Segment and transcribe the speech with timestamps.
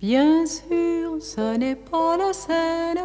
[0.00, 3.04] Bien sûr, ce n'est pas la Seine,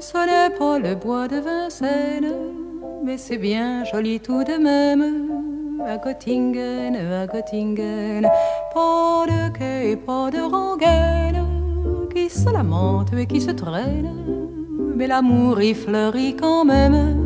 [0.00, 2.34] ce n'est pas le bois de Vincennes,
[3.04, 5.30] mais c'est bien joli tout de même.
[5.86, 8.28] À Göttingen, à Göttingen,
[8.74, 11.46] pas de quai et pas de rengaine
[12.12, 14.10] qui se lamente et qui se traîne,
[14.96, 17.25] mais l'amour y fleurit quand même.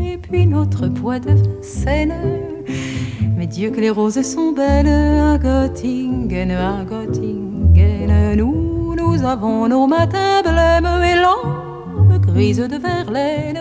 [0.00, 2.14] et puis notre bois de Vincennes.
[3.36, 8.36] Mais Dieu que les roses sont belles à Göttingen, à Göttingen.
[8.36, 13.60] Nous, nous avons nos matins blêmes et l'âme grise de Verlaine.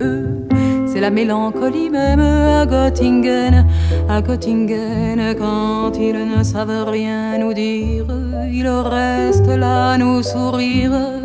[0.00, 0.46] Eux,
[0.86, 3.66] c'est la mélancolie même à Göttingen,
[4.08, 5.34] à Göttingen.
[5.38, 8.06] Quand ils ne savent rien nous dire,
[8.50, 11.19] ils restent là nous sourire.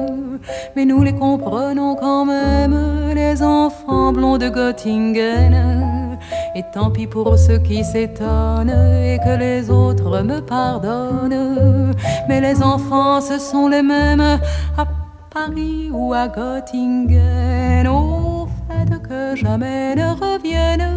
[0.75, 2.77] Mais nous les comprenons quand même,
[3.13, 6.17] les enfants blonds de Göttingen.
[6.55, 11.93] Et tant pis pour ceux qui s'étonnent et que les autres me pardonnent.
[12.27, 14.39] Mais les enfants, ce sont les mêmes
[14.77, 14.85] à
[15.33, 17.87] Paris ou à Göttingen.
[17.87, 20.87] Au fait que jamais ne revienne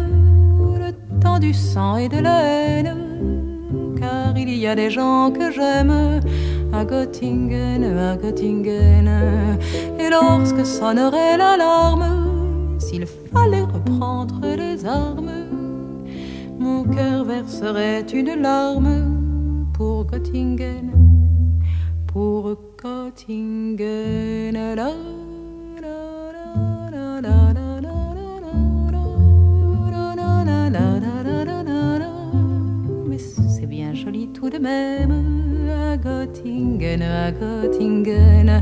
[0.79, 2.95] le temps du sang et de la haine.
[3.99, 6.21] Car il y a des gens que j'aime
[6.73, 9.07] à Göttingen, à Göttingen.
[9.99, 15.31] Et lorsque sonnerait l'alarme, s'il fallait reprendre les armes,
[16.59, 20.91] mon cœur verserait une larme pour Göttingen,
[22.07, 24.55] pour Göttingen.
[33.07, 35.48] Mais c'est bien joli tout de même
[35.89, 38.61] à Göttingen, à Göttingen.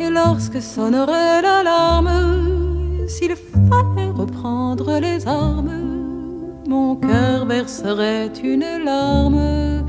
[0.00, 9.84] Et lorsque sonnerait l'alarme, s'il fallait reprendre les armes, mon cœur verserait une larme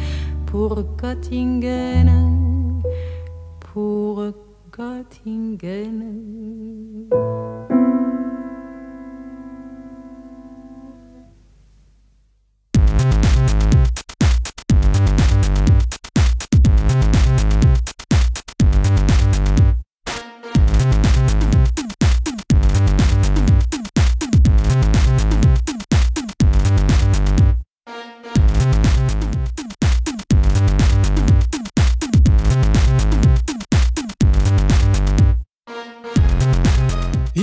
[0.47, 2.09] pour Göttingen,
[3.59, 4.23] pour
[4.75, 6.03] Göttingen.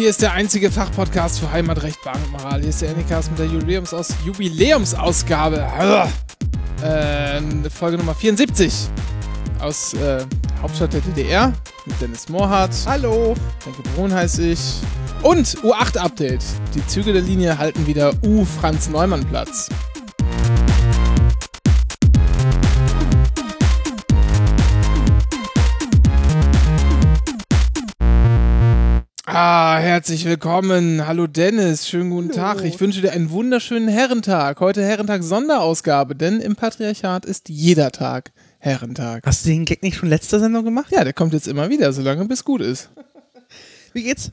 [0.06, 2.60] Hier ist der einzige Fachpodcast für Heimatrecht, Bahn und Moral.
[2.60, 5.66] Hier ist der Anycast mit der Jubiläumsaus Jubiläumsausgabe.
[6.80, 7.40] Äh,
[7.70, 8.88] Folge Nummer 74
[9.58, 10.24] aus äh,
[10.62, 11.52] Hauptstadt der DDR
[11.86, 12.70] mit Dennis Mohrhardt.
[12.86, 13.34] Hallo.
[13.64, 14.60] Denke Brun heiße ich.
[15.22, 16.44] Und U8-Update.
[16.76, 19.70] Die Züge der Linie halten wieder U-Franz-Neumann-Platz.
[29.38, 31.06] Ah, herzlich willkommen.
[31.06, 32.64] Hallo Dennis, schönen guten Tag.
[32.64, 34.60] Ich wünsche dir einen wunderschönen Herrentag.
[34.60, 39.26] Heute Herrentag Sonderausgabe, denn im Patriarchat ist jeder Tag Herrentag.
[39.26, 40.90] Hast du den Gag nicht schon letzte Sendung gemacht?
[40.90, 42.88] Ja, der kommt jetzt immer wieder, solange bis gut ist.
[43.92, 44.32] Wie geht's?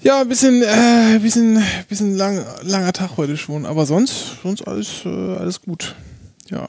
[0.00, 4.62] Ja, ein bisschen, äh, ein bisschen, bisschen lang, langer Tag heute schon, aber sonst, sonst
[4.62, 5.96] alles, äh, alles gut.
[6.48, 6.68] Ja.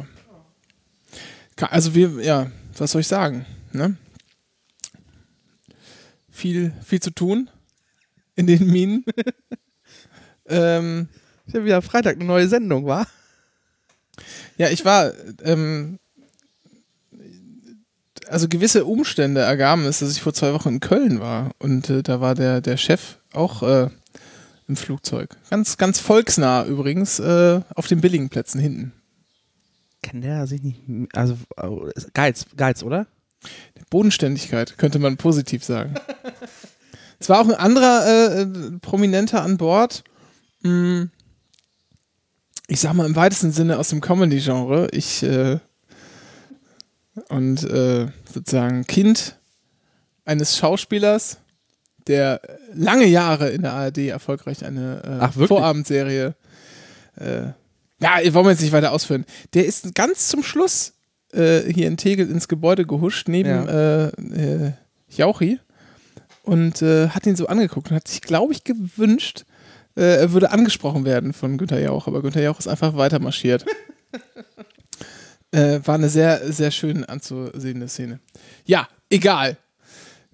[1.69, 3.97] Also wir, ja, was soll ich sagen, ne?
[6.39, 7.50] Viel, viel zu tun
[8.38, 9.03] in den Minen.
[10.47, 11.09] ähm,
[11.45, 13.05] Ich habe wieder Freitag eine neue Sendung, war?
[14.57, 15.11] ja, ich war,
[15.44, 16.00] ähm,
[18.29, 22.03] also gewisse Umstände ergaben es, dass ich vor zwei Wochen in Köln war und äh,
[22.03, 23.89] da war der, der Chef auch äh,
[24.69, 25.35] im Flugzeug.
[25.50, 28.94] Ganz, ganz volksnah übrigens, äh, auf den billigen Plätzen hinten.
[30.01, 30.80] Kann der sich nicht.
[31.13, 33.07] Also, äh, Geiz, Geiz, oder?
[33.89, 35.95] Bodenständigkeit, könnte man positiv sagen.
[37.19, 38.45] es war auch ein anderer äh,
[38.81, 40.03] Prominenter an Bord.
[40.62, 41.06] Mm,
[42.68, 44.89] Ich sag mal im weitesten Sinne aus dem Comedy-Genre.
[44.91, 45.59] Ich äh,
[47.30, 49.39] und äh, sozusagen Kind
[50.25, 51.39] eines Schauspielers,
[52.07, 52.42] der
[52.74, 55.47] lange Jahre in der ARD erfolgreich eine äh?
[55.47, 56.35] Vorabendserie
[57.15, 57.51] äh,
[58.01, 59.25] ja, wollen wir jetzt nicht weiter ausführen.
[59.53, 60.94] Der ist ganz zum Schluss
[61.34, 63.66] äh, hier in Tegel ins Gebäude gehuscht, neben Ja.
[63.66, 64.72] äh, äh,
[65.10, 65.60] Jauchi
[66.44, 69.46] und äh, hat ihn so angeguckt und hat sich, glaube ich, gewünscht,
[69.96, 73.66] er würde angesprochen werden von Günther Jauch, aber Günther Jauch ist einfach weiter marschiert.
[75.52, 78.20] äh, war eine sehr, sehr schön anzusehende Szene.
[78.66, 79.58] Ja, egal,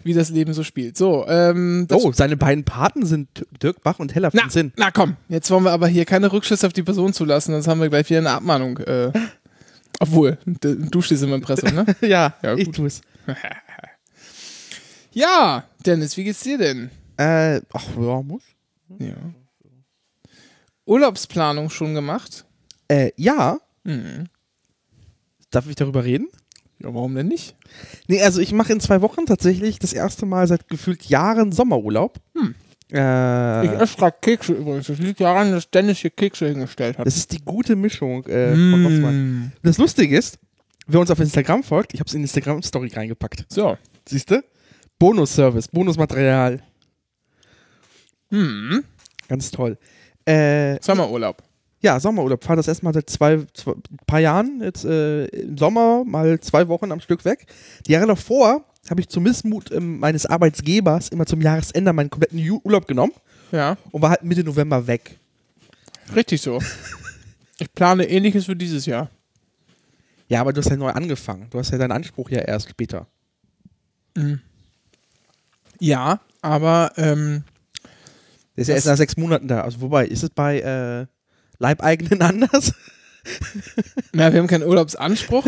[0.04, 0.98] wie das Leben so spielt.
[0.98, 3.28] So, ähm, Oh, seine beiden Paten sind
[3.64, 4.72] Dirk Bach und Hella na, Sinn.
[4.78, 7.82] na komm, jetzt wollen wir aber hier keine Rückschlüsse auf die Person zulassen, sonst haben
[7.82, 8.78] wir gleich wieder eine Abmahnung.
[8.80, 9.12] Äh,
[10.00, 11.86] obwohl, du stehst im Impressum, ne?
[12.02, 12.76] ja, Ja, ich gut.
[12.76, 13.02] tue es.
[15.12, 16.90] Ja, Dennis, wie geht's dir denn?
[17.16, 18.44] Äh, ach, ja, muss.
[19.00, 19.14] Ja.
[20.86, 22.46] Urlaubsplanung schon gemacht?
[22.90, 23.60] Äh, ja.
[23.86, 24.26] Mhm.
[25.52, 26.28] Darf ich darüber reden?
[26.80, 27.56] Ja, warum denn nicht?
[28.08, 32.20] Nee, also ich mache in zwei Wochen tatsächlich das erste Mal seit gefühlt Jahren Sommerurlaub.
[32.38, 32.54] Hm.
[32.92, 34.88] Äh, Ich esse gerade Kekse übrigens.
[34.88, 37.06] Das liegt daran, dass Dennis hier Kekse hingestellt hat.
[37.08, 39.16] das ist die gute Mischung äh, von Rossmann.
[39.16, 39.52] Mm.
[39.64, 40.38] Das Lustige ist,
[40.88, 43.46] wer uns auf Instagram folgt, ich habe es in die Instagram-Story reingepackt.
[43.50, 43.78] So.
[44.08, 44.44] Siehst du?
[45.00, 46.62] Bonus-Service, Bonusmaterial.
[48.30, 48.84] Hm.
[49.28, 49.78] Ganz toll.
[50.26, 51.44] Äh, Sommerurlaub.
[51.82, 52.44] ja, Sommerurlaub.
[52.44, 53.74] Fahre das erstmal seit zwei, zwei
[54.08, 54.62] paar Jahren.
[54.62, 57.46] Jetzt äh, im Sommer mal zwei Wochen am Stück weg.
[57.88, 62.40] Die Jahre davor habe ich zum Missmut ähm, meines Arbeitsgebers immer zum Jahresende meinen kompletten
[62.40, 63.14] Ju Urlaub genommen
[63.52, 65.18] Ja, und war halt Mitte November weg.
[66.16, 66.62] richtig so.
[67.58, 69.10] Ich plane ähnliches für dieses Jahr.
[70.28, 71.48] Ja, aber du hast ja neu angefangen.
[71.52, 73.08] Du hast ja deinen Anspruch ja erst später.
[75.80, 77.44] Ja, aber ähm,
[78.56, 79.62] Der ist ja erst nach sechs Monaten da.
[79.62, 81.06] Also wobei, ist es bei äh,
[81.60, 82.74] Leibeigenen anders?
[84.14, 85.48] na, wir haben keinen Urlaubsanspruch.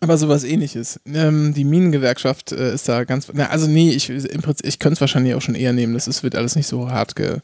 [0.00, 1.00] Aber sowas ähnliches.
[1.06, 3.28] Ähm, die Minengewerkschaft äh, ist da ganz.
[3.32, 5.94] Na, also nee, ich, im Prinzip, ich könnte es wahrscheinlich auch schon eher nehmen.
[5.94, 7.38] Das ist, wird alles nicht so hart, ge,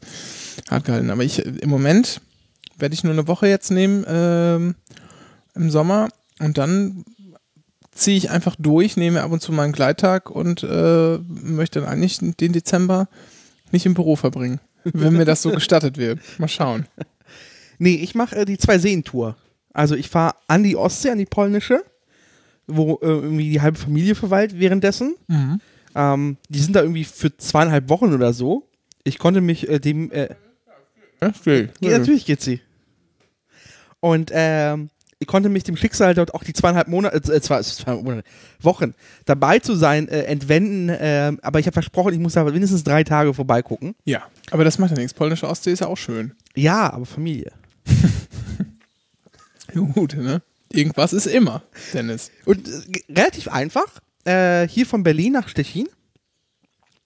[0.69, 1.09] hart gehalten.
[1.09, 2.21] Aber ich im Moment
[2.77, 4.75] werde ich nur eine Woche jetzt nehmen ähm,
[5.55, 6.09] im Sommer
[6.39, 7.05] und dann
[7.91, 11.89] ziehe ich einfach durch, nehme ab und zu mal einen Gleittag und äh, möchte dann
[11.89, 13.07] eigentlich den Dezember
[13.71, 14.59] nicht im Büro verbringen.
[14.83, 16.19] Wenn mir das so gestattet wird.
[16.39, 16.87] Mal schauen.
[17.77, 19.35] Nee, ich mache äh, die Zwei-Seen-Tour.
[19.73, 21.83] Also ich fahre an die Ostsee, an die polnische,
[22.75, 25.15] wo äh, irgendwie die halbe Familie verweilt währenddessen.
[25.95, 28.67] Ähm, die sind da irgendwie für zweieinhalb Wochen oder so.
[29.03, 30.11] Ich konnte mich äh, dem.
[30.11, 30.29] Äh,
[31.21, 31.69] Ja, still.
[31.81, 32.61] ja, natürlich geht sie.
[33.99, 34.89] Und ähm,
[35.19, 38.23] ich konnte mich dem Schicksal dort auch die zweieinhalb Monate, äh, zwei, zwei Monate,
[38.59, 38.95] Wochen
[39.25, 40.89] dabei zu sein, äh, entwenden.
[40.89, 43.93] Äh, aber ich habe versprochen, ich muss da mindestens drei Tage vorbeigucken.
[44.05, 45.13] Ja, aber das macht ja nichts.
[45.13, 46.33] Polnische Ostsee ist ja auch schön.
[46.55, 47.51] Ja, aber Familie.
[49.93, 50.41] Gut, ne?
[50.73, 51.63] Irgendwas ist immer,
[51.93, 52.31] Dennis.
[52.45, 53.99] Und äh, relativ einfach.
[54.25, 55.87] Äh, hier von Berlin nach Stettin.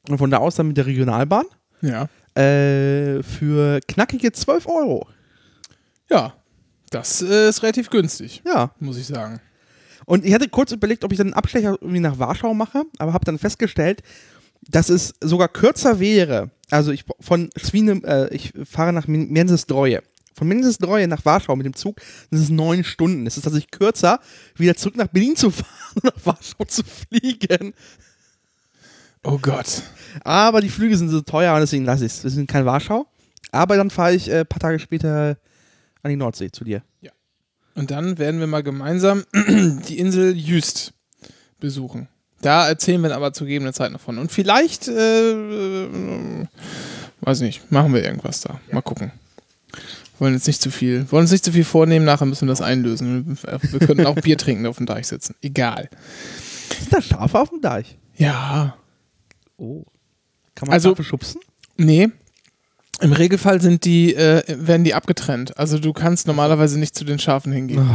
[0.10, 1.46] Und von da aus dann mit der Regionalbahn.
[1.82, 2.08] Ja.
[2.40, 5.08] Äh, für knackige 12 Euro.
[6.10, 6.36] Ja,
[6.92, 8.72] das äh, ist relativ günstig, Ja.
[8.80, 9.40] muss ich sagen.
[10.06, 13.14] Und ich hatte kurz überlegt, ob ich dann einen Abstecher irgendwie nach Warschau mache, aber
[13.14, 14.04] habe dann festgestellt,
[14.68, 16.52] dass es sogar kürzer wäre.
[16.70, 19.32] Also ich von Swinem, äh, ich fahre nach Min-
[20.36, 23.26] Von Międzyzdroje nach Warschau mit dem Zug, das ist neun Stunden.
[23.26, 24.20] Es ist tatsächlich kürzer,
[24.56, 27.74] wieder zurück nach Berlin zu fahren und nach Warschau zu fliegen.
[29.24, 29.82] Oh Gott.
[30.24, 32.24] Aber die Flüge sind so teuer und deswegen lasse ich es.
[32.24, 33.08] Wir sind kein Warschau.
[33.52, 35.38] Aber dann fahre ich äh, ein paar Tage später
[36.04, 36.84] an die Nordsee zu dir.
[37.76, 40.94] Und dann werden wir mal gemeinsam die Insel Jüst
[41.60, 42.08] besuchen.
[42.42, 44.18] Da erzählen wir aber zu gegebener Zeit noch von.
[44.18, 46.46] Und vielleicht, äh, äh,
[47.22, 48.60] weiß nicht, machen wir irgendwas da.
[48.72, 49.12] Mal gucken.
[50.20, 52.62] Wollen jetzt nicht zu viel, wollen uns nicht zu viel vornehmen, nachher müssen wir das
[52.62, 53.38] einlösen.
[53.44, 55.36] Wir können auch Bier trinken auf dem Deich sitzen.
[55.42, 55.90] Egal.
[56.80, 57.98] Sind da Schafe auf dem Deich?
[58.16, 58.78] Ja.
[59.58, 59.84] Oh.
[60.56, 61.42] Kann man Also- Schafe schubsen?
[61.78, 62.10] Nee.
[63.02, 65.58] Im Regelfall sind die, äh, werden die abgetrennt.
[65.58, 67.90] Also du kannst normalerweise nicht zu den Schafen hingehen.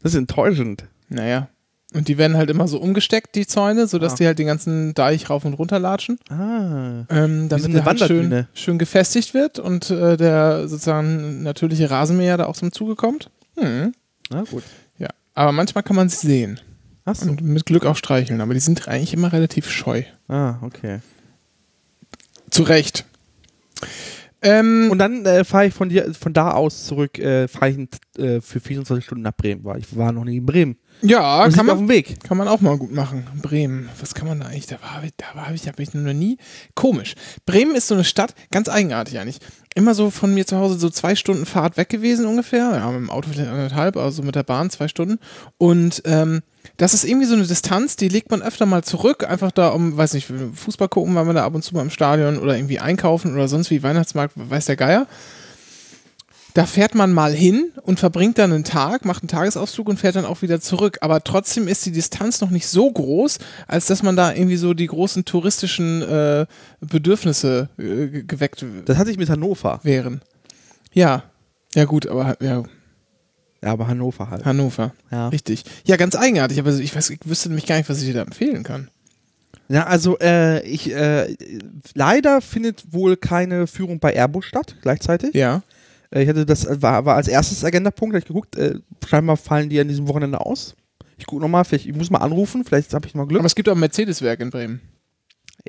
[0.00, 0.86] Das ist enttäuschend.
[1.10, 1.48] Naja.
[1.94, 4.16] Und die werden halt immer so umgesteckt, die Zäune, sodass Ah.
[4.16, 6.18] die halt den ganzen Deich rauf und runter latschen.
[6.30, 7.04] Ah.
[7.10, 11.90] Ähm, so damit eine der halt schön, schön gefestigt wird und äh, der sozusagen natürliche
[11.90, 13.30] Rasenmäher da auch zum Zuge kommt.
[13.58, 13.92] Hm.
[14.30, 14.62] Na gut.
[14.98, 15.08] Ja.
[15.34, 16.60] Aber manchmal kann man sie sehen
[17.04, 17.28] Achso.
[17.30, 18.40] und mit Glück auch streicheln.
[18.40, 20.02] Aber die sind eigentlich immer relativ scheu.
[20.28, 21.00] Ah, okay.
[22.50, 23.04] Zu Recht.
[24.42, 27.78] Ähm, Und dann äh, fahre ich von dir, von da aus zurück, äh, fahre ich
[28.18, 30.76] äh, für 24 Stunden nach Bremen, weil ich war noch nie in Bremen.
[31.00, 32.22] ja, Und kann sind auf man, dem Weg.
[32.24, 33.24] Kann man auch mal gut machen.
[33.40, 33.88] Bremen.
[34.00, 34.66] Was kann man da eigentlich?
[34.66, 36.38] Da war, da war ich, da bin ich noch nie.
[36.74, 37.14] Komisch.
[37.46, 39.38] Bremen ist so eine Stadt, ganz eigenartig eigentlich.
[39.74, 42.72] Immer so von mir zu Hause so zwei Stunden Fahrt weg gewesen ungefähr.
[42.74, 45.18] Ja, mit dem Auto vielleicht anderthalb, also mit der Bahn zwei Stunden.
[45.56, 46.42] Und ähm,
[46.82, 49.96] das ist irgendwie so eine Distanz, die legt man öfter mal zurück, einfach da um,
[49.96, 52.80] weiß nicht, Fußball gucken, weil man da ab und zu mal im Stadion oder irgendwie
[52.80, 55.06] einkaufen oder sonst wie Weihnachtsmarkt, weiß der Geier.
[56.54, 60.16] da fährt man mal hin und verbringt dann einen Tag, macht einen Tagesausflug und fährt
[60.16, 60.98] dann auch wieder zurück.
[61.02, 64.74] Aber trotzdem ist die Distanz noch nicht so groß, als dass man da irgendwie so
[64.74, 66.46] die großen touristischen äh,
[66.80, 69.78] Bedürfnisse äh, geweckt Das hatte ich mit Hannover.
[69.84, 70.20] wären.
[70.92, 71.22] Ja,
[71.76, 72.64] ja gut, aber ja,
[73.62, 74.44] Ja, aber Hannover halt.
[74.44, 75.28] Hannover, Ja.
[75.28, 75.64] richtig.
[75.84, 78.22] Ja, ganz eigenartig, aber ich weiß, ich wüsste nämlich gar nicht, was ich dir da
[78.22, 78.88] empfehlen kann.
[79.68, 81.34] Ja, also äh, ich äh,
[81.94, 85.34] leider findet wohl keine Führung bei Airbus statt gleichzeitig.
[85.34, 85.62] Ja.
[86.10, 89.80] Äh, ich hatte das war, war als erstes Agendapunkt, ich geguckt, äh, scheinbar fallen die
[89.80, 90.74] an diesem Wochenende aus.
[91.16, 93.38] Ich gucke nochmal, vielleicht ich muss mal anrufen, vielleicht habe ich mal Glück.
[93.38, 94.80] Aber es gibt auch ein Mercedes-Werk in Bremen.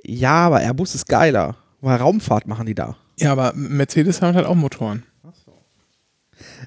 [0.04, 1.56] ja, aber Airbus ist geiler.
[1.82, 2.96] Weil Raumfahrt machen die da.
[3.20, 5.04] Ja, aber Mercedes haben halt auch Motoren.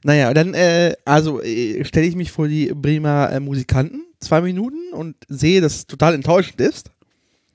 [0.05, 4.93] Naja, dann, äh, also äh, stelle ich mich vor die Bremer äh, Musikanten, zwei Minuten
[4.93, 6.91] und sehe, dass es total enttäuschend ist.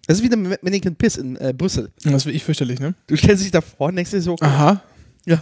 [0.07, 1.91] Das ist wie der Mannequin Piss in äh, Brüssel.
[2.03, 2.95] Das will ich fürchterlich, ne?
[3.07, 4.81] Du stellst dich davor und denkst dir so, Aha.
[5.25, 5.41] ja,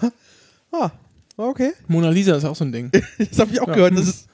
[0.72, 0.92] ah,
[1.38, 1.72] okay.
[1.88, 2.92] Mona Lisa ist auch so ein Ding.
[3.18, 3.74] Das habe ich auch Ja.
[3.76, 3.98] gehört.
[3.98, 4.28] Das ist,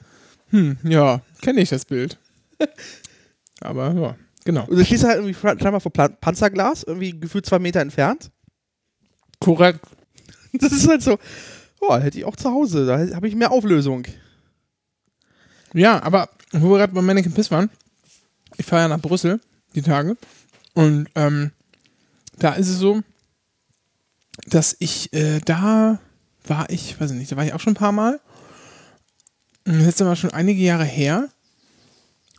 [0.50, 2.18] Hm, ja, kenne ich das Bild.
[3.62, 4.66] Aber ja, genau.
[4.68, 8.32] und du stehst halt irgendwie scheinbar vor Plan Panzerglas, irgendwie gefühlt zwei Meter entfernt.
[9.40, 9.82] Korrekt.
[10.58, 11.18] Das ist halt so,
[11.88, 14.06] oh, hätte ich auch zu Hause, da habe ich mehr Auflösung.
[15.74, 17.70] Ja, aber wo wir gerade bei Mannequin Piss waren,
[18.58, 19.42] ich fahre ja nach Brüssel
[19.76, 20.18] die Tage
[20.74, 21.52] und ähm,
[22.38, 23.02] da ist es so,
[24.48, 26.00] dass ich äh, da
[26.46, 28.20] war ich, weiß ich nicht, da war ich auch schon ein paar Mal.
[29.66, 31.30] Das ist aber schon einige Jahre her.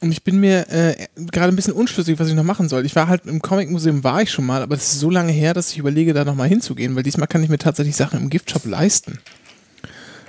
[0.00, 2.85] Und ich bin mir äh, gerade ein bisschen unschlüssig, was ich noch machen soll.
[2.85, 5.55] Ich war halt im Comic-Museum, war ich schon mal, aber das ist so lange her,
[5.55, 8.67] dass ich überlege, da nochmal hinzugehen, weil diesmal kann ich mir tatsächlich Sachen im Giftshop
[8.67, 9.19] leisten.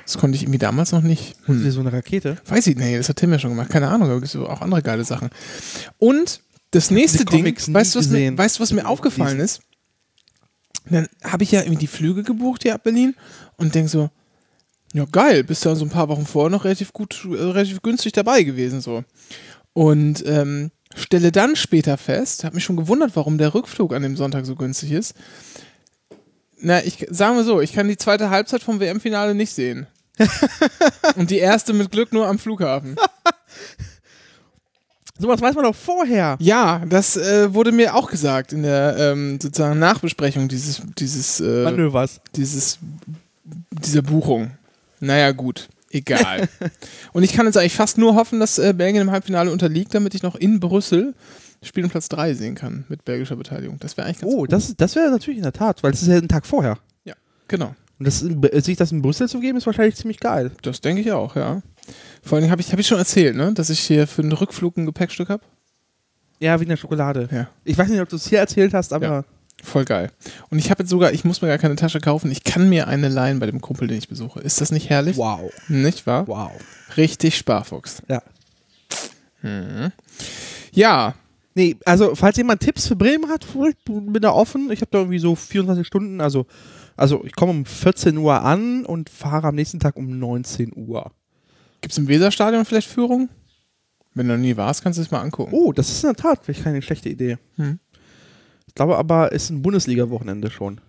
[0.06, 1.36] Das konnte ich irgendwie damals noch nicht.
[1.46, 1.66] Hm.
[1.66, 2.38] Wie so eine Rakete.
[2.46, 3.70] Weiß ich nicht, das hat Tim ja schon gemacht.
[3.70, 5.30] Keine Ahnung, aber es gibt auch andere geile Sachen.
[5.98, 6.40] Und
[6.72, 9.60] das nächste Ding, weißt du, was mir, weißt was mir aufgefallen ist?
[10.90, 13.16] Dann habe ich ja irgendwie die Flüge gebucht hier ab Berlin
[13.58, 14.10] und denk so,
[14.94, 18.14] ja geil, bist du so ein paar Wochen vorher noch relativ gut, äh, relativ günstig
[18.14, 19.04] dabei gewesen so.
[19.78, 24.18] Und ähm, stelle dann später fest, habe mich schon gewundert, warum der Rückflug an dem
[24.18, 25.14] Sonntag so günstig ist.
[26.60, 29.86] Na, ich sagen wir so, ich kann die zweite Halbzeit vom WM-Finale nicht sehen.
[31.16, 32.96] Und die erste mit Glück nur am Flughafen.
[35.20, 36.38] Sowas weiß man doch vorher.
[36.40, 41.66] Ja, das äh, wurde mir auch gesagt in der ähm, sozusagen Nachbesprechung dieses, dieses, äh,
[41.66, 42.20] Manövers.
[42.36, 42.80] dieses,
[43.84, 44.58] dieser Buchung.
[45.00, 46.48] Naja, gut, egal.
[47.14, 50.16] Und ich kann jetzt eigentlich fast nur hoffen, dass äh, Belgien im Halbfinale unterliegt, damit
[50.16, 51.14] ich noch in Brüssel
[51.64, 53.80] Spiel um Platz 3 sehen kann mit belgischer Beteiligung.
[53.80, 54.48] Das wäre eigentlich ganz Oh, cool.
[54.48, 56.78] das, das wäre natürlich in der Tat, weil es ist ja ein Tag vorher.
[57.04, 57.16] Ja,
[57.48, 57.74] genau.
[58.00, 60.52] Und das, äh, sich das in Brüssel zu geben, ist wahrscheinlich ziemlich geil.
[60.62, 61.64] Das denke ich auch, ja.
[62.22, 64.78] Vor Dingen habe ich, hab ich schon erzählt, ne, dass ich hier für den Rückflug
[64.78, 65.44] ein Gepäckstück habe.
[66.40, 67.28] Ja, wie in der Schokolade.
[67.32, 67.50] Ja.
[67.64, 69.24] Ich weiß nicht, ob du es hier erzählt hast, aber Ja.
[69.64, 70.12] Voll geil.
[70.50, 72.88] Und ich habe jetzt sogar, ich muss mir gar keine Tasche kaufen, ich kann mir
[72.88, 74.40] eine leihen bei dem Kumpel, den ich besuche.
[74.40, 75.18] Ist das nicht herrlich?
[75.18, 75.52] wow.
[75.68, 76.28] Nicht wahr?
[76.28, 76.52] Wow.
[76.96, 78.02] Richtig Sparfuchs.
[78.08, 78.22] Ja.
[80.72, 81.16] Ja,
[81.58, 83.48] Nee, also falls jemand Tipps für Bremen hat,
[83.86, 84.70] bin da offen.
[84.70, 86.46] Ich habe da irgendwie so 24 Stunden, also,
[86.96, 91.12] also ich komme um 14 Uhr an und fahre am nächsten Tag um 19 Uhr.
[91.82, 93.30] gibt es im Weserstadion vielleicht Führung?
[94.14, 95.52] Wenn du noch nie warst, kannst du es mal angucken.
[95.52, 97.40] Oh, das ist in der Tat vielleicht keine schlechte Idee.
[97.56, 97.80] Hm.
[98.78, 100.80] Ich glaube aber, es ist ein Bundesliga-Wochenende schon.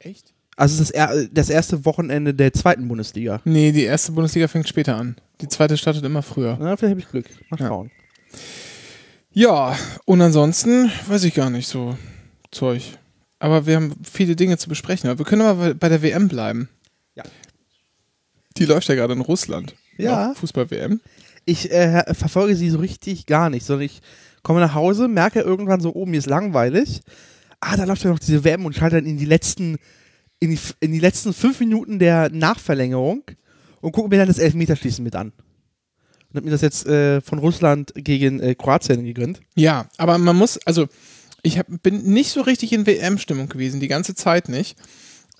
[0.00, 0.34] Echt?
[0.56, 3.40] Also es ist das, er das erste Wochenende der zweiten Bundesliga.
[3.44, 5.14] Nee, die erste Bundesliga fängt später an.
[5.40, 6.56] Die zweite startet immer früher.
[6.60, 7.26] Na, vielleicht habe ich Glück.
[7.48, 7.68] Mal Ja.
[7.68, 7.92] schauen.
[9.30, 11.96] Ja, und ansonsten weiß ich gar nicht so
[12.50, 12.82] Zeug.
[13.38, 15.08] Aber wir haben viele Dinge zu besprechen.
[15.08, 16.68] Aber wir können aber bei der WM bleiben.
[17.14, 17.22] Ja.
[18.56, 19.76] Die läuft ja gerade in Russland.
[19.96, 20.34] Ja.
[20.34, 21.00] Fußball-WM.
[21.44, 24.02] Ich äh, verfolge sie so richtig gar nicht, sondern ich
[24.44, 27.00] komme nach Hause, merke irgendwann so, oh, mir ist langweilig.
[27.58, 29.78] Ah, da läuft ja noch diese WM und schalte dann in die letzten,
[30.38, 33.22] in die, in die letzten fünf Minuten der Nachverlängerung
[33.80, 35.32] und gucke mir dann das Elfmeterschießen mit an.
[36.28, 39.40] Und habe mir das jetzt äh, von Russland gegen äh, Kroatien gegönnt.
[39.54, 40.86] Ja, aber man muss, also
[41.42, 44.76] ich hab, bin nicht so richtig in WM-Stimmung gewesen, die ganze Zeit nicht.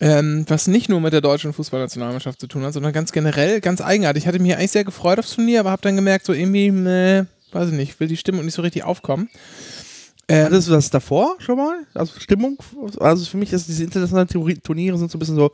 [0.01, 3.81] Ähm, was nicht nur mit der deutschen Fußballnationalmannschaft zu tun hat, sondern ganz generell, ganz
[3.81, 4.25] eigenartig.
[4.25, 7.25] Ich hatte mich eigentlich sehr gefreut aufs Turnier, aber habe dann gemerkt, so irgendwie, meh,
[7.55, 9.29] weiß ich nicht, will die Stimmung nicht so richtig aufkommen.
[10.29, 11.77] Ähm, Hattest du das davor schon mal?
[11.95, 12.57] Also Stimmung?
[12.99, 15.53] Also für mich ist diese internationalen Theorie- Turniere sind so ein bisschen so.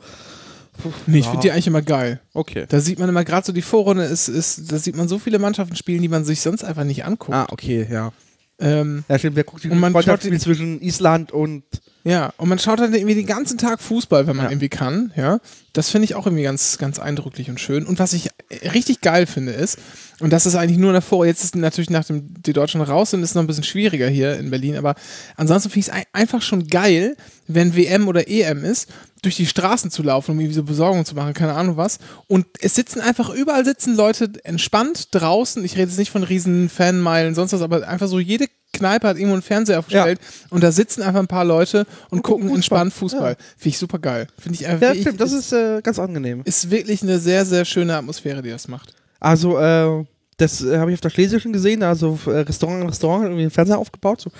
[1.06, 2.20] nee, ich finde die eigentlich immer geil.
[2.34, 2.66] Okay.
[2.68, 5.38] Da sieht man immer gerade so die Vorrunde, ist, ist, da sieht man so viele
[5.38, 7.34] Mannschaften spielen, die man sich sonst einfach nicht anguckt.
[7.36, 8.12] Ah, okay, ja.
[8.60, 9.36] Ähm, Ja, stimmt.
[9.36, 11.64] Wer guckt die Und man schaut die- zwischen Island und
[12.02, 14.50] Ja, und man schaut dann irgendwie den ganzen Tag Fußball, wenn man Ja.
[14.52, 15.38] irgendwie kann, ja.
[15.74, 17.84] Das finde ich auch irgendwie ganz, ganz eindrücklich und schön.
[17.86, 18.30] Und was ich
[18.72, 19.78] richtig geil finde ist,
[20.18, 23.30] und das ist eigentlich nur davor, jetzt ist natürlich nachdem die Deutschen raus sind, ist
[23.30, 24.94] es noch ein bisschen schwieriger hier in Berlin, aber
[25.36, 27.16] ansonsten finde ich es ein, einfach schon geil,
[27.46, 28.88] wenn WM oder EM ist,
[29.22, 31.98] durch die Straßen zu laufen, um irgendwie so Besorgung zu machen, keine Ahnung was.
[32.26, 35.62] Und es sitzen einfach, überall sitzen Leute entspannt draußen.
[35.64, 39.16] Ich rede jetzt nicht von riesen Fanmeilen, sonst was, aber einfach so jede Kneipe hat
[39.16, 42.92] irgendwo einen Fernseher aufgestellt und da sitzen einfach ein paar Leute und, gucken gucken entspannt
[42.92, 43.34] Fußball.
[43.34, 43.46] Fußball.
[43.56, 44.26] Finde ich super geil.
[44.38, 44.88] Finde ich einfach.
[44.88, 46.42] Ja, ich- stimmt, das ist, äh, ganz angenehm.
[46.44, 48.94] ist wirklich eine sehr, sehr schöne Atmosphäre, die das macht.
[49.18, 50.04] Also, äh,
[50.36, 53.78] das äh, habe ich auf der Schlesischen gesehen, also äh, Restaurant, Restaurant, irgendwie einen Fernseher
[53.78, 54.30] aufgebaut, so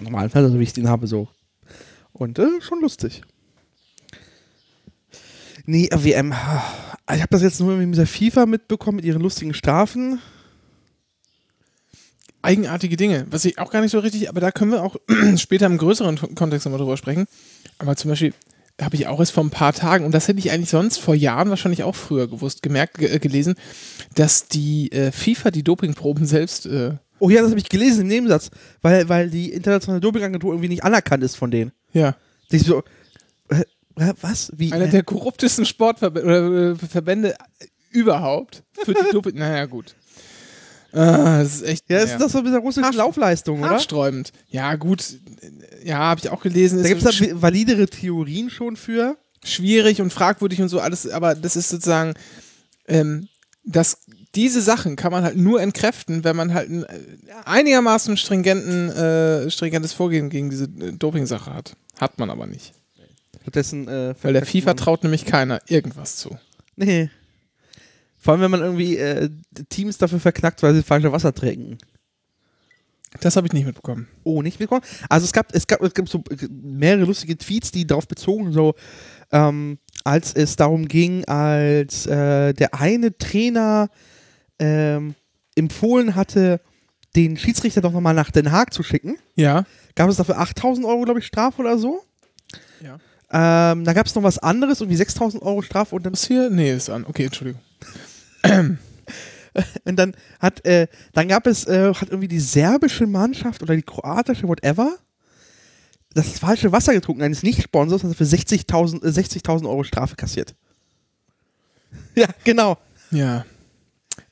[0.00, 1.28] normalen Fernseher, so wie ich den habe, so.
[2.12, 3.22] Und äh, schon lustig.
[5.64, 6.32] Nee, äh, WM.
[6.32, 10.20] Ich habe das jetzt nur mit dieser FIFA mitbekommen, mit ihren lustigen Strafen.
[12.42, 14.96] Eigenartige Dinge, was ich auch gar nicht so richtig, aber da können wir auch
[15.36, 17.26] später im größeren Kontext nochmal drüber sprechen.
[17.78, 18.34] Aber zum Beispiel
[18.80, 21.14] habe ich auch erst vor ein paar Tagen, und das hätte ich eigentlich sonst vor
[21.14, 23.54] Jahren wahrscheinlich auch früher gewusst, gemerkt, ge gelesen,
[24.14, 28.08] dass die äh, FIFA die Dopingproben selbst äh, Oh ja, das habe ich gelesen im
[28.08, 31.70] Nebensatz, weil, weil die internationale Dopingagentur irgendwie nicht anerkannt ist von denen.
[31.92, 32.16] ja,
[32.50, 32.82] Ich so,
[33.48, 33.60] äh,
[33.94, 34.50] äh, was?
[34.56, 34.72] Wie?
[34.72, 37.36] einer äh, der korruptesten Sportverbände äh, Verbände
[37.90, 39.36] überhaupt für die Doping.
[39.36, 39.94] naja, gut.
[40.92, 41.84] Ah, das ist echt.
[41.88, 42.18] ja, ist naja.
[42.18, 43.70] das so mit der russischen Arsch- Laufleistung, oder?
[43.70, 44.32] haarsträubend.
[44.48, 45.04] Ja, gut.
[45.84, 46.78] Ja, habe ich auch gelesen.
[46.78, 49.16] Da ist gibt es da validere Theorien schon für.
[49.44, 52.14] schwierig und fragwürdig und so alles, aber das ist sozusagen,
[52.86, 53.28] ähm,
[53.64, 53.98] dass
[54.34, 56.98] diese Sachen kann man halt nur entkräften, wenn man halt ein äh,
[57.44, 61.74] einigermaßen stringenten, äh, stringentes Vorgehen gegen diese äh, Doping-Sache hat.
[61.98, 62.72] Hat man aber nicht.
[63.42, 66.36] Stattdessen, äh, Weil der FIFA traut nämlich keiner irgendwas zu.
[66.76, 67.10] Nee.
[68.22, 69.28] Vor allem, wenn man irgendwie äh,
[69.68, 71.76] Teams dafür verknackt, weil sie falsche Wasser trinken.
[73.20, 74.08] Das habe ich nicht mitbekommen.
[74.22, 74.86] Oh, nicht mitbekommen?
[75.10, 78.52] Also es gab, es gab, es gab so äh, mehrere lustige Tweets, die darauf bezogen,
[78.52, 78.74] so
[79.32, 83.90] ähm, als es darum ging, als äh, der eine Trainer
[84.58, 85.14] ähm,
[85.56, 86.60] empfohlen hatte,
[87.16, 89.64] den Schiedsrichter doch nochmal nach Den Haag zu schicken, Ja.
[89.96, 92.00] gab es dafür 8000 Euro, glaube ich, Strafe oder so.
[92.80, 92.98] Ja.
[93.72, 96.48] Ähm, da gab es noch was anderes, irgendwie 6000 Euro Strafe und dann Was hier?
[96.50, 97.04] Nee, ist an.
[97.06, 97.60] Okay, Entschuldigung.
[99.84, 103.82] Und dann hat, äh, dann gab es, äh, hat irgendwie die serbische Mannschaft oder die
[103.82, 104.96] kroatische, whatever,
[106.14, 110.54] das falsche Wasser getrunken eines Nicht-Sponsors, also für 60.000 äh, 60.000 Euro Strafe kassiert.
[112.14, 112.76] Ja, genau.
[113.10, 113.46] Ja.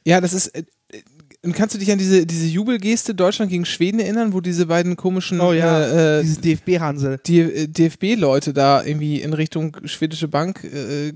[0.05, 0.49] Ja, das ist.
[0.49, 1.03] Äh, äh,
[1.43, 4.97] und kannst du dich an diese, diese Jubelgeste Deutschland gegen Schweden erinnern, wo diese beiden
[4.97, 7.19] komischen Oh ja, äh, äh, dieses DFB-Hansel.
[7.25, 10.65] die äh, DFB-Leute da irgendwie in Richtung schwedische Bank.
[10.65, 11.13] Äh,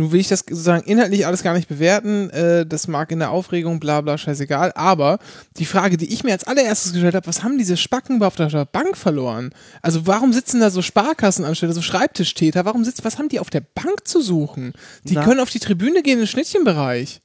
[0.00, 2.30] nun will ich das sozusagen inhaltlich alles gar nicht bewerten.
[2.30, 4.72] Äh, das mag in der Aufregung, bla bla, scheißegal.
[4.74, 5.18] Aber
[5.58, 8.64] die Frage, die ich mir als allererstes gestellt habe, was haben diese Spacken auf der
[8.64, 9.50] Bank verloren?
[9.82, 12.64] Also warum sitzen da so Sparkassenansteller, so Schreibtischtäter?
[12.64, 14.72] Warum sitzen, was haben die auf der Bank zu suchen?
[15.04, 15.22] Die Na.
[15.22, 17.20] können auf die Tribüne gehen, in den Schnittchenbereich.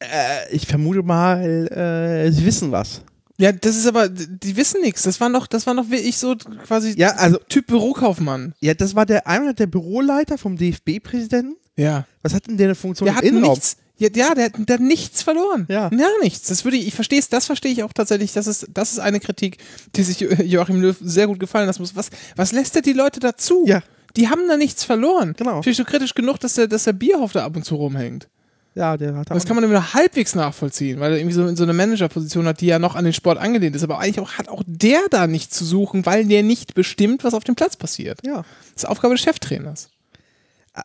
[0.00, 3.02] Äh, ich vermute mal, äh, sie wissen was.
[3.38, 5.02] Ja, das ist aber, die wissen nichts.
[5.02, 8.54] Das waren doch, das waren doch wie ich so quasi Ja, also, Typ Bürokaufmann.
[8.60, 11.56] ja, das war der einer der Büroleiter vom DFB-Präsidenten.
[11.76, 12.06] Ja.
[12.22, 13.50] Was hat denn der eine Funktion Der im hat Innenraum?
[13.54, 13.76] nichts.
[13.98, 15.66] Ja, ja der, hat- der hat nichts verloren.
[15.70, 15.88] Ja.
[15.88, 16.48] Gar nichts.
[16.48, 18.32] Das würde ich, ich verstehe es, das verstehe ich auch tatsächlich.
[18.32, 19.58] Das ist, das ist eine Kritik,
[19.96, 21.96] die sich Jo- Joachim Löw sehr gut gefallen lassen muss.
[21.96, 23.64] Was, was lässt er die Leute dazu?
[23.66, 23.82] Ja.
[24.16, 25.34] Die haben da nichts verloren.
[25.38, 25.62] Genau.
[25.62, 28.28] Finde ich so kritisch genug, dass der, dass der Bierhoff da ab und zu rumhängt.
[28.74, 31.62] Ja, der hat Das kann man immer halbwegs nachvollziehen, weil er irgendwie so in so
[31.62, 33.82] eine Managerposition hat, die ja noch an den Sport angelehnt ist.
[33.82, 37.34] Aber eigentlich auch, hat auch der da nichts zu suchen, weil der nicht bestimmt, was
[37.34, 38.20] auf dem Platz passiert.
[38.24, 38.44] Ja.
[38.74, 39.90] Das ist Aufgabe des Cheftrainers.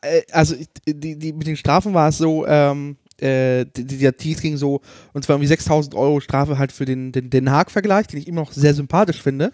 [0.01, 4.11] Äh, also die, die, mit den Strafen war es so, ähm, äh, die, die, die
[4.11, 4.81] Tees ging so,
[5.13, 8.41] und zwar irgendwie 6000 Euro Strafe halt für den, den Den Haag-Vergleich, den ich immer
[8.41, 9.53] noch sehr sympathisch finde.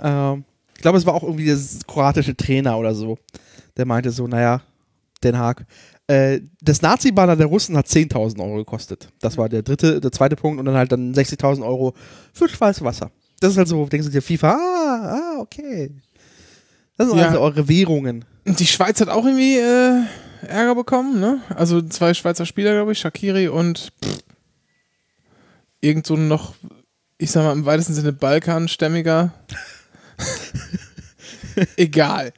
[0.00, 0.44] Ähm,
[0.76, 3.18] ich glaube, es war auch irgendwie der kroatische Trainer oder so,
[3.76, 4.62] der meinte so, naja,
[5.24, 5.66] Den Haag.
[6.08, 9.08] Äh, das Nazi-Banner der Russen hat 10.000 Euro gekostet.
[9.20, 11.94] Das war der dritte, der zweite Punkt und dann halt dann 60.000 Euro
[12.32, 13.10] für Schweißwasser.
[13.40, 14.56] Das ist halt so, denkst du dir, FIFA, ah,
[15.36, 15.90] ah, okay.
[16.96, 17.28] Das sind Ja.
[17.28, 18.24] also eure Währungen.
[18.46, 20.02] Die Schweiz hat auch irgendwie äh,
[20.48, 21.40] Ärger bekommen, ne?
[21.54, 24.18] Also zwei Schweizer Spieler, glaube ich, Shakiri und pff,
[25.80, 26.54] irgend so noch,
[27.18, 29.32] ich sag mal im weitesten Sinne Balkanstämmiger.
[31.76, 32.32] Egal.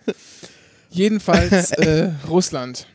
[0.90, 2.86] Jedenfalls äh, Russland.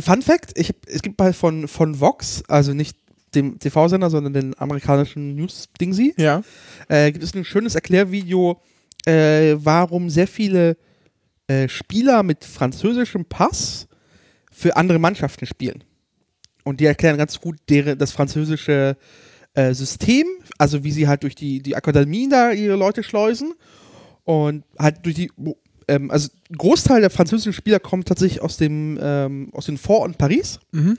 [0.00, 2.96] Fun Fact: ich, Es gibt bei von, von Vox, also nicht
[3.34, 6.42] dem TV-Sender, sondern den amerikanischen News-Dingsy, Ja.
[6.88, 8.60] äh, gibt es ein schönes Erklärvideo,
[9.06, 10.76] äh, warum sehr viele
[11.46, 13.88] äh, Spieler mit französischem Pass
[14.50, 15.82] für andere Mannschaften spielen.
[16.64, 18.96] Und die erklären ganz gut deren, das französische
[19.54, 20.26] äh, System,
[20.58, 23.54] also wie sie halt durch die, die Akademien da ihre Leute schleusen.
[24.24, 25.32] Und halt durch die,
[25.88, 30.14] ähm, also ein Großteil der französischen Spieler kommt tatsächlich aus dem, ähm, aus den Vororten
[30.16, 30.58] Paris.
[30.72, 30.98] Mhm.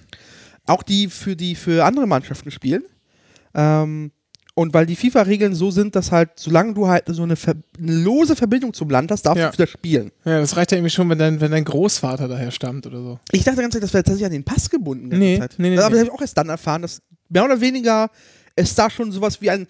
[0.65, 2.83] Auch die für die für andere Mannschaften spielen.
[3.53, 4.11] Ähm,
[4.55, 7.95] und weil die FIFA-Regeln so sind, dass halt, solange du halt so eine, Ver eine
[7.95, 9.47] lose Verbindung zum Land hast, darfst Ja.
[9.49, 10.11] du wieder spielen.
[10.25, 13.19] Ja, das reicht ja irgendwie schon, wenn dein, wenn dein Großvater daher stammt oder so.
[13.31, 15.07] Ich dachte die ganze Zeit, das wäre tatsächlich an den Pass gebunden.
[15.07, 15.75] Nee, nee, nee, Aber nee.
[15.75, 18.11] das habe ich auch erst dann erfahren, dass mehr oder weniger
[18.55, 19.65] es da schon sowas wie ein,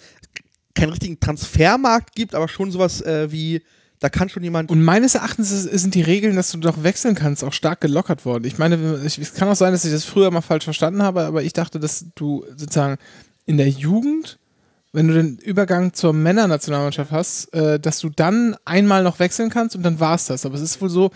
[0.76, 3.62] keinen richtigen Transfermarkt gibt, aber schon sowas äh, wie,
[4.04, 4.70] da kann schon jemand.
[4.70, 8.44] Und meines Erachtens sind die Regeln, dass du doch wechseln kannst, auch stark gelockert worden.
[8.44, 11.42] Ich meine, es kann auch sein, dass ich das früher mal falsch verstanden habe, aber
[11.42, 12.98] ich dachte, dass du sozusagen
[13.46, 14.40] in der Jugend,
[14.92, 19.74] wenn du den Übergang zur Männernationalmannschaft hast, äh, dass du dann einmal noch wechseln kannst
[19.78, 20.46] und dann war es das.
[20.46, 21.12] Aber es ist wohl so,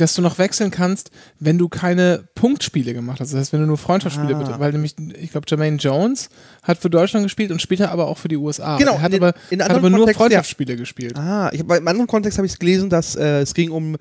[0.00, 3.32] dass du noch wechseln kannst, wenn du keine Punktspiele gemacht hast.
[3.32, 4.38] Das heißt, wenn du nur Freundschaftsspiele, Ah.
[4.38, 6.30] bitte, weil nämlich, ich glaube, Jermaine Jones
[6.62, 8.76] hat für Deutschland gespielt und später aber auch für die USA.
[8.78, 10.24] Genau, er hat in- aber, in hat aber nur Kontext, ja.
[10.24, 11.16] Freundschaftsspiele gespielt.
[11.18, 13.96] Ah, ich hab, im anderen Kontext habe ich es gelesen, dass äh, es ging um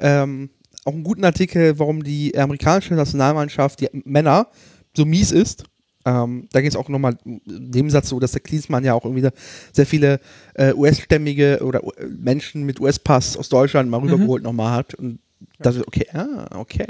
[0.00, 0.50] ähm,
[0.84, 4.48] auch einen guten Artikel, warum die amerikanische Nationalmannschaft, die Männer,
[4.96, 5.64] so mies ist.
[6.04, 9.04] Ähm, da ging es auch nochmal in dem Satz so, dass der Klinsmann ja auch
[9.04, 9.28] irgendwie
[9.72, 10.18] sehr viele
[10.54, 14.94] äh, US-stämmige oder äh, Menschen mit US-Pass aus Deutschland mal rübergeholt nochmal hat.
[14.94, 15.20] Und
[15.58, 16.86] das ist okay, ah, okay.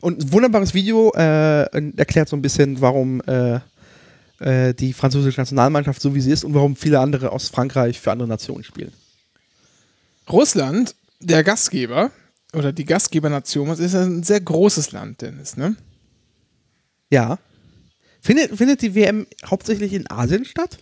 [0.00, 1.64] Und ein wunderbares Video äh,
[1.96, 3.60] erklärt so ein bisschen, warum äh,
[4.38, 8.10] äh, die französische Nationalmannschaft so wie sie ist und warum viele andere aus Frankreich für
[8.10, 8.92] andere Nationen spielen.
[10.30, 12.10] Russland, der Gastgeber
[12.54, 15.76] oder die Gastgebernation, ist ein sehr großes Land, Dennis, ne?
[17.10, 17.38] Ja.
[18.22, 20.78] Findet, findet die WM hauptsächlich in Asien statt?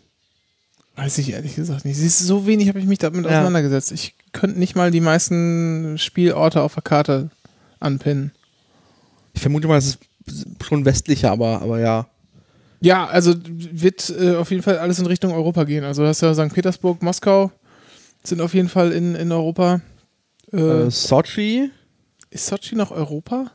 [0.97, 1.97] Weiß ich ehrlich gesagt nicht.
[1.97, 3.31] Siehst du, so wenig habe ich mich damit Ja.
[3.31, 3.93] auseinandergesetzt.
[3.93, 7.31] Ich könnte nicht mal die meisten Spielorte auf der Karte
[7.81, 8.33] anpinnen.
[9.35, 9.99] Ich vermute mal, das ist
[10.65, 12.07] schon westlicher, aber, aber ja.
[12.81, 15.85] Ja, also wird äh, auf jeden Fall alles in Richtung Europa gehen.
[15.85, 16.53] Also du hast ja St.
[16.55, 17.51] Petersburg, Moskau
[18.25, 19.81] sind auf jeden Fall in, in Europa.
[20.53, 21.71] Äh, Äh, Sochi,
[22.31, 23.51] ist Sochi noch Europa?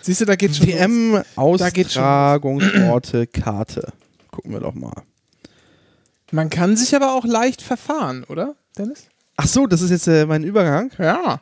[0.00, 0.66] Siehst du, da geht schon.
[0.66, 1.22] WM.
[1.36, 3.92] Austragungsorte, Karte.
[4.30, 5.02] Gucken wir doch mal.
[6.30, 9.06] Man kann sich aber auch leicht verfahren, oder, Dennis?
[9.36, 10.90] Ach so, das ist jetzt äh, mein Übergang.
[10.98, 11.40] Ja.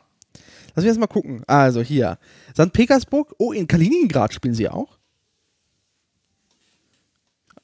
[0.73, 1.43] Lass mich jetzt mal gucken.
[1.47, 2.17] Also hier.
[2.53, 2.71] St.
[2.71, 3.33] Petersburg.
[3.37, 4.97] Oh, in Kaliningrad spielen sie auch.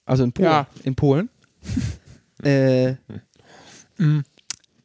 [0.06, 0.50] Also in Polen.
[0.50, 0.68] Ja.
[0.84, 1.30] In Polen.
[2.44, 2.96] äh,
[4.00, 4.24] Mhm.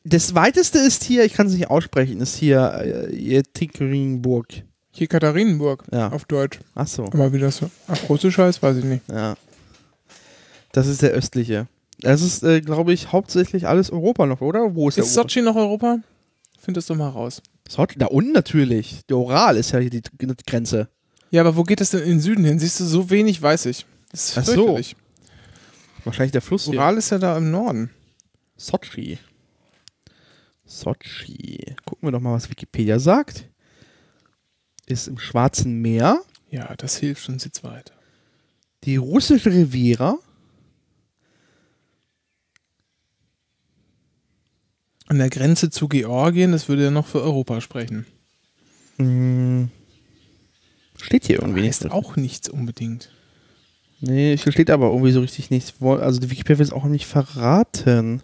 [0.04, 4.46] das weiteste ist hier, ich kann es nicht aussprechen, ist hier äh, Jekaterinburg.
[4.90, 6.08] Hier Katharinenburg Ja.
[6.10, 6.60] auf Deutsch.
[6.74, 7.04] Ach so.
[7.04, 9.06] Aber wie das auf Russisch heißt, weiß ich nicht.
[9.10, 9.34] Ja.
[10.72, 11.66] Das ist der östliche.
[12.02, 14.74] Das ist, äh, glaube ich, hauptsächlich alles Europa noch, oder?
[14.74, 15.98] Wo ist, Ist Sochi noch Europa?
[16.58, 17.42] Find das doch mal raus.
[17.68, 17.98] Sochi?
[17.98, 19.02] Da unten natürlich.
[19.08, 20.88] Der Ural ist ja hier die, die Grenze.
[21.30, 22.58] Ja, aber wo geht das denn in den Süden hin?
[22.58, 23.86] Siehst du, so wenig weiß ich.
[24.10, 24.78] Das ist Ach so.
[26.04, 26.74] Wahrscheinlich der Fluss hier.
[26.74, 27.90] Ural ist ja da im Norden.
[28.56, 29.18] Sochi.
[30.64, 31.76] Sochi.
[31.84, 33.48] Gucken wir doch mal, was Wikipedia sagt.
[34.86, 36.20] Ist im Schwarzen Meer.
[36.50, 37.94] Ja, das hilft uns jetzt weiter.
[38.84, 40.18] Die russische Riviera.
[45.12, 48.06] An der Grenze zu Georgien, das würde ja noch für Europa sprechen.
[48.96, 49.68] Hm.
[50.98, 51.92] Steht hier irgendwie Heißt nicht.
[51.92, 53.10] auch nichts unbedingt.
[54.00, 55.74] Nee, hier steht aber irgendwie so richtig nichts.
[55.82, 58.22] Also die Wikipedia will es auch nicht verraten.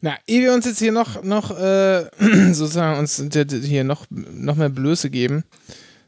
[0.00, 2.04] Na, ehe wir uns jetzt hier noch, noch äh,
[2.52, 3.20] sozusagen uns
[3.64, 5.42] hier noch, noch mehr Blöße geben.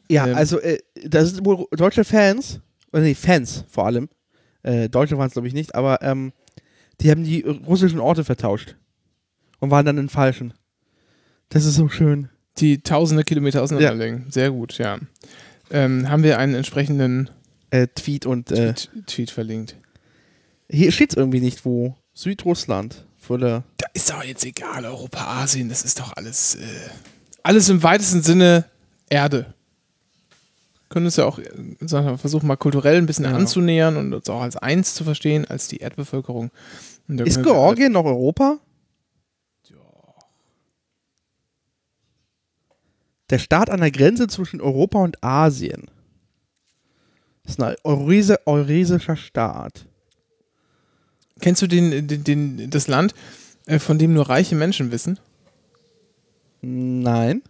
[0.09, 0.37] Ja, Ähm.
[0.37, 2.61] also äh, da sind wohl deutsche Fans,
[2.93, 4.09] oder nee, Fans vor allem.
[4.63, 6.33] Äh, Deutsche waren es glaube ich nicht, aber ähm,
[7.03, 8.77] die haben die russischen Orte vertauscht.
[9.61, 10.55] Und waren dann in falschen.
[11.51, 12.29] Das ist so schön.
[12.59, 14.27] Die tausende Kilometer auseinanderlegen.
[14.31, 14.99] Sehr gut, ja.
[15.71, 17.31] Ähm, haben wir einen entsprechenden
[17.71, 19.77] Äh, Tweet und äh, Tweet, Tweet verlinkt.
[20.69, 21.97] hier steht es irgendwie nicht, wo.
[22.15, 23.07] Südrussland.
[23.29, 23.63] Würde.
[23.77, 26.61] Da ist doch jetzt egal, Europa, Asien, das ist doch alles, äh,
[27.45, 28.65] alles im weitesten Sinne
[29.09, 29.55] Erde.
[30.89, 31.45] Können uns ja auch äh,
[31.81, 33.31] wir, versuchen, mal kulturell ein bisschen Ja.
[33.33, 36.51] anzunähern und uns auch als eins zu verstehen, als die Erdbevölkerung.
[37.09, 38.59] Ist Georgien noch Europa?
[43.31, 45.91] Der Staat an der Grenze zwischen Europa und Asien.
[47.45, 49.87] Das ist ein Eurise, euresischer Staat.
[51.41, 53.15] Kennst du den, den, den, das Land,
[53.67, 55.19] äh, von dem nur reiche Menschen wissen?
[56.61, 57.43] Nein.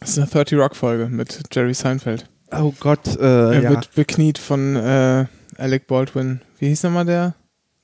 [0.00, 2.28] Das ist eine 30 Rock Folge mit Jerry Seinfeld.
[2.50, 3.70] Oh Gott, äh, Er ja.
[3.70, 5.26] wird bekniet von äh,
[5.58, 6.40] Alec Baldwin.
[6.58, 7.34] Wie hieß nochmal der?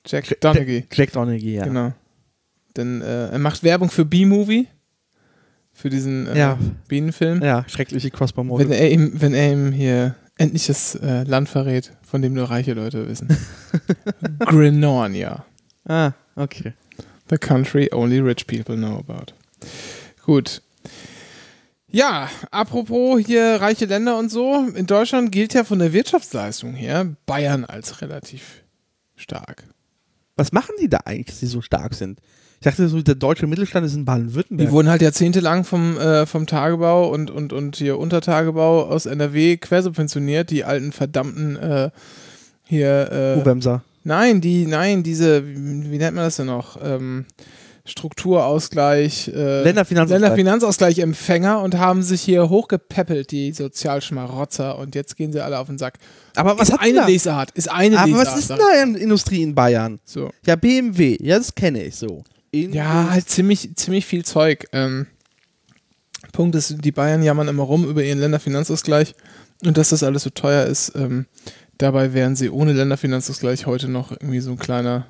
[0.09, 0.85] Jack Donaghy.
[0.91, 1.65] Jack Donaghy, ja.
[1.65, 1.93] Genau.
[2.75, 4.67] Denn äh, er macht Werbung für B-Movie.
[5.71, 6.57] Für diesen äh, Ja.
[6.87, 7.41] Bienenfilm.
[7.41, 8.75] Ja, schreckliche Crossbar Wenn Mode.
[8.75, 12.73] er ihm, wenn er ihm hier endlich das äh, Land verrät, von dem nur reiche
[12.73, 13.27] Leute wissen.
[14.39, 15.45] Grenornia.
[15.87, 16.11] Ah.
[16.35, 16.73] Okay.
[17.29, 19.33] The country only rich people know about.
[20.25, 20.61] Gut.
[21.91, 24.67] Ja, apropos hier reiche Länder und so.
[24.75, 28.63] In Deutschland gilt ja von der Wirtschaftsleistung her Bayern als relativ
[29.15, 29.63] stark.
[30.39, 32.19] Was machen die da eigentlich, dass sie so stark sind?
[32.61, 34.71] Ich dachte, so der deutsche Mittelstand ist in Die Baden-Württemberg.
[34.71, 40.49] wurden halt jahrzehntelang vom, äh, vom Tagebau und, und, und hier Untertagebau aus NRW quersubventioniert,
[40.49, 41.89] die alten verdammten äh,
[42.63, 43.83] hier äh, Uwemser.
[44.05, 46.79] Nein, die, nein, diese, wie, wie nennt man das denn noch?
[46.81, 47.25] Ähm,
[47.89, 50.21] Strukturausgleich, äh, Länderfinanzausgleich.
[50.21, 55.77] Länderfinanzausgleich-Empfänger und haben sich hier hochgepäppelt, die Sozialschmarotzer, und jetzt gehen sie alle auf den
[55.77, 55.95] Sack.
[56.35, 57.07] Aber was ist hat eine da?
[57.07, 58.27] Lesart, ist eine Aber Lesart.
[58.27, 59.99] was ist denn da in Industrie in Bayern?
[60.05, 60.29] So.
[60.45, 61.17] Ja, BMW.
[61.21, 62.23] Ja, das kenne ich so.
[62.51, 64.65] In Ja, halt ziemlich, ziemlich viel Zeug.
[64.71, 65.07] Ähm,
[66.31, 69.15] Punkt ist, die Bayern jammern immer rum über ihren Länderfinanzausgleich
[69.65, 70.93] und dass das alles so teuer ist.
[70.95, 71.25] Ähm,
[71.77, 75.07] dabei wären sie ohne Länderfinanzausgleich heute noch irgendwie so ein kleiner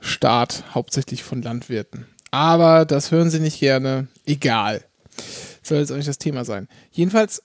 [0.00, 2.06] Staat, hauptsächlich von Landwirten.
[2.30, 4.08] Aber das hören sie nicht gerne.
[4.24, 4.84] Egal.
[5.62, 6.68] Soll jetzt auch nicht das Thema sein.
[6.90, 7.42] Jedenfalls,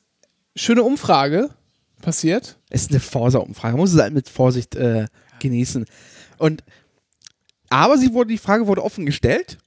[0.55, 1.49] schöne Umfrage
[2.01, 2.57] passiert.
[2.69, 3.73] Es ist eine Forsa-Umfrage.
[3.73, 5.07] Man muss es halt mit Vorsicht äh,
[5.39, 5.85] genießen.
[6.37, 6.63] Und
[7.69, 9.57] aber sie wurde, die Frage wurde offen gestellt.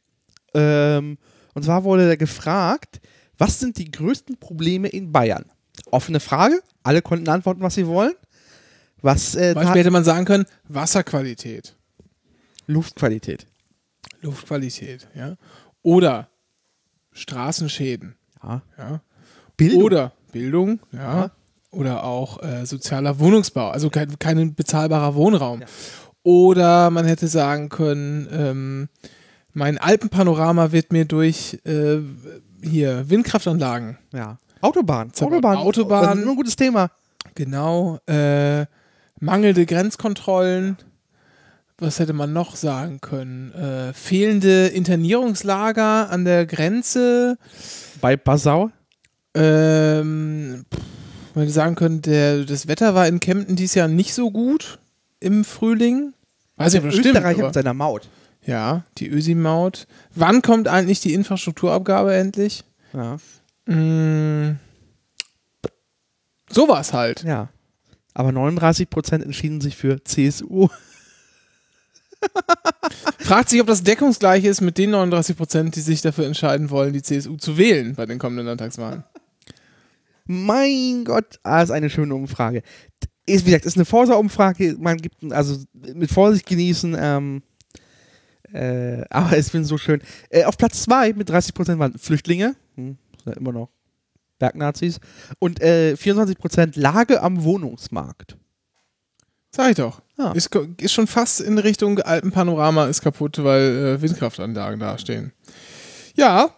[0.55, 1.19] Ähm,
[1.55, 3.01] und zwar wurde da gefragt,
[3.37, 5.45] was sind die größten Probleme in Bayern?
[5.91, 6.63] Offene Frage.
[6.83, 8.15] Alle konnten antworten, was sie wollen.
[9.03, 11.77] Was äh, Beispiel hätte man sagen können, Wasserqualität.
[12.69, 13.47] Luftqualität.
[14.23, 15.35] Luftqualität, ja.
[15.83, 16.29] Oder
[17.13, 18.63] Straßenschäden, Ja.
[18.79, 19.01] ja.
[19.57, 19.83] Bildung.
[19.83, 21.01] Oder Bildung, ja.
[21.21, 21.31] Ja.
[21.71, 25.63] Oder auch äh, sozialer Wohnungsbau, also kein, kein bezahlbarer Wohnraum.
[26.23, 28.89] Oder man hätte sagen können, ähm,
[29.53, 31.99] mein Alpenpanorama wird mir durch äh,
[32.63, 34.39] hier Windkraftanlagen, ja.
[34.61, 35.11] Autobahn.
[35.21, 35.57] Autobahn.
[35.59, 36.05] Autobahn.
[36.05, 36.91] Das ist ein gutes Thema.
[37.35, 38.67] genau, äh,
[39.21, 40.77] mangelnde Grenzkontrollen.
[41.81, 43.53] Was hätte man noch sagen können?
[43.53, 47.39] Äh, fehlende Internierungslager an der Grenze.
[48.01, 48.71] Bei Passau.
[49.35, 50.65] Ähm,
[51.35, 54.81] man hätte sagen können, der, das Wetter war in Kempten dieses Jahr nicht so gut
[55.21, 56.15] im Frühling.
[56.57, 57.15] Weiß nicht, ob das stimmt.
[57.15, 58.09] Österreich aber- mit seiner Maut.
[58.45, 59.87] Ja, die Ösi-Maut.
[60.15, 62.65] Wann kommt eigentlich die Infrastrukturabgabe endlich?
[62.95, 63.19] Ja.
[63.73, 64.59] Mm,
[66.51, 67.23] sowas halt.
[67.25, 67.49] ja.
[68.15, 70.69] Aber 39 Prozent entschieden sich für CSU.
[73.19, 76.93] Fragt sich, ob das deckungsgleich ist mit den 39 Prozent, die sich dafür entscheiden wollen,
[76.93, 79.05] die CSU zu wählen bei den kommenden Landtagswahlen.
[80.27, 82.63] Mein Gott, ah, ist eine schöne Umfrage.
[83.27, 84.77] Ist, wie gesagt, ist eine Forsa-Umfrage.
[84.79, 86.97] Man gibt, also mit Vorsicht genießen.
[86.99, 87.43] Ähm,
[88.53, 90.01] äh, aber es finde so schön.
[90.31, 92.57] Äh, auf Platz 2 mit 30 Prozent waren Flüchtlinge.
[92.77, 92.99] Hm,
[93.37, 93.71] immer noch
[94.39, 95.01] Bergnazis.
[95.39, 98.37] Und äh, 24 Prozent Lage am Wohnungsmarkt.
[99.51, 100.03] Sag ich doch.
[100.19, 100.33] Ja.
[100.33, 105.33] Ist, ist schon fast in Richtung Alpenpanorama ist kaputt, weil äh, Windkraftanlagen dastehen.
[106.17, 106.51] Ja,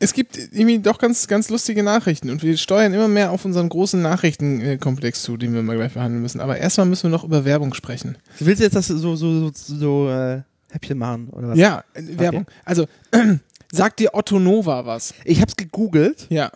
[0.00, 3.68] es gibt irgendwie doch ganz, ganz lustige Nachrichten und wir steuern immer mehr auf unseren
[3.68, 6.40] großen Nachrichtenkomplex zu, den wir mal gleich behandeln müssen.
[6.40, 8.16] Aber erstmal müssen wir noch über Werbung sprechen.
[8.38, 11.28] Willst du jetzt das so, so, so, so äh, Häppchen machen?
[11.28, 11.58] Oder was?
[11.58, 12.46] Ja, äh, Werbung.
[12.64, 12.86] Also,
[13.72, 15.12] sagt dir Otto Nova was?
[15.24, 16.50] Ich habe es gegoogelt Ja,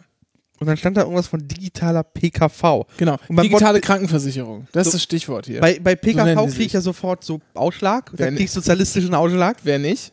[0.64, 2.86] und dann stand da irgendwas von digitaler PKV.
[2.96, 3.18] genau.
[3.28, 4.66] Digitale Wort- Krankenversicherung.
[4.72, 5.60] Das So- ist das Stichwort hier.
[5.60, 8.10] Bei, bei PKV sie kriege ich ja sofort so Ausschlag.
[8.14, 9.58] Wer Dann ich sozialistischen Ausschlag.
[9.62, 10.12] Wer nicht?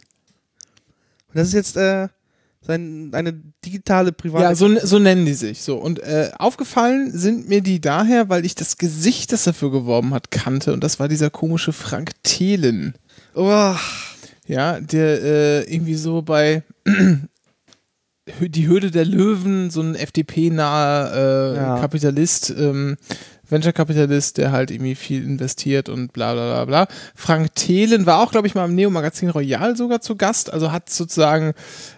[1.30, 2.10] Und das ist jetzt äh,
[2.62, 3.34] sein, eine
[3.66, 4.44] digitale private.
[4.44, 5.62] Ja, so, so nennen die sich.
[5.62, 5.78] So.
[5.78, 10.30] Und äh, aufgefallen sind mir die daher, weil ich das Gesicht, das dafür geworben hat,
[10.32, 10.74] kannte.
[10.74, 12.94] Und das war dieser komische Frank Thelen.
[13.34, 13.74] Oh,
[14.46, 16.64] Ja, der äh, irgendwie so bei
[18.40, 21.80] die Hürde der Löwen, so ein FDP-naher äh, Ja.
[21.80, 22.98] Kapitalist, ähm,
[23.50, 26.96] Venture-Kapitalist, der halt irgendwie viel investiert und bla bla bla bla.
[27.16, 30.90] Frank Thelen war auch, glaube ich, mal im Neo-Magazin Royal sogar zu Gast, also hat
[30.90, 31.54] sozusagen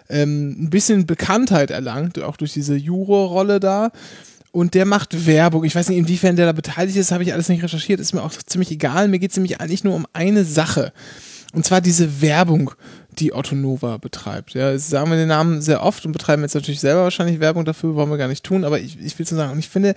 [0.08, 3.90] ähm, ein bisschen Bekanntheit erlangt, auch durch diese Jurorolle da.
[4.50, 5.64] Und der macht Werbung.
[5.64, 8.22] Ich weiß nicht, inwiefern der da beteiligt ist, habe ich alles nicht recherchiert, ist mir
[8.22, 9.08] auch ziemlich egal.
[9.08, 10.92] Mir geht es nämlich eigentlich nur um eine Sache.
[11.52, 12.72] Und zwar diese Werbung,
[13.18, 14.54] die Otto Nova betreibt.
[14.54, 17.94] Ja, sagen wir den Namen sehr oft und betreiben jetzt natürlich selber wahrscheinlich Werbung dafür,
[17.94, 19.94] wollen wir gar nicht tun, aber ich, ich will so sagen, und ich finde,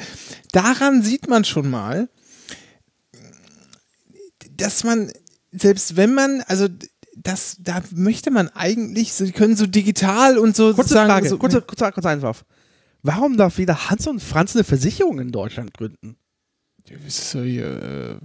[0.52, 2.10] daran sieht man schon mal,
[4.56, 5.12] dass man,
[5.52, 6.68] selbst wenn man, also
[7.16, 11.38] das, da möchte man eigentlich, sie können so digital und so kurze sozusagen Frage, so,
[11.38, 12.46] kurzer, kurzer, kurzer Einwurf.
[13.04, 16.18] Warum darf weder Hans und Franz eine Versicherung in Deutschland gründen?
[16.88, 18.16] Ja, das ist so hier, äh,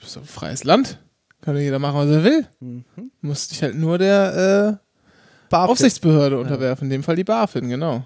[0.00, 0.98] so ein freies Land.
[1.40, 2.46] Kann ja jeder machen, was er will.
[2.60, 2.84] Mhm.
[3.20, 5.54] Muss dich halt nur der äh.
[5.54, 8.04] Aufsichtsbehörde unterwerfen, in dem Fall die BaFin, genau.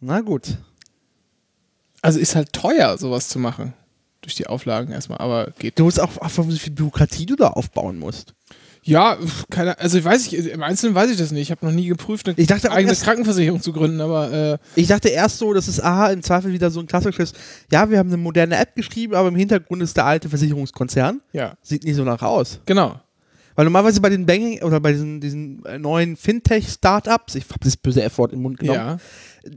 [0.00, 0.56] Na gut.
[2.02, 3.74] Also ist halt teuer, sowas zu machen.
[4.22, 5.78] Durch die Auflagen erstmal, aber geht.
[5.78, 8.34] Du musst auch, auch wie viel Bürokratie du da aufbauen musst.
[8.82, 9.18] Ja,
[9.50, 11.42] keine, also weiß ich, im Einzelnen weiß ich das nicht.
[11.42, 14.58] Ich habe noch nie geprüft, eine Ich dachte eigene erst- Krankenversicherung zu gründen, aber äh,
[14.74, 17.34] Ich dachte erst so, das ist aha, im Zweifel wieder so ein klassisches,
[17.70, 21.20] ja, wir haben eine moderne App geschrieben, aber im Hintergrund ist der alte Versicherungskonzern.
[21.32, 22.60] ja, Sieht nicht so nach aus.
[22.64, 22.98] genau.
[23.56, 27.76] Weil normalerweise bei den Banking oder bei diesen, diesen äh, neuen Fintech-Startups, ich habe das
[27.76, 28.96] böse F-Wort in den Mund genommen, Ja,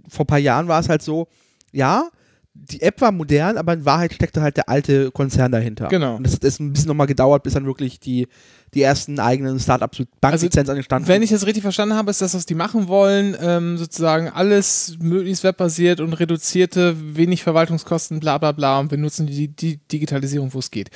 [0.09, 1.27] vor ein paar Jahren war es halt so,
[1.71, 2.09] ja,
[2.55, 5.87] die App war modern, aber in Wahrheit steckte halt der alte Konzern dahinter.
[5.87, 6.17] Genau.
[6.17, 8.27] Und das ist ein bisschen nochmal gedauert, bis dann wirklich die,
[8.75, 12.35] die ersten eigenen Startups mit Banklizenz angestanden Wenn ich das richtig verstanden habe, ist das,
[12.35, 18.51] was die machen wollen, ähm, sozusagen alles möglichst webbasiert und reduzierte, wenig Verwaltungskosten, bla bla
[18.51, 20.91] bla und wir nutzen die, die Digitalisierung, wo es geht.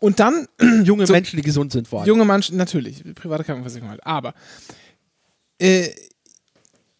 [0.00, 0.46] Und dann
[0.84, 2.08] junge so- Menschen, die gesund sind vor allem.
[2.08, 4.06] Junge Menschen, natürlich, private Krankenversicherung halt.
[4.06, 4.32] Aber
[5.58, 5.88] äh,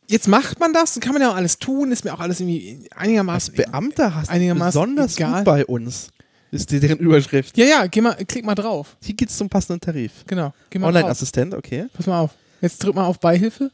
[0.09, 2.88] jetzt macht man das, kann man ja auch alles tun, ist mir auch alles irgendwie
[2.94, 3.55] einigermaßen.
[3.55, 5.37] Beamter hast Einigermaßen besonders egal.
[5.37, 6.09] gut bei uns.
[6.51, 7.57] Ist die deren Überschrift.
[7.59, 8.97] Ja, ja, geh mal, klick mal drauf.
[9.03, 10.25] Hier geht's zum passenden Tarif.
[10.27, 10.53] Genau.
[10.75, 11.88] Online-Assistent, okay.
[11.92, 12.31] Pass mal auf.
[12.62, 13.71] Jetzt drück mal auf Beihilfe.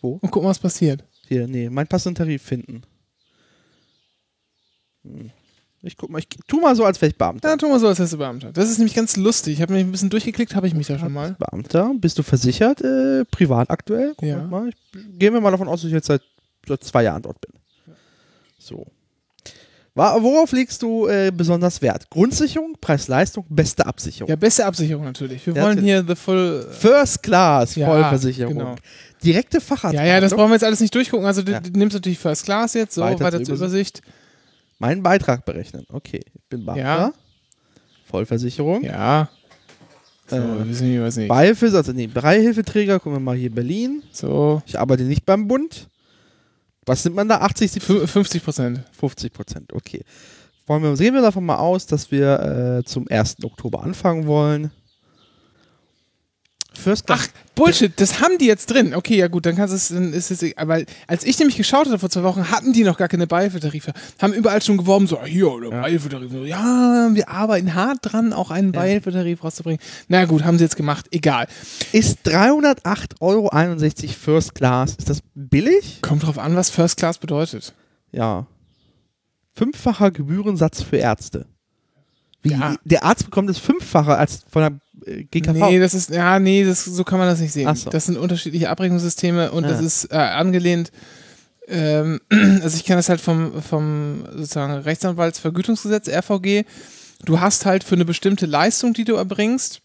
[0.00, 0.18] Wo?
[0.20, 1.04] Und guck mal, was passiert.
[1.28, 2.82] Hier, nee, mein passenden Tarif finden.
[5.04, 5.30] Hm.
[5.84, 7.48] Ich guck mal, ich tu mal so, als wäre ich Beamter.
[7.48, 8.52] Ja, tu mal so, als wärst du Beamter.
[8.52, 9.54] Das ist nämlich ganz lustig.
[9.54, 11.34] Ich habe mich ein bisschen durchgeklickt, habe ich mich da schon mal.
[11.40, 14.14] Beamter, bist du versichert, äh, privat aktuell?
[14.16, 14.44] Guck Ja.
[14.44, 14.68] Mal.
[14.68, 16.22] Ich, gehen wir mal davon aus, dass ich jetzt seit,
[16.68, 17.52] seit zwei Jahren dort bin.
[18.58, 18.86] So.
[19.94, 22.08] Worauf legst du äh, besonders Wert?
[22.08, 24.30] Grundsicherung, Preis-Leistung, beste Absicherung.
[24.30, 25.44] Ja, beste Absicherung natürlich.
[25.46, 25.92] Wir Ja, wollen natürlich.
[25.92, 26.66] hier the full.
[26.70, 28.54] First Class, Ja, Vollversicherung.
[28.54, 28.74] genau.
[29.22, 29.94] Direkte Facharzt.
[29.94, 31.26] Ja, ja, das brauchen wir jetzt alles nicht durchgucken.
[31.26, 31.60] Also, du, Ja.
[31.60, 34.00] du nimmst natürlich First Class jetzt, so Weiter weiter, zur zur Übersicht.
[34.82, 35.86] Meinen Beitrag berechnen.
[35.90, 36.82] Okay, ich bin Beamter.
[36.82, 37.12] Ja.
[38.10, 38.82] Vollversicherung.
[38.82, 39.28] Ja.
[40.28, 41.28] So, Äh, wissen wir, weiß nicht.
[41.28, 44.02] Beihilfe, also nee, Beihilfeträger, gucken wir mal hier Berlin.
[44.10, 45.88] So, Ich arbeite nicht beim Bund.
[46.84, 47.38] Was nimmt man da?
[47.42, 48.80] 80, 70, fü- 50 Prozent.
[48.98, 50.02] 50 Prozent, okay.
[50.66, 53.36] Wollen wir, gehen wir davon mal aus, dass wir äh, zum 1.
[53.44, 54.72] Oktober anfangen wollen.
[56.78, 58.94] First Ach, Bullshit, das haben die jetzt drin.
[58.94, 61.86] Okay, ja gut, dann kannst du es, dann ist es, aber als ich nämlich geschaut
[61.86, 63.92] hatte vor zwei Wochen, hatten die noch gar keine Beihilfetarife.
[64.20, 66.32] Haben überall schon geworben, so, hier, oder Beihilfetarif.
[66.32, 69.80] So, Ja, wir arbeiten hart dran, auch einen Beihilfetarif rauszubringen.
[70.08, 71.46] Na gut, haben sie jetzt gemacht, egal.
[71.92, 73.50] ist 308,61 Euro
[74.18, 74.96] First Class.
[74.96, 76.00] Ist das billig?
[76.00, 77.74] Kommt drauf an, was First Class bedeutet.
[78.12, 78.46] Ja.
[79.54, 81.46] Fünffacher Gebührensatz für Ärzte.
[82.42, 82.76] Wie, Ja.
[82.84, 84.80] Der Arzt bekommt es fünffache als von der
[85.30, 85.52] GKV.
[85.54, 87.74] Nee, das ist, ja, nee, das, so kann man das nicht sehen.
[87.74, 87.90] So.
[87.90, 89.70] Das sind unterschiedliche Abrechnungssysteme und Ja.
[89.70, 90.90] das ist äh, angelehnt,
[91.68, 92.20] ähm,
[92.62, 96.64] also ich kenne das halt vom, vom sozusagen Rechtsanwaltsvergütungsgesetz, RVG.
[97.24, 99.80] Du hast halt für eine bestimmte Leistung, die du erbringst,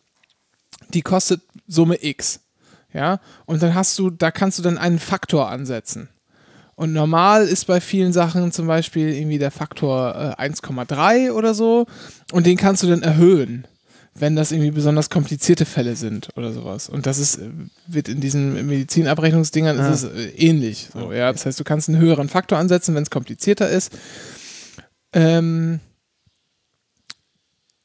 [0.93, 2.39] die kostet Summe X.
[2.93, 6.10] Ja, und dann hast du, da kannst du dann einen Faktor ansetzen.
[6.75, 11.86] Und normal ist bei vielen Sachen zum Beispiel irgendwie der Faktor äh, 1,3 oder so.
[12.32, 13.67] Und den kannst du dann erhöhen,
[14.19, 16.89] wenn das irgendwie besonders komplizierte Fälle sind oder sowas.
[16.89, 17.49] Und das ist, äh,
[17.88, 19.89] wird in diesen Medizinabrechnungsdingern Ja.
[19.89, 20.89] ist es äh, ähnlich.
[20.93, 21.32] So, ja?
[21.32, 23.91] Das heißt, du kannst einen höheren Faktor ansetzen, wenn es komplizierter ist.
[25.13, 25.80] Ähm,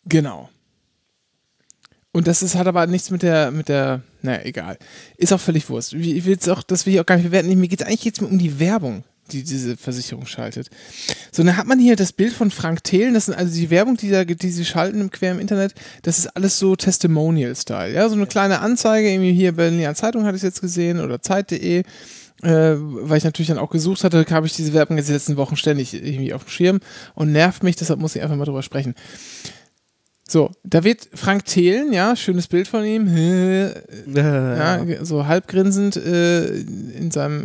[0.05, 0.49] genau.
[2.15, 4.77] Und das ist, hat aber nichts mit der, mit der, naja, egal.
[5.17, 5.95] Ist auch völlig Wurst.
[5.95, 7.49] Ich will jetzt auch, das will ich auch gar nicht bewerten.
[7.59, 10.69] Mir geht es eigentlich jetzt um die Werbung, die diese Versicherung schaltet.
[11.31, 13.97] So, dann hat man hier das Bild von Frank Thelen, das sind also die Werbung,
[13.97, 17.95] die, da, die sie schalten im quer im Internet, das ist alles so Testimonial-Style.
[17.95, 21.85] Ja, so eine kleine Anzeige, irgendwie hier Berliner Zeitung hatte ich jetzt gesehen oder Zeit.de.
[22.43, 25.37] Äh, weil ich natürlich dann auch gesucht hatte, habe ich diese Werbung jetzt die letzten
[25.37, 26.81] Wochen ständig irgendwie auf dem Schirm
[27.15, 28.97] und nervt mich, deshalb muss ich einfach mal drüber sprechen.
[30.29, 33.07] So, da wird Frank Thelen, ja, schönes Bild von ihm,
[34.15, 37.45] Ja, so halbgrinsend äh, in seinem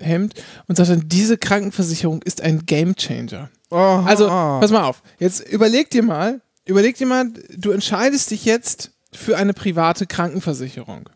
[0.00, 0.34] Hemd
[0.66, 3.50] und sagt dann, diese Krankenversicherung ist ein Gamechanger.
[3.70, 8.44] Oh, Also, pass mal auf, jetzt überleg dir mal, überleg dir mal, du entscheidest dich
[8.44, 11.08] jetzt für eine private Krankenversicherung.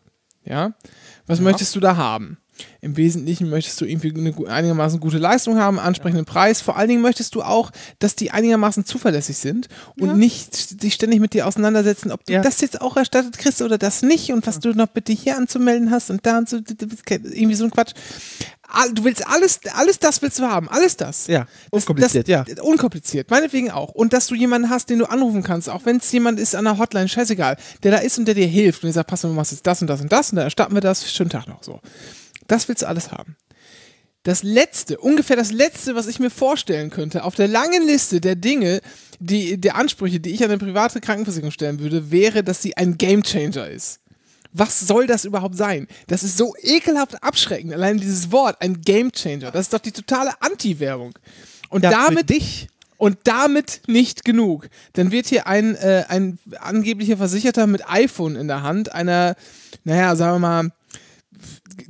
[0.43, 0.73] Ja?
[1.27, 2.37] Was möchtest du da haben?
[2.81, 6.61] Im Wesentlichen möchtest du irgendwie eine einigermaßen gute Leistung haben, ansprechenden Preis.
[6.61, 9.67] Vor allen Dingen möchtest du auch, dass die einigermaßen zuverlässig sind
[9.99, 10.13] und Ja.
[10.15, 12.41] nicht sich ständig mit dir auseinandersetzen, ob du Ja.
[12.41, 15.91] das jetzt auch erstattet kriegst oder das nicht und was du noch bitte hier anzumelden
[15.91, 17.93] hast und da und so, irgendwie so ein Quatsch.
[18.93, 21.27] Du willst alles, alles das willst du haben, alles das.
[21.27, 21.41] Ja,
[21.71, 22.63] Das- unkompliziert, das, ja.
[22.63, 23.89] Unkompliziert, meinetwegen auch.
[23.89, 26.65] Und dass du jemanden hast, den du anrufen kannst, auch wenn es jemand ist an
[26.65, 29.29] der Hotline, scheißegal, der da ist und der dir hilft und der sagt, pass mal,
[29.29, 31.47] du machst jetzt das und das und das und dann erstatten wir das, schönen Tag
[31.47, 31.79] noch, so.
[32.47, 33.35] Das willst du alles haben.
[34.23, 38.35] Das letzte, ungefähr das letzte, was ich mir vorstellen könnte, auf der langen Liste der
[38.35, 38.81] Dinge,
[39.19, 42.97] die, der Ansprüche, die ich an eine private Krankenversicherung stellen würde, wäre, dass sie ein
[42.97, 43.99] Gamechanger ist.
[44.51, 45.87] Was soll das überhaupt sein?
[46.07, 47.73] Das ist so ekelhaft abschreckend.
[47.73, 49.51] Allein dieses Wort, ein Gamechanger.
[49.51, 51.13] Das ist doch die totale Anti-Werbung.
[51.69, 52.67] Und ja, damit dich
[52.97, 54.69] Und damit nicht genug.
[54.93, 59.35] Dann wird hier ein, äh, ein angeblicher Versicherter mit iPhone in der Hand, einer,
[59.83, 60.71] naja, sagen wir mal,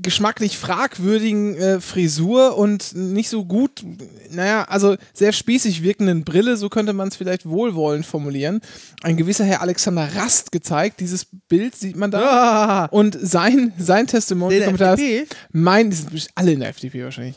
[0.01, 3.83] geschmacklich fragwürdigen äh, Frisur und nicht so gut,
[4.31, 8.61] naja, also sehr spießig wirkenden Brille, so könnte man es vielleicht wohlwollend formulieren.
[9.03, 12.19] Ein gewisser Herr Alexander Rast gezeigt, dieses Bild sieht man da.
[12.21, 15.27] Ah, Und sein, sein Testimonial ist, FDP?
[15.51, 17.35] mein, die sind alle in der FDP wahrscheinlich.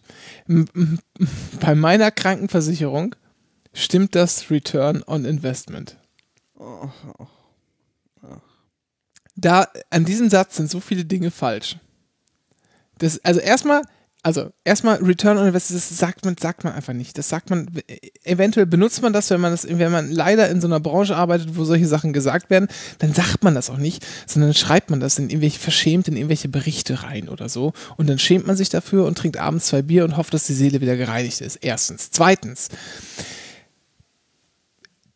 [1.60, 3.14] Bei meiner Krankenversicherung
[3.72, 5.96] stimmt das Return on Investment.
[9.36, 11.76] Da, an diesem Satz sind so viele Dinge falsch.
[12.98, 13.82] Das, also erstmal,
[14.22, 17.16] also erstmal Return on Investment, das sagt man, sagt man einfach nicht.
[17.16, 17.68] Das sagt man,
[18.24, 21.56] eventuell benutzt man das, wenn man das, wenn man leider in so einer Branche arbeitet,
[21.56, 22.68] wo solche Sachen gesagt werden,
[22.98, 26.48] dann sagt man das auch nicht, sondern schreibt man das in irgendwelche, verschämt in irgendwelche
[26.48, 27.72] Berichte rein oder so.
[27.96, 30.54] Und dann schämt man sich dafür und trinkt abends zwei Bier und hofft, dass die
[30.54, 31.56] Seele wieder gereinigt ist.
[31.56, 32.10] Erstens.
[32.10, 32.68] Zweitens,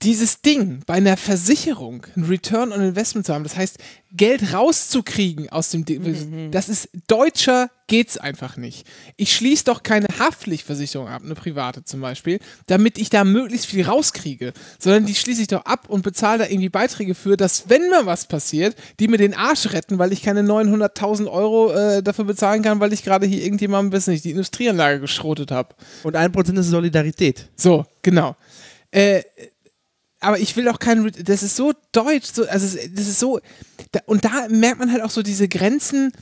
[0.02, 3.78] dieses Ding bei einer Versicherung, ein Return on Investment zu haben, das heißt,
[4.14, 8.86] Geld rauszukriegen aus dem Ding, das ist deutscher geht's einfach nicht.
[9.18, 13.84] Ich schließe doch keine Haftpflichtversicherung ab, eine private zum Beispiel, damit ich da möglichst viel
[13.84, 17.90] rauskriege, sondern die schließe ich doch ab und bezahle da irgendwie Beiträge für, dass wenn
[17.90, 22.24] mir was passiert, die mir den Arsch retten, weil ich keine 900.000 Euro äh, dafür
[22.24, 25.74] bezahlen kann, weil ich gerade hier irgendjemandem, weiß nicht, die Industrieanlage geschrotet habe.
[26.02, 27.50] Und 1% ist Solidarität.
[27.56, 28.36] So, genau.
[28.90, 29.22] Äh,
[30.22, 33.40] aber ich will auch kein, Re- das ist so deutsch, so, also das ist so,
[33.90, 36.12] da, und da merkt man halt auch so diese Grenzen,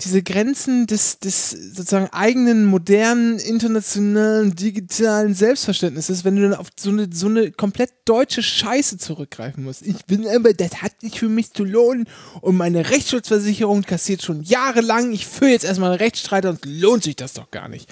[0.00, 6.90] diese Grenzen des, des sozusagen eigenen, modernen, internationalen, digitalen Selbstverständnisses, wenn du dann auf so
[6.90, 9.82] eine, so eine komplett deutsche Scheiße zurückgreifen musst.
[9.82, 12.08] Ich bin aber, das hat nicht für mich zu lohnen
[12.40, 17.16] und meine Rechtsschutzversicherung kassiert schon jahrelang, ich führe jetzt erstmal einen Rechtsstreit und lohnt sich
[17.16, 17.90] das doch gar nicht.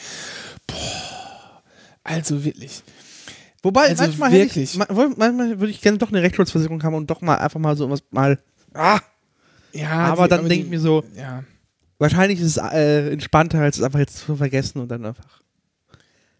[0.66, 1.62] Boah,
[2.04, 2.82] also wirklich.
[3.66, 4.74] Wobei, Also manchmal, wirklich.
[4.78, 7.58] Hätte ich, ma- manchmal würde ich gerne doch eine Rechtsschutzversicherung haben und doch mal einfach
[7.58, 8.38] mal so was mal.
[8.72, 9.00] Ah,
[9.72, 11.42] Ja, aber die- dann denke ich mir so, ja.
[11.98, 15.42] wahrscheinlich ist es äh, entspannter, als es einfach jetzt zu vergessen und dann einfach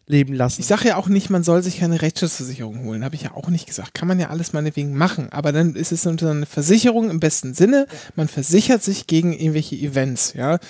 [0.07, 0.61] leben lassen.
[0.61, 3.05] Ich sage ja auch nicht, man soll sich keine Rechtsschutzversicherung holen.
[3.05, 3.93] Habe ich ja auch nicht gesagt.
[3.93, 5.31] Kann man ja alles meinetwegen machen.
[5.33, 7.89] Aber dann ist es eine Versicherung im besten Sinne.
[8.15, 10.61] Man versichert sich gegen irgendwelche Events, ja,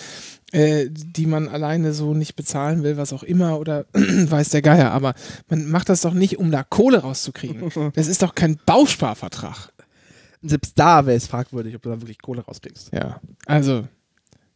[0.57, 4.91] äh, die man alleine so nicht bezahlen will, was auch immer oder weiß der Geier.
[4.91, 5.13] Aber
[5.51, 7.71] man macht das doch nicht, um da Kohle rauszukriegen.
[7.95, 9.71] Das ist doch kein Bausparvertrag.
[10.41, 12.91] Selbst da wäre es fragwürdig, ob du da wirklich Kohle rauskriegst.
[12.93, 13.87] Ja, also,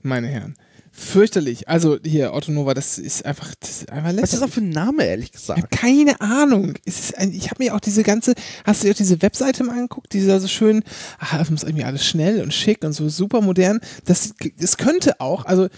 [0.01, 0.55] meine Herren.
[1.01, 1.69] Fürchterlich.
[1.69, 4.51] Also hier, Otto Nova, das ist einfach, das ist einfach Was ist das lächerlich.
[4.51, 5.59] auch für ein Name, ehrlich Ich gesagt?
[5.63, 6.75] habe keine Ahnung.
[7.17, 8.35] Ein, ich habe mir auch diese ganze,
[8.65, 10.85] hast du dir auch diese Webseite mal angeguckt, die ist so schön,
[11.19, 13.81] ah, das muss irgendwie alles schnell und schick und so super modern.
[14.05, 15.69] Das, das könnte auch, also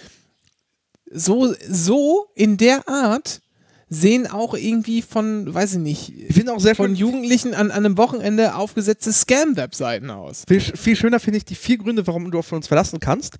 [1.10, 3.42] so, so in der Art
[3.92, 7.84] sehen auch irgendwie von, weiß ich nicht, Ich finde auch sehr von Jugendlichen an, an
[7.84, 10.44] einem Wochenende aufgesetzte Scam-Webseiten aus.
[10.48, 13.36] viel, viel schöner finde ich die vier Gründe, warum du auf uns verlassen kannst.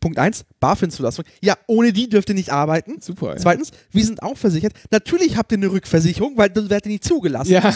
[0.00, 1.24] Punkt eins, BaFin-Zulassung.
[1.42, 3.00] Ja, ohne die dürft ihr nicht arbeiten.
[3.00, 3.30] Super.
[3.30, 3.36] Ja.
[3.36, 4.72] Zweitens, wir sind auch versichert.
[4.90, 7.50] Natürlich habt ihr eine Rückversicherung, weil dann werdet ihr nicht zugelassen.
[7.52, 7.74] Ja,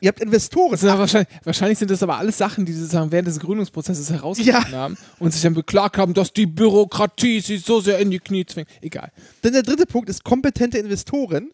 [0.00, 0.76] Ihr habt Investoren.
[0.76, 4.72] sind wahrscheinlich, wahrscheinlich sind das aber alles Sachen, die sie sozusagen während des Gründungsprozesses herausgefunden
[4.72, 4.76] Ja.
[4.76, 8.44] haben und sich dann beklagt haben, dass die Bürokratie sie so sehr in die Knie
[8.44, 8.68] zwingt.
[8.80, 9.12] Egal.
[9.42, 11.52] Dann der dritte Punkt ist kompetente Investoren.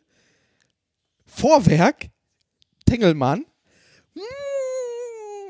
[1.27, 2.07] Vorwerk,
[2.87, 3.45] Tengelmann.
[4.15, 4.23] Hm,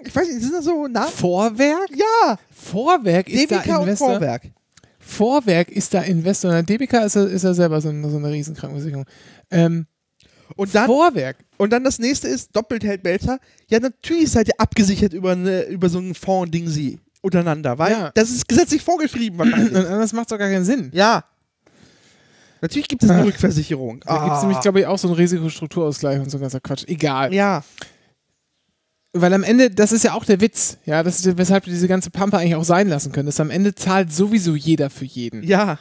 [0.04, 1.10] Ich weiß nicht, sind das so Namen?
[1.12, 1.90] Vorwerk?
[1.94, 4.08] Ja, Vorwerk ist DBK da und Investor.
[4.10, 4.42] Vorwerk.
[4.98, 6.50] Vorwerk ist da Investor.
[6.52, 9.04] Na, DBK ist er, ist er selber so, eine- so eine Riesenkrankenversicherung.
[9.50, 9.86] Ähm,
[10.56, 11.36] Und dann, Vorwerk.
[11.56, 13.38] und dann das nächste ist, doppelt hält Belzer.
[13.68, 18.10] Ja, natürlich seid ihr abgesichert über, eine, über so einen Fonds-Ding sie untereinander, weil Ja.
[18.14, 19.86] das ist gesetzlich vorgeschrieben Und wahrscheinlich.
[19.86, 20.90] anders macht es doch gar keinen Sinn.
[20.94, 21.24] ja.
[22.60, 24.00] Natürlich gibt es eine Rückversicherung.
[24.04, 26.82] Da gibt es nämlich, glaube ich, auch so einen Risikostrukturausgleich und so ein ganzer Quatsch.
[26.88, 27.32] Egal.
[27.32, 27.62] ja.
[29.20, 31.72] Weil am Ende, das ist ja auch der Witz, ja, das ist, ja, weshalb wir
[31.72, 33.26] diese ganze Pampe eigentlich auch sein lassen können.
[33.26, 35.42] Dass am Ende zahlt sowieso jeder für jeden.
[35.42, 35.78] Ja.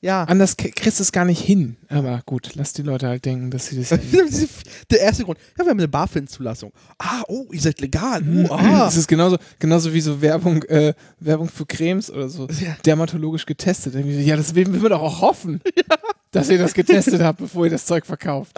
[0.00, 0.22] Ja.
[0.24, 1.76] Anders kriegst du es gar nicht hin.
[1.88, 3.88] Aber gut, lass die Leute halt denken, dass sie das.
[4.90, 5.38] Der erste Grund.
[5.58, 6.72] Ja, wir haben eine BaFin-Zulassung.
[6.98, 8.22] Ah, oh, ihr seid legal.
[8.48, 8.84] Oh, ah.
[8.84, 12.46] Das ist genauso, genauso wie so Werbung, äh, Werbung für Cremes oder so.
[12.46, 12.76] Ja.
[12.86, 13.94] Dermatologisch getestet.
[13.94, 15.60] Ja, das will, will man doch auch hoffen,
[16.30, 18.56] dass ihr das getestet habt, bevor ihr das Zeug verkauft.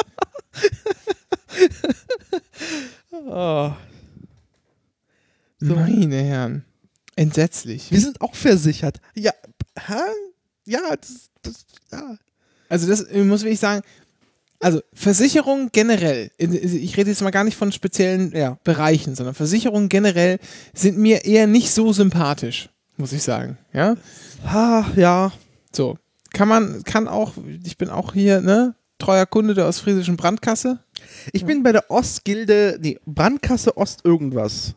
[3.13, 3.73] Oh.
[5.59, 5.75] So.
[5.75, 6.65] Meine Herren.
[7.17, 7.91] Entsetzlich.
[7.91, 9.01] Wir sind auch versichert.
[9.15, 9.33] Ja,
[9.79, 9.95] hä?
[10.65, 12.17] Ja, das, das, ja.
[12.69, 13.83] Also das ich muss wirklich sagen,
[14.61, 18.59] also Versicherungen generell, ich rede jetzt mal gar nicht von speziellen Ja.
[18.65, 20.39] Bereichen, sondern Versicherungen generell
[20.73, 23.59] sind mir eher nicht so sympathisch, muss ich sagen.
[23.73, 23.97] Ja,
[24.45, 25.33] Ah, ja.
[25.73, 25.99] so
[26.33, 27.33] kann man, kann auch,
[27.65, 30.79] ich bin auch hier, ne, treuer Kunde der ostfriesischen Brandkasse.
[31.33, 34.75] Ich bin bei der Ostgilde, nee, Brandkasse Ost irgendwas.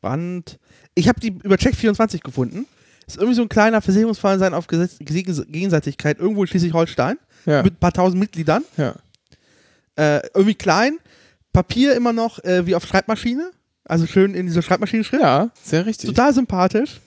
[0.00, 0.58] Brand.
[0.94, 2.66] Ich habe die über Check24 gefunden.
[3.06, 7.62] Ist irgendwie so ein kleiner Versicherungsverein sein auf Gesetz Gegenseitigkeit, irgendwo in Schleswig-Holstein, Ja.
[7.62, 8.64] mit ein paar tausend Mitgliedern.
[8.76, 8.94] ja.
[9.98, 10.98] Äh, irgendwie klein.
[11.54, 13.50] Papier immer noch äh, wie auf Schreibmaschine.
[13.84, 15.22] Also schön in dieser Schreibmaschinenschrift.
[15.22, 16.10] Ja, sehr richtig.
[16.10, 17.00] Total sympathisch.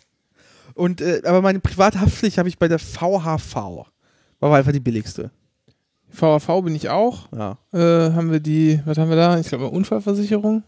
[0.73, 3.53] Und, äh, aber meine private Haftpflicht habe ich bei der VHV.
[4.39, 5.29] War einfach die billigste.
[6.11, 7.27] VAV bin ich auch.
[7.31, 7.57] Ja.
[7.71, 9.39] Äh, haben wir die, was haben wir da?
[9.39, 10.63] Ich glaube, Unfallversicherung.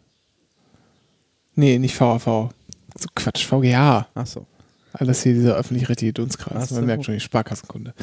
[1.56, 2.26] Nee, nicht VAV.
[2.98, 4.08] So Quatsch, VGH.
[4.14, 4.46] Achso.
[4.94, 6.70] Alles hier dieser öffentlich-rechtliche Dunstkreis.
[6.70, 6.76] So.
[6.76, 7.94] Man merkt schon, die Sparkassenkunde.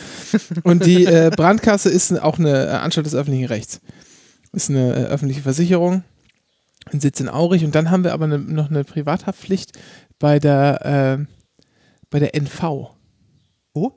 [0.62, 3.80] Und die äh, Brandkasse ist auch eine äh, Anstalt des öffentlichen Rechts.
[4.52, 6.02] Ist eine äh, öffentliche Versicherung.
[6.90, 7.64] Ein Sitz in Aurich.
[7.64, 9.72] Und dann haben wir aber ne, noch eine Privathaftpflicht
[10.18, 11.24] bei der, äh,
[12.08, 12.90] bei der NV.
[13.74, 13.92] Wo?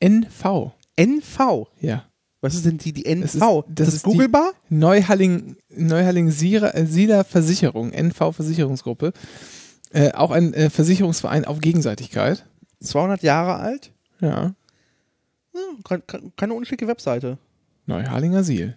[0.00, 0.72] NV.
[0.96, 1.68] NV.
[1.80, 2.04] Ja.
[2.46, 3.22] Was ist denn die, die NV?
[3.22, 4.52] Das ist- das ist ist die- Googlebar?
[4.68, 9.12] Neuhalling, Neuhalling Sieler, äh, Sieler Versicherung, NV Versicherungsgruppe.
[9.92, 12.44] Äh, auch ein äh, Versicherungsverein auf Gegenseitigkeit.
[12.80, 13.92] 200 Jahre alt?
[14.20, 14.54] Ja.
[15.84, 16.02] Kein-
[16.36, 17.38] keine unschicke Webseite.
[17.86, 18.76] Neuharlinger Siel.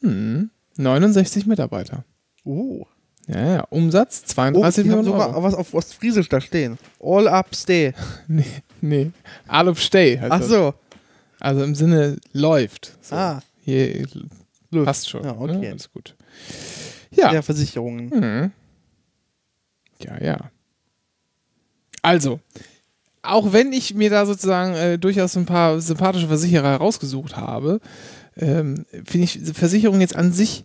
[0.00, 0.50] Hm.
[0.76, 2.04] 69 Mitarbeiter.
[2.44, 2.84] Oh.
[3.26, 3.60] Ja, ja.
[3.70, 5.42] Umsatz Oh, 32 die haben Millionen sogar Euro.
[5.42, 6.78] was auf Ostfriesisch da stehen.
[7.00, 7.92] All up stay.
[8.28, 8.44] Nee,
[8.80, 9.10] nee.
[9.48, 10.18] Alup Stay.
[10.18, 10.74] heißt Ach so.
[11.44, 12.96] Also im Sinne läuft.
[13.02, 13.14] So.
[13.16, 13.42] Ah.
[13.62, 14.06] Hier
[14.70, 14.86] Läuft.
[14.86, 15.24] passt schon.
[15.24, 15.58] Ja, okay.
[15.58, 15.70] Ne?
[15.70, 16.14] Alles gut.
[17.10, 17.30] Ja.
[17.32, 18.06] Der Versicherungen.
[18.08, 18.52] Mhm.
[20.00, 20.50] Ja, ja.
[22.02, 22.40] Also,
[23.22, 27.80] auch wenn ich mir da sozusagen äh, durchaus ein paar sympathische Versicherer herausgesucht habe,
[28.36, 30.64] ähm, finde ich Versicherungen jetzt an sich.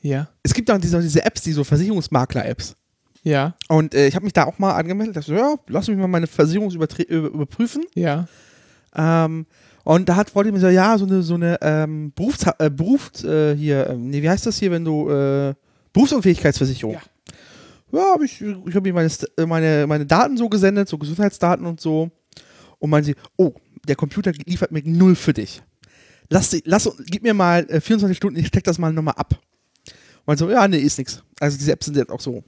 [0.00, 2.74] Ja, Es gibt auch diese, diese Apps, die so Versicherungsmakler-Apps.
[3.22, 5.22] ja, Und äh, ich habe mich da auch mal angemeldet.
[5.24, 7.84] So, ja, lass mich mal meine Versicherung über, überprüfen.
[7.94, 8.26] ja.
[8.94, 9.46] Ähm,
[9.84, 13.24] und da hat Freundin mir gesagt, ja, so eine, so eine ähm, Berufs, äh, Berufs
[13.24, 15.54] äh, hier, ähm, nee, wie heißt das hier, wenn du, äh,
[15.92, 16.94] Berufsunfähigkeitsversicherung.
[16.94, 17.02] Ja.
[17.92, 21.66] Ja, hab ich, ich habe mir meine, äh, meine, meine Daten so gesendet, so Gesundheitsdaten
[21.66, 22.10] und so.
[22.78, 23.52] Und meinen sie, oh,
[23.86, 25.62] der Computer liefert mir null für dich.
[26.30, 29.38] Lass, lass, gib mir mal äh, 24 Stunden, ich steck das mal nochmal ab.
[30.24, 31.22] Und so, ja, nee, ist nix.
[31.38, 32.42] Also diese Apps sind jetzt auch so.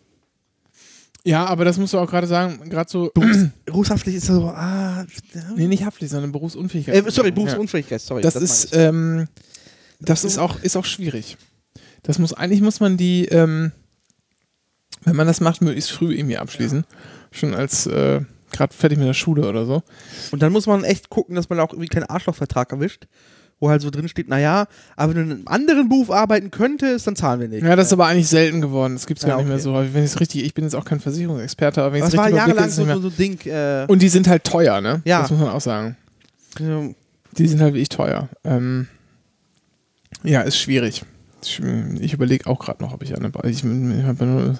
[1.26, 3.10] Ja, aber das musst du auch gerade sagen, gerade so.
[3.14, 5.42] Berufs berufshaftlich ist so, ah, ja.
[5.56, 7.06] nee, nicht haftlich, sondern Berufsunfähigkeit.
[7.06, 8.20] äh, sorry, Berufsunfähigkeit, sorry.
[8.20, 9.28] Das, meine ist, ähm,
[10.00, 11.38] das ist auch, ist auch schwierig.
[12.02, 13.72] Das muss, eigentlich muss man die, ähm,
[15.04, 16.84] wenn man das macht, möglichst früh irgendwie abschließen.
[17.30, 18.20] Schon als, äh,
[18.52, 19.82] gerade fertig mit der Schule oder so.
[20.30, 23.06] Und dann muss man echt gucken, dass man auch irgendwie keinen Arschlochvertrag erwischt,
[23.64, 27.06] wo halt so drin steht, naja, aber wenn du in einem anderen Beruf arbeiten könntest,
[27.06, 27.64] dann zahlen wir nicht.
[27.64, 28.92] Ja, das ist aber eigentlich selten geworden.
[28.92, 29.62] Das gibt es gar Ja, nicht mehr okay.
[29.64, 29.94] so häufig.
[29.94, 32.26] Wenn ich richtig, ich bin jetzt auch kein Versicherungsexperte, aber wenn ich das es war
[32.26, 33.86] richtig überblicke, jahrelang es so, nicht so, mehr.
[33.86, 33.88] Ding.
[33.88, 35.00] Äh, Und die sind halt teuer, ne?
[35.06, 35.22] Ja.
[35.22, 35.96] Das muss man auch sagen.
[36.60, 36.94] äh,
[37.38, 38.28] Die sind halt wirklich teuer.
[38.44, 38.86] Ähm,
[40.22, 41.04] ja, ist schwierig.
[41.42, 43.30] Ich, überlege auch gerade noch, ob ich eine.
[43.44, 44.58] Ich, ich habe nur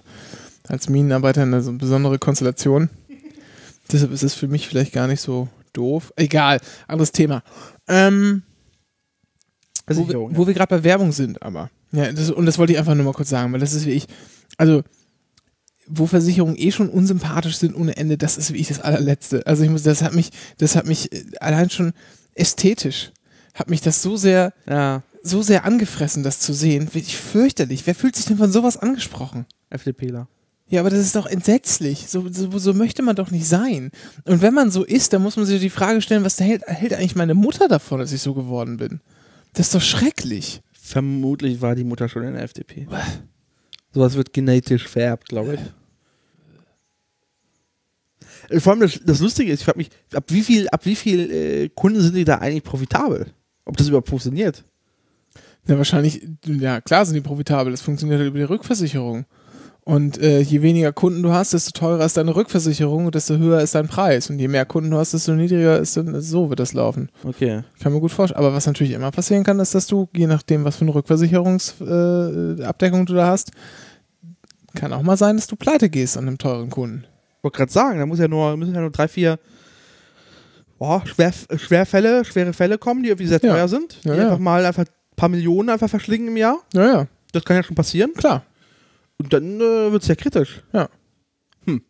[0.69, 2.91] als Minenarbeiter eine so besondere Konstellation.
[3.93, 6.13] Deshalb ist es für mich vielleicht gar nicht so doof.
[6.17, 7.43] Egal, anderes Thema.
[7.89, 8.43] Ähm,
[9.87, 10.37] wo wir, Versicherung.
[10.37, 11.71] wo wir gerade bei Werbung sind, aber.
[11.93, 13.93] Ja, das, und das wollte ich einfach nur mal kurz sagen, weil das ist wie
[13.93, 14.07] ich.
[14.57, 14.83] Also,
[15.87, 19.47] wo Versicherungen eh schon unsympathisch sind ohne Ende, das ist wie ich das allerletzte.
[19.47, 21.93] Also ich muss, das hat mich, das hat mich äh, allein schon
[22.35, 23.13] ästhetisch,
[23.53, 26.89] hat mich das so sehr, ja, so sehr angefressen, das zu sehen.
[26.95, 27.87] Wirklich fürchterlich.
[27.87, 29.47] Wer fühlt sich denn von sowas angesprochen?
[29.71, 30.29] FDPler.
[30.69, 32.07] Ja, aber das ist doch entsetzlich.
[32.09, 33.91] So, so, so möchte man doch nicht sein.
[34.25, 36.95] Und wenn man so ist, dann muss man sich die Frage stellen, was hält, hält
[36.95, 39.01] eigentlich meine Mutter davon, dass ich so geworden bin?
[39.55, 40.61] Das ist doch schrecklich.
[40.73, 42.87] Vermutlich war die Mutter schon in der FDP.
[43.93, 45.61] Sowas wird genetisch vererbt, glaube ich.
[48.51, 50.97] Äh, Vor allem das, das Lustige ist, ich frage mich, ab wie viel, ab wie
[50.97, 53.33] viel äh, Kunden sind die da eigentlich profitabel?
[53.65, 54.63] Ob das überhaupt funktioniert?
[55.67, 57.71] Ja, wahrscheinlich, ja, klar sind die profitabel.
[57.71, 59.25] Das funktioniert halt über die Rückversicherung.
[59.87, 63.61] Und äh, je weniger Kunden du hast, desto teurer ist deine Rückversicherung und desto höher
[63.61, 64.31] ist dein Preis.
[64.31, 67.11] Und je mehr Kunden du hast, desto niedriger ist dann, so wird das laufen.
[67.23, 67.61] Okay.
[67.83, 68.39] Kann mir gut vorstellen.
[68.43, 73.03] Aber was natürlich immer passieren kann, ist, dass du, je nachdem, was für eine Rückversicherungsabdeckung
[73.03, 73.51] äh, du da hast,
[74.75, 77.05] kann auch mal sein, dass du pleite gehst an einem teuren Kunden.
[77.43, 79.39] wollte gerade sagen, da muss ja nur, müssen ja nur drei, vier
[80.79, 83.53] boah, Schwer, Schwerfälle, schwere Fälle kommen, die irgendwie sehr Ja.
[83.53, 84.23] teuer sind, die Ja, ja.
[84.25, 86.57] einfach mal einfach ein paar Millionen einfach verschlingen im Jahr.
[86.73, 88.15] Ja, ja, Das kann ja schon passieren.
[88.15, 88.45] klar.
[89.19, 90.63] Und dann äh, wird es ja kritisch.
[90.73, 90.89] Ja.
[91.67, 91.83] Hm.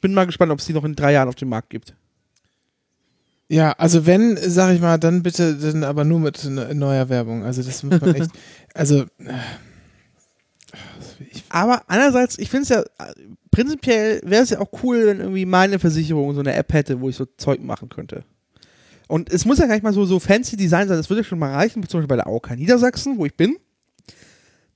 [0.00, 1.94] Bin mal gespannt, ob es die noch in drei Jahren auf dem Markt gibt.
[3.48, 7.44] Ja, also wenn, sag ich mal, dann bitte, dann aber nur mit ne- neuer Werbung.
[7.44, 8.30] Also das muss man echt,
[8.74, 9.34] also äh,
[11.30, 12.82] ich, Aber andererseits, ich finde es ja,
[13.50, 17.08] prinzipiell wäre es ja auch cool, wenn irgendwie meine Versicherung so eine App hätte, wo
[17.08, 18.24] ich so Zeug machen könnte.
[19.06, 21.38] Und es muss ja gar nicht mal so, so fancy Design sein, das würde schon
[21.38, 23.56] mal reichen, zum Beispiel bei der AOK Niedersachsen, wo ich bin,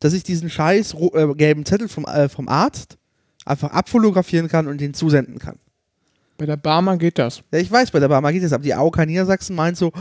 [0.00, 2.98] dass ich diesen scheiß äh, gelben Zettel vom, äh, vom Arzt
[3.44, 5.58] einfach abfotografieren kann und den zusenden kann.
[6.36, 7.42] Bei der Barmer geht das.
[7.52, 9.92] Ja, ich weiß, bei der Barmer geht das, aber die AOK Niedersachsen meint so,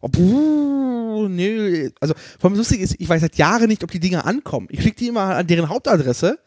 [0.00, 3.98] oh, puh, nee, also vor allem lustig ist, ich weiß seit Jahren nicht, ob die
[3.98, 4.68] Dinger ankommen.
[4.70, 6.38] Ich schicke die immer an deren Hauptadresse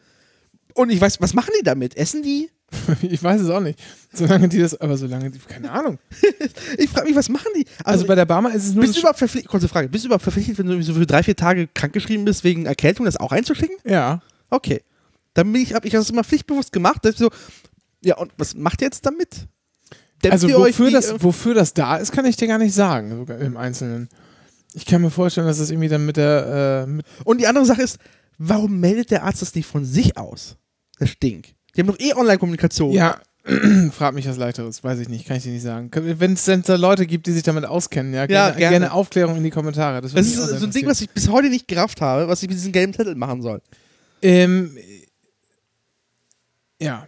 [0.74, 1.96] und ich weiß, was machen die damit?
[1.96, 2.50] Essen die?
[3.02, 3.78] Ich weiß es auch nicht.
[4.12, 5.98] Solange die das, aber solange die, keine Ahnung.
[6.78, 7.66] Ich frage mich, was machen die?
[7.84, 8.82] Also, bei der Barmer ist es nur.
[8.82, 11.22] bist du überhaupt verpflichtet, kurze Frage, bist du überhaupt verpflichtet, wenn du so für drei,
[11.22, 13.76] vier Tage krankgeschrieben bist, wegen Erkältung, das auch einzuschicken?
[13.84, 14.20] ja.
[14.50, 14.82] Okay.
[15.32, 17.28] Dann bin ich, hab ich das immer pflichtbewusst gemacht, so,
[18.02, 19.48] ja, und was macht ihr jetzt damit?
[20.22, 23.10] Dämmt Also wofür das, irgendwie- wofür das da ist, kann ich dir gar nicht sagen,
[23.16, 24.08] sogar im Einzelnen.
[24.74, 27.64] Ich kann mir vorstellen, dass das irgendwie dann mit der, äh, mit, Und die andere
[27.66, 27.98] Sache ist,
[28.38, 30.56] warum meldet der Arzt das nicht von sich aus?
[31.00, 31.54] Das stinkt.
[31.74, 32.92] Die haben doch eh Online-Kommunikation.
[32.92, 33.20] ja,
[33.92, 35.90] frag mich was leichteres, weiß ich nicht, kann ich dir nicht sagen.
[35.92, 38.78] Wenn es denn da Leute gibt, die sich damit auskennen, ja, gerne, gerne.
[38.78, 40.00] gerne Aufklärung in die Kommentare.
[40.00, 42.48] Das, Das ist so ein Ding, was ich bis heute nicht gerafft habe, was ich
[42.48, 43.60] mit diesem gelben Zettel machen soll.
[44.22, 44.76] Ähm,
[46.80, 47.06] ja.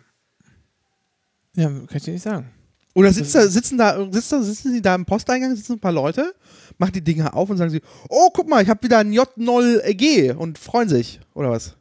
[1.55, 2.51] Ja, kann ich dir nicht sagen.
[2.93, 5.93] Oder sitzt da, sitzen da, sitzt da, sitzen sie da im Posteingang, sitzen ein paar
[5.93, 6.35] Leute,
[6.79, 10.35] machen die Dinger auf und sagen sie, oh, guck mal, ich habe wieder ein J0G
[10.35, 11.21] und freuen sich.
[11.35, 11.77] Oder was?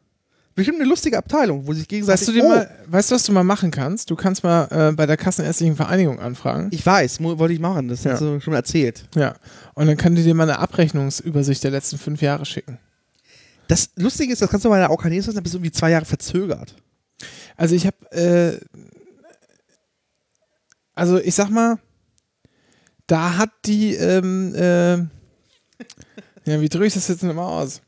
[0.56, 2.22] Bestimmt eine lustige Abteilung, wo sich gegenseitig.
[2.22, 4.10] Hast du dir oh, mal, weißt du, was du mal machen kannst?
[4.10, 6.70] Du kannst mal äh, bei der Kassenärztlichen Vereinigung anfragen.
[6.72, 8.14] Ich weiß, wollte ich machen, das Ja.
[8.14, 9.04] hast du schon erzählt.
[9.16, 9.36] Ja.
[9.74, 12.80] Und dann kann die dir mal eine Abrechnungsübersicht der letzten fünf Jahre schicken.
[13.68, 15.92] Das Lustige ist, das kannst du bei der Aukanese sein, da bist du irgendwie zwei
[15.92, 16.74] Jahre verzögert.
[17.58, 18.60] Also ich habe, äh,
[20.94, 21.80] also ich sag mal,
[23.08, 24.96] da hat die, ähm, äh,
[26.46, 27.82] ja, wie drücke ich das jetzt nochmal aus?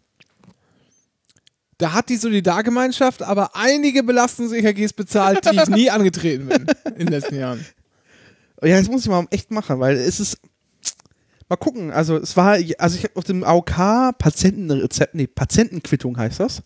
[1.80, 7.08] Da hat die Solidargemeinschaft aber einige Belastungs-EKGs bezahlt, die ich nie angetreten bin in den
[7.10, 7.64] letzten Jahren.
[8.64, 10.38] Ja, das muss ich mal echt machen, weil es ist.
[11.50, 16.40] Mal gucken, also es war, also ich habe auf dem AOK Patientenrezept, nee, Patientenquittung heißt
[16.42, 16.62] das,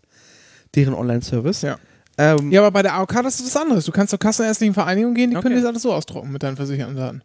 [0.73, 1.61] deren Online-Service.
[1.61, 1.77] Ja.
[2.17, 3.85] Ähm, Ja, aber bei der AOK das ist was anderes.
[3.85, 5.43] Du kannst zur kassenärztlichen Vereinigung gehen, die Okay.
[5.43, 7.21] können dir das alles so ausdrucken mit deinen versicherten Daten.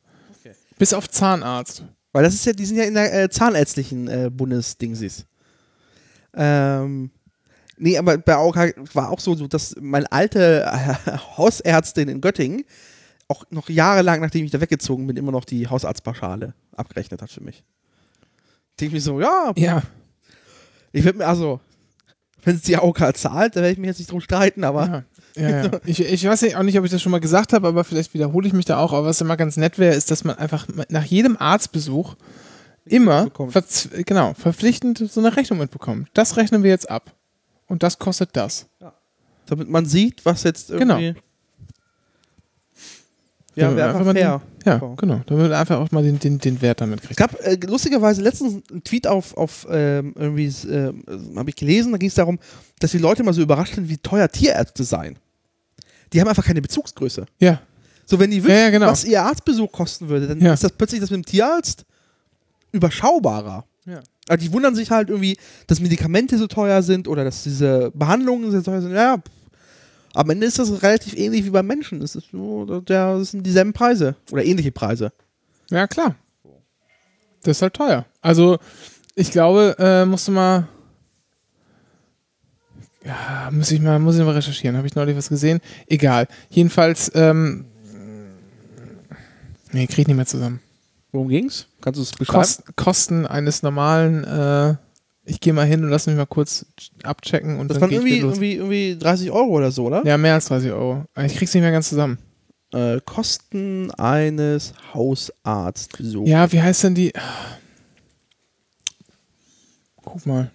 [0.78, 1.84] Bis auf Zahnarzt.
[2.12, 5.24] Weil das ist ja, die sind ja in der äh, zahnärztlichen äh, Bundesdingsis.
[6.34, 7.10] Ähm,
[7.78, 12.64] nee, aber bei AOK war auch so, dass meine alte äh, Hausärztin in Göttingen
[13.28, 17.42] auch noch jahrelang, nachdem ich da weggezogen bin, immer noch die Hausarztpauschale abgerechnet hat für
[17.42, 17.64] mich.
[18.78, 19.82] Denke ich mir so, ja, Ja.
[20.92, 21.60] ich würde mir, also,
[22.44, 25.04] wenn es die AOK zahlt, da werde ich mich jetzt nicht drum streiten, aber
[25.36, 25.70] Ja, ja, ja.
[25.86, 28.14] Ich, ich weiß nicht, auch nicht, ob ich das schon mal gesagt habe, aber vielleicht
[28.14, 28.92] wiederhole ich mich da auch.
[28.92, 32.14] Aber was immer ganz nett wäre, ist, dass man einfach nach jedem Arztbesuch
[32.84, 33.28] immer
[34.04, 36.08] genau, verpflichtend so eine Rechnung mitbekommt.
[36.14, 37.12] Das rechnen wir jetzt ab.
[37.68, 38.66] Und das kostet das.
[39.46, 40.98] damit man sieht, was jetzt Genau.
[40.98, 41.20] irgendwie.
[43.54, 44.42] Ja, Damit wäre einfach fair.
[44.64, 45.20] Den, ja, genau.
[45.26, 47.16] Damit man einfach auch mal den, den, den Wert damit kriegt.
[47.16, 50.92] gab äh, lustigerweise letztens einen Tweet auf, auf ähm, irgendwie, äh,
[51.36, 52.38] habe ich gelesen, da ging es darum,
[52.80, 55.18] dass die Leute mal so überrascht sind, wie teuer Tierärzte seien.
[56.12, 57.24] Die haben einfach keine Bezugsgröße.
[57.40, 57.60] Ja,
[58.04, 58.88] So, wenn die wüssten, ja, genau.
[58.88, 60.52] was ihr Arztbesuch kosten würde, dann Ja.
[60.52, 61.86] ist das plötzlich das mit dem Tierarzt
[62.72, 63.64] überschaubarer.
[63.86, 64.00] Ja.
[64.28, 68.50] Also die wundern sich halt irgendwie, dass Medikamente so teuer sind oder dass diese Behandlungen
[68.50, 68.92] so teuer sind.
[68.92, 69.22] Ja,
[70.14, 72.00] am Ende ist das relativ ähnlich wie beim Menschen.
[72.00, 75.12] Das, ist der, das sind dieselben Preise oder ähnliche Preise.
[75.70, 76.16] Ja, klar.
[77.42, 78.06] Das ist halt teuer.
[78.22, 78.58] Also,
[79.14, 80.68] ich glaube, äh, musst du mal.
[83.04, 84.76] Ja, muss ich mal, muss ich mal recherchieren.
[84.76, 85.60] Habe ich neulich was gesehen?
[85.86, 86.26] Egal.
[86.48, 87.66] Jedenfalls, ähm.
[89.72, 90.60] Nee, krieg ich nicht mehr zusammen.
[91.16, 91.66] Worum ging's?
[91.80, 92.40] Kannst du es beschreiben?
[92.42, 94.74] Kost, Kosten eines normalen, äh,
[95.24, 96.66] ich gehe mal hin und lass mich mal kurz
[97.04, 100.04] abchecken und Das dann waren geh ich irgendwie, irgendwie, irgendwie 30 Euro oder so, oder?
[100.04, 101.06] Ja, mehr als 30 Euro.
[101.24, 102.18] Ich krieg's nicht mehr ganz zusammen.
[102.70, 106.28] Äh, Kosten eines Hausarztbesuchs.
[106.28, 107.14] Ja, wie heißt denn die?
[110.04, 110.50] Guck mal.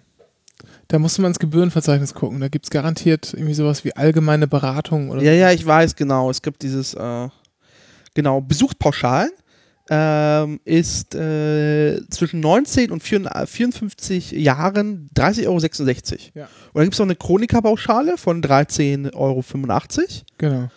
[0.86, 2.38] Da musst du mal ins Gebührenverzeichnis gucken.
[2.38, 6.30] Da gibt es garantiert irgendwie sowas wie allgemeine Beratung oder Ja, ja, ich weiß, genau.
[6.30, 7.28] Es gibt dieses, äh,
[8.14, 9.32] genau, Besuchspauschalen
[9.90, 15.58] ähm, ist äh, zwischen 19 und 54 Jahren 30,66 Euro.
[16.34, 16.44] Ja.
[16.44, 19.44] Und dann gibt es noch eine Chronikapauschale von 13,85 Euro.
[20.38, 20.68] Genau.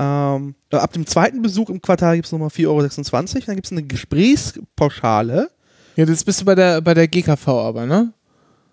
[0.00, 3.42] Ähm, ab dem zweiten Besuch im Quartal gibt es nochmal 4,26 Euro.
[3.46, 5.50] Dann gibt es eine Gesprächspauschale.
[5.96, 8.12] Ja, das bist du bei der, bei der GKV aber, ne?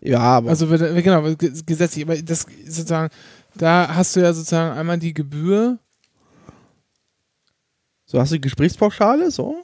[0.02, 3.12] Ja, aber Also genau, ge- gesetzlich, aber das sozusagen,
[3.56, 5.80] da hast du ja sozusagen einmal die Gebühr.
[8.06, 9.64] so hast du die Gesprächspauschale, so.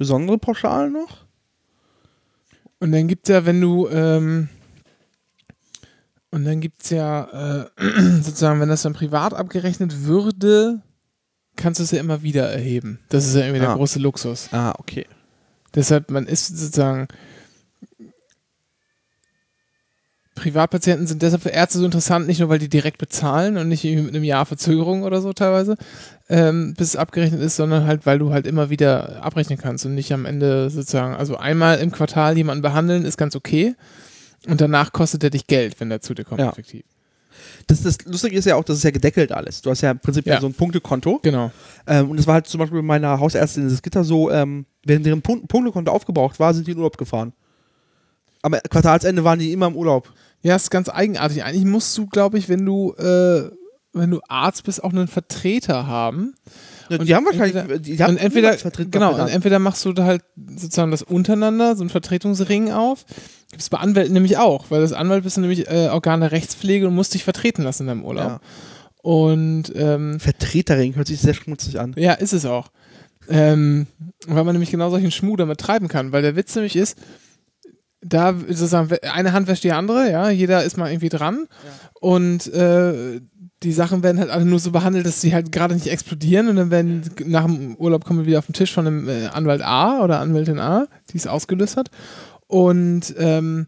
[0.00, 1.26] Besondere Pauschalen noch.
[2.78, 4.48] Und dann gibt's ja, wenn du, ähm,
[6.30, 7.66] und dann gibt's ja, äh,
[8.22, 10.80] sozusagen, wenn das dann privat abgerechnet würde,
[11.56, 12.98] kannst du es ja immer wieder erheben.
[13.10, 13.74] Das ist ja irgendwie der Ah.
[13.74, 14.48] große Luxus.
[14.52, 15.06] Ah, okay.
[15.74, 17.06] Deshalb, man ist sozusagen.
[20.40, 23.84] Privatpatienten sind deshalb für Ärzte so interessant, nicht nur weil die direkt bezahlen und nicht
[23.84, 25.76] mit einem Jahr Verzögerung oder so teilweise,
[26.28, 29.94] ähm, bis es abgerechnet ist, sondern halt, weil du halt immer wieder abrechnen kannst und
[29.94, 33.74] nicht am Ende sozusagen, also einmal im Quartal jemanden behandeln ist ganz okay
[34.48, 36.48] und danach kostet er dich Geld, wenn der zu dir kommt, Ja.
[36.50, 36.84] effektiv.
[37.66, 39.62] Das, das Lustige ist ja auch, das ist ja gedeckelt alles.
[39.62, 40.40] Du hast ja im Prinzip Ja.
[40.40, 41.20] so ein Punktekonto.
[41.22, 41.50] Genau.
[41.86, 45.02] Ähm, und es war halt zum Beispiel bei meiner Hausärztin in Gitter so, ähm, wenn
[45.02, 47.32] deren Pun- Punktekonto aufgebraucht war, sind die in Urlaub gefahren.
[48.42, 50.10] Am Quartalsende waren die immer im Urlaub.
[50.42, 51.44] Ja, ist ganz eigenartig.
[51.44, 53.50] Eigentlich musst du, glaube ich, wenn du, äh,
[53.92, 56.34] wenn du Arzt bist, auch einen Vertreter haben.
[56.88, 59.84] Ja, Und die haben wahrscheinlich, entweder- die haben und entweder, vertreten genau, und entweder machst
[59.84, 60.22] du da halt
[60.56, 63.04] sozusagen das untereinander, so einen Vertretungsring auf.
[63.50, 66.32] Gibt es bei Anwälten nämlich auch, weil als Anwalt bist du nämlich äh, Organ der
[66.32, 68.24] Rechtspflege und musst dich vertreten lassen in deinem Urlaub.
[68.28, 68.40] Ja.
[69.02, 71.94] Und ähm, Vertreterring hört sich sehr schmutzig an.
[71.96, 72.68] ja, ist es auch.
[73.28, 73.86] Ähm,
[74.26, 76.98] weil man nämlich genau solchen Schmuh damit treiben kann, weil der Witz nämlich ist,
[78.02, 81.46] da sozusagen eine Hand wäscht die andere, ja, jeder ist mal irgendwie dran.
[82.00, 83.20] Und äh,
[83.62, 86.48] die Sachen werden halt alle nur so behandelt, dass sie halt gerade nicht explodieren.
[86.48, 89.26] Und dann werden nach dem Urlaub kommen wir wieder auf den Tisch von einem äh,
[89.26, 91.90] Anwalt A oder Anwältin A, die es ausgelöst hat.
[92.46, 93.66] Und ähm,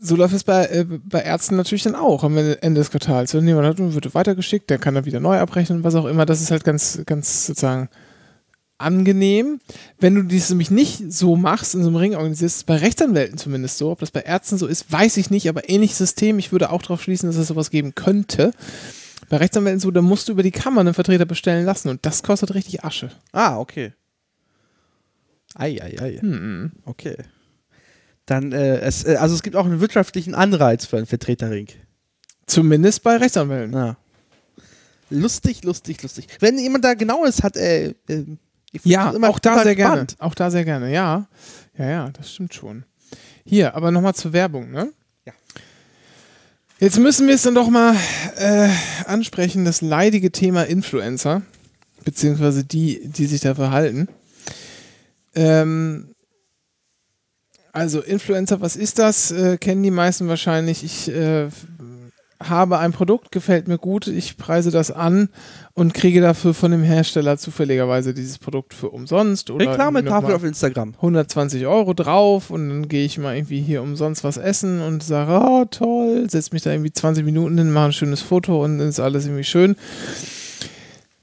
[0.00, 3.34] so läuft es bei, äh, bei Ärzten natürlich dann auch am Ende des Quartals.
[3.34, 6.26] Wenn jemand hat, wird weitergeschickt, der kann dann wieder neu abrechnen, was auch immer.
[6.26, 7.88] Das ist halt ganz, ganz sozusagen
[8.80, 9.60] angenehm.
[9.98, 13.38] Wenn du dies nämlich nicht so machst, in so einem Ring organisierst, ist bei Rechtsanwälten
[13.38, 13.90] zumindest so.
[13.90, 16.38] Ob das bei Ärzten so ist, weiß ich nicht, aber ähnliches System.
[16.38, 18.52] Ich würde auch darauf schließen, dass es sowas geben könnte.
[19.28, 22.22] Bei Rechtsanwälten so, da musst du über die Kammer einen Vertreter bestellen lassen und das
[22.22, 23.10] kostet richtig Asche.
[23.32, 23.92] Ah, okay.
[25.54, 26.18] Ei, ei, ei.
[26.20, 26.72] Hm.
[26.84, 27.16] Okay.
[28.26, 31.68] Dann, äh, es, äh, also es gibt auch einen wirtschaftlichen Anreiz für einen Vertreterring.
[32.46, 33.74] Zumindest bei Rechtsanwälten.
[33.74, 33.96] Ja.
[35.10, 36.28] Lustig, lustig, lustig.
[36.38, 38.40] Wenn jemand da genaues hat, äh, äh, find's
[38.84, 39.92] Ja, auch da sehr gerne.
[39.92, 40.16] spannend.
[40.18, 41.26] Auch da sehr gerne, ja.
[41.76, 42.84] Ja, ja, das stimmt schon.
[43.44, 44.92] Hier, aber nochmal zur Werbung, ne?
[45.26, 45.32] Ja.
[46.78, 47.96] Jetzt müssen wir es dann doch mal
[48.36, 48.68] äh,
[49.06, 51.42] ansprechen, das leidige Thema Influencer,
[52.04, 54.08] beziehungsweise die, die sich da verhalten.
[55.34, 56.14] Ähm,
[57.72, 59.30] also Influencer, was ist das?
[59.30, 60.84] Äh, kennen die meisten wahrscheinlich.
[60.84, 61.48] Ich äh,
[62.42, 65.28] habe ein Produkt, gefällt mir gut, ich preise das an
[65.74, 70.94] und kriege dafür von dem Hersteller zufälligerweise dieses Produkt für umsonst oder Reklametafel auf Instagram.
[70.96, 75.32] 120 Euro drauf und dann gehe ich mal irgendwie hier umsonst was essen und sage,
[75.32, 78.88] oh toll, setze mich da irgendwie 20 Minuten hin, mache ein schönes Foto und dann
[78.88, 79.76] ist alles irgendwie schön.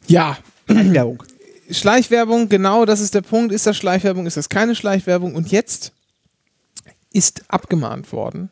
[0.08, 0.38] Ja,
[0.68, 1.24] Werbung.
[1.70, 3.52] Schleichwerbung, genau, das ist der Punkt.
[3.52, 5.36] Ist das Schleichwerbung, ist das keine Schleichwerbung?
[5.36, 5.92] Und jetzt
[7.12, 8.50] ist abgemahnt worden.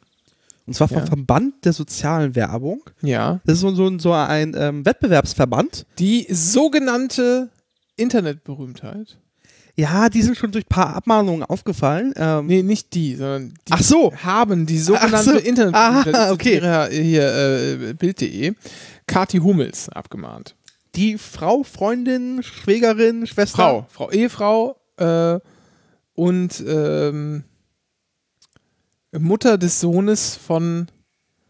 [0.68, 1.06] Und zwar vom Ja.
[1.06, 2.82] Verband der sozialen Werbung.
[3.02, 3.40] Ja.
[3.46, 5.86] Das ist so, so, so ein ähm, Wettbewerbsverband.
[6.00, 7.50] Die sogenannte
[7.98, 9.18] Internetberühmtheit.
[9.78, 12.14] Ja, die sind schon durch ein paar Abmahnungen aufgefallen.
[12.16, 14.14] Ähm, Nee, nicht die, sondern die Ach so.
[14.16, 15.32] haben die sogenannte Ach so.
[15.38, 16.16] Internetberühmtheit.
[16.16, 16.54] Ah, Ich okay.
[16.56, 17.36] zitiere Hier,
[17.90, 18.54] äh, Bild.de.
[19.06, 20.56] Kati Hummels abgemahnt.
[20.96, 23.58] Die Frau, Freundin, Schwägerin, Schwester.
[23.58, 25.40] Frau, Frau, Ehefrau äh,
[26.14, 27.44] und ähm,
[29.20, 30.88] Mutter des Sohnes von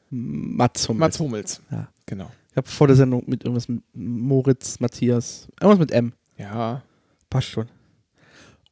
[0.10, 1.00] Mats Hummels.
[1.00, 1.62] Mats Hummels.
[1.72, 1.90] Ja.
[2.06, 2.32] Genau.
[2.52, 6.14] Ich habe vor der Sendung mit irgendwas mit Moritz, Matthias, irgendwas mit M.
[6.38, 6.84] Ja.
[7.30, 7.68] Passt schon.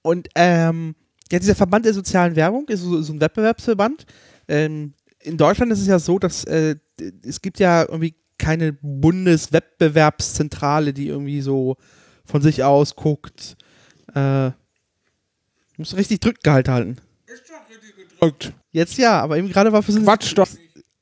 [0.01, 0.95] Und ähm,
[1.31, 4.05] ja, dieser Verband der sozialen Werbung ist so, so ein Wettbewerbsverband.
[4.47, 6.75] Ähm, in Deutschland ist es ja so, dass äh,
[7.25, 11.77] es gibt ja irgendwie keine Bundeswettbewerbszentrale, die irgendwie so
[12.25, 13.57] von sich aus guckt.
[14.13, 14.51] Äh,
[15.77, 16.97] muss richtig Drückgehalt halten.
[18.19, 18.53] Drückt.
[18.73, 20.47] Jetzt ja, aber eben gerade war für, so Quatsch doch.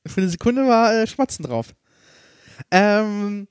[0.06, 1.74] für eine Sekunde war äh, Schmatzen drauf.
[2.70, 3.48] Ähm,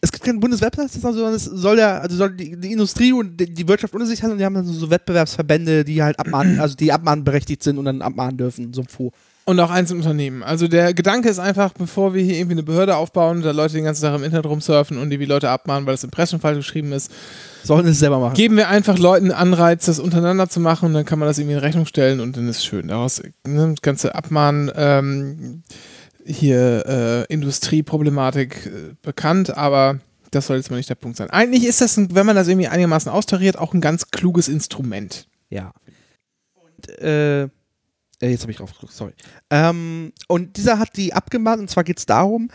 [0.00, 3.52] es gibt keine Bundeswettbewerbszentrale, sondern es soll ja, also soll die, die Industrie und die,
[3.52, 6.74] die Wirtschaft unter sich haben und die haben dann so Wettbewerbsverbände, die halt abmahnen, also
[6.74, 9.10] die abmahnberechtigt sind und dann abmahnen dürfen, so Fu.
[9.44, 10.42] Und auch Einzelunternehmen.
[10.42, 13.84] Also der Gedanke ist einfach, bevor wir hier irgendwie eine Behörde aufbauen, da Leute den
[13.84, 16.92] ganzen Tag im Internet rumsurfen und die wie Leute abmahnen, weil das Impressum falsch geschrieben
[16.92, 17.10] ist,
[17.64, 18.34] Sollen es selber machen.
[18.34, 21.54] geben wir einfach Leuten Anreiz, das untereinander zu machen und dann kann man das irgendwie
[21.54, 22.88] in Rechnung stellen und dann ist es schön.
[22.88, 25.62] Daraus ne, das ganze Abmahn ähm,
[26.24, 29.98] hier äh, Industrieproblematik äh, bekannt, aber
[30.30, 31.30] das soll jetzt mal nicht der Punkt sein.
[31.30, 35.26] Eigentlich ist das, ein, wenn man das irgendwie einigermaßen austariert, auch ein ganz kluges Instrument.
[35.48, 35.72] Ja.
[36.54, 37.44] Und, äh,
[38.20, 39.12] äh, jetzt habe ich draufgedrückt, sorry.
[39.50, 42.50] Ähm, und dieser hat die abgemahnt, und zwar geht es darum,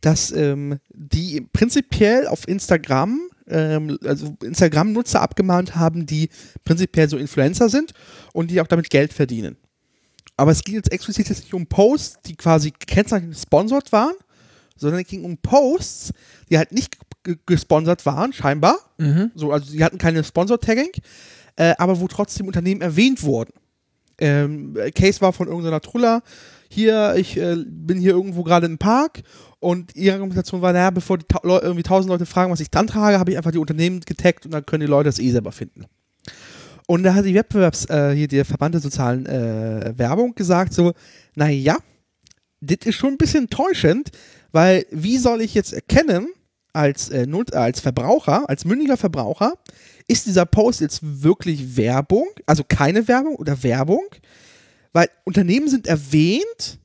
[0.00, 6.28] dass ähm, die prinzipiell auf Instagram, ähm, also Instagram-Nutzer abgemahnt haben, die
[6.64, 7.92] prinzipiell so Influencer sind
[8.32, 9.56] und die auch damit Geld verdienen.
[10.36, 14.14] Aber es ging jetzt explizit jetzt nicht um Posts, die quasi kennzeichnet gesponsert waren,
[14.76, 16.12] sondern es ging um Posts,
[16.50, 16.96] die halt nicht
[17.46, 18.76] gesponsert waren, scheinbar.
[18.98, 19.30] Mhm.
[19.34, 20.90] So, also die hatten keine Sponsor-Tagging,
[21.56, 23.52] äh, aber wo trotzdem Unternehmen erwähnt wurden.
[24.18, 26.22] Ähm, Case war von irgendeiner Truller.
[26.68, 29.22] Hier, ich äh, bin hier irgendwo gerade im Park
[29.60, 33.18] und ihre Argumentation war, naja, bevor ta irgendwie tausend Leute fragen, was ich dann trage,
[33.18, 35.86] habe ich einfach die Unternehmen getaggt und dann können die Leute das eh selber finden.
[36.86, 40.92] Und da hat die Wettbewerbs, äh, hier der Verband der sozialen äh, Werbung gesagt, so,
[41.34, 41.78] naja,
[42.60, 44.10] das ist schon ein bisschen täuschend,
[44.52, 46.28] weil wie soll ich jetzt erkennen,
[46.74, 49.54] als, äh, als Verbraucher, als mündiger Verbraucher,
[50.06, 54.04] ist dieser Post jetzt wirklich Werbung, also keine Werbung oder Werbung,
[54.92, 56.78] weil Unternehmen sind erwähnt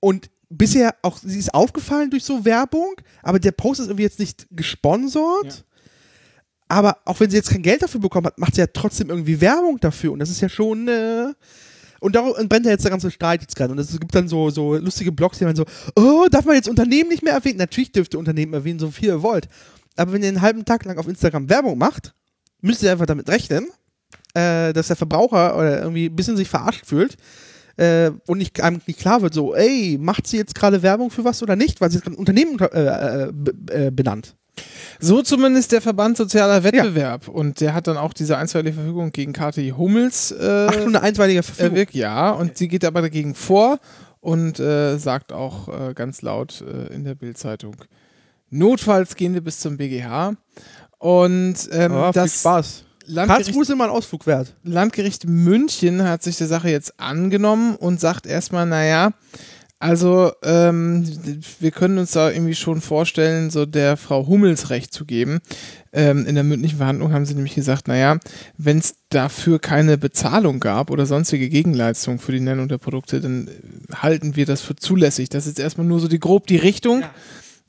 [0.00, 4.18] und bisher auch, sie ist aufgefallen durch so Werbung, aber der Post ist irgendwie jetzt
[4.18, 5.44] nicht gesponsert.
[5.44, 5.54] Ja.
[6.68, 9.40] Aber auch wenn sie jetzt kein Geld dafür bekommen hat, macht sie ja trotzdem irgendwie
[9.40, 10.12] Werbung dafür.
[10.12, 10.88] Und das ist ja schon.
[10.88, 11.32] Äh
[12.00, 13.72] und darum brennt ja jetzt der ganze Streit jetzt gerade.
[13.72, 15.64] Und es gibt dann so, so lustige Blogs, die dann so,
[15.94, 17.58] oh, darf man jetzt Unternehmen nicht mehr erwähnen?
[17.58, 19.48] Natürlich dürft ihr Unternehmen erwähnen, so viel ihr wollt.
[19.96, 22.14] Aber wenn ihr einen halben Tag lang auf Instagram Werbung macht,
[22.60, 23.68] müsst ihr einfach damit rechnen,
[24.34, 27.16] äh, dass der Verbraucher oder irgendwie ein bisschen sich verarscht fühlt
[27.76, 31.24] äh, und nicht, einem nicht klar wird, so, ey, macht sie jetzt gerade Werbung für
[31.24, 34.36] was oder nicht, weil sie jetzt gerade ein Unternehmen äh, äh, äh, benannt.
[35.00, 37.26] So zumindest der Verband Sozialer Wettbewerb.
[37.26, 41.42] Und der hat dann auch diese einstweilige Verfügung gegen Kathi Hummels äh, Ach, eine einstweilige
[41.42, 41.72] Verfügung.
[41.72, 41.94] erwirkt.
[41.94, 43.80] Ja, und sie geht aber dagegen vor
[44.20, 47.76] und äh, sagt auch ganz laut in der Bildzeitung,
[48.52, 50.34] notfalls gehen wir bis zum BGH.
[50.98, 52.84] Und ähm, Ja, viel das Spaß.
[53.06, 54.54] Landgericht, Karlsruhe ist immer ein Ausflug wert.
[54.62, 59.12] Landgericht München hat sich der Sache jetzt angenommen und sagt erstmal, naja,
[59.82, 61.04] also ähm,
[61.58, 65.40] wir können uns da irgendwie schon vorstellen, so der Frau Hummels Recht zu geben.
[65.92, 68.18] Ähm, in der mündlichen Verhandlung haben sie nämlich gesagt, naja,
[68.56, 73.50] wenn es dafür keine Bezahlung gab oder sonstige Gegenleistung für die Nennung der Produkte, dann
[73.92, 75.30] halten wir das für zulässig.
[75.30, 77.02] Das ist jetzt erstmal nur so die grob die Richtung.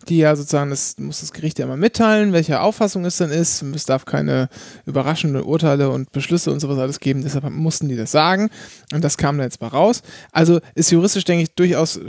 [0.09, 3.61] Die ja sozusagen, das muss das Gericht ja mal mitteilen, welche Auffassung es dann ist.
[3.61, 4.49] Es darf keine
[4.85, 7.21] überraschenden Urteile und Beschlüsse und sowas alles geben.
[7.23, 8.49] Deshalb mussten die das sagen.
[8.93, 10.01] Und das kam da jetzt mal raus.
[10.31, 11.99] Also ist juristisch, denke ich, durchaus,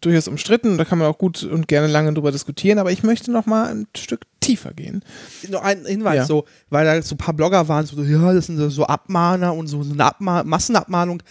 [0.00, 0.78] durchaus umstritten.
[0.78, 2.78] Da kann man auch gut und gerne lange drüber diskutieren.
[2.78, 5.02] Aber ich möchte noch mal ein Stück tiefer gehen.
[5.50, 6.24] Noch ein Hinweis, Ja.
[6.26, 9.54] so, weil da so ein paar Blogger waren, so, ja, das sind so- so Abmahner
[9.54, 11.22] und so, so eine Abma Massenabmahnung.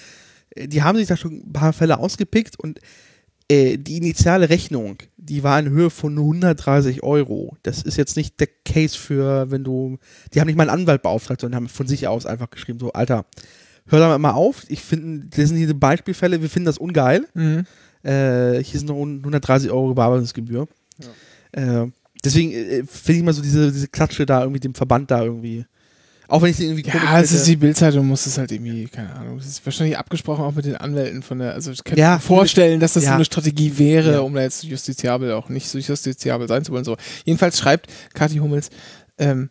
[0.55, 2.79] Äh, Die haben sich da schon ein paar Fälle ausgepickt und
[3.49, 7.57] äh, die initiale Rechnung, die war in Höhe von 130 Euro.
[7.63, 9.97] Das ist jetzt nicht der Case für, wenn du,
[10.33, 12.93] die haben nicht mal einen Anwalt beauftragt, sondern haben von sich aus einfach geschrieben, so,
[12.93, 13.25] Alter,
[13.87, 17.25] hör da mal auf, ich finde, das sind diese Beispielfälle, wir finden das ungeil.
[18.03, 20.67] Äh, hier sind noch 130 Euro Bearbeitungsgebühr.
[21.51, 21.87] Äh,
[22.23, 25.65] deswegen äh, finde ich mal so diese, diese Klatsche da irgendwie dem Verband da irgendwie.
[26.31, 28.85] Auch wenn ich sie irgendwie Ja, komisch es ist die Bildzeitung muss es halt irgendwie,
[28.87, 31.97] keine Ahnung, es ist wahrscheinlich abgesprochen auch mit den Anwälten von der, also ich kann
[31.97, 33.15] Ja, mir vorstellen, dass das so ja.
[33.15, 34.19] eine Strategie wäre, Ja.
[34.21, 36.85] um da jetzt justiziabel auch nicht so justiziabel sein zu wollen.
[36.85, 36.95] So.
[37.25, 38.69] Jedenfalls schreibt Kathi Hummels,
[39.17, 39.49] ähm,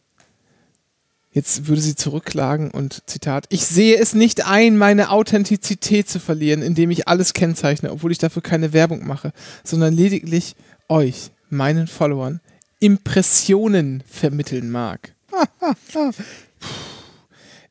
[1.32, 6.62] jetzt würde sie zurückklagen und Zitat, ich sehe es nicht ein, meine Authentizität zu verlieren,
[6.62, 9.32] indem ich alles kennzeichne, obwohl ich dafür keine Werbung mache,
[9.64, 10.56] sondern lediglich
[10.88, 12.40] euch, meinen Followern,
[12.80, 15.12] Impressionen vermitteln mag.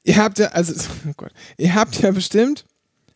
[0.04, 0.74] Ihr habt ja, also,
[1.08, 2.66] oh Gott, ihr habt ja bestimmt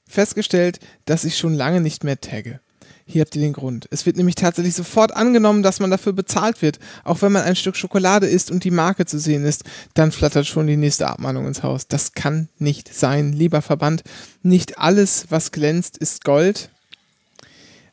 [0.07, 2.59] festgestellt, dass ich schon lange nicht mehr tagge.
[3.05, 3.88] Hier habt ihr den Grund.
[3.91, 6.80] Es wird nämlich tatsächlich sofort angenommen, dass man dafür bezahlt wird.
[7.03, 9.63] Auch wenn man ein Stück Schokolade isst und die Marke zu sehen ist,
[9.93, 11.88] dann flattert schon die nächste Abmahnung ins Haus.
[11.88, 14.03] Das kann nicht sein, lieber Verband.
[14.41, 16.69] Nicht alles, was glänzt, ist Gold.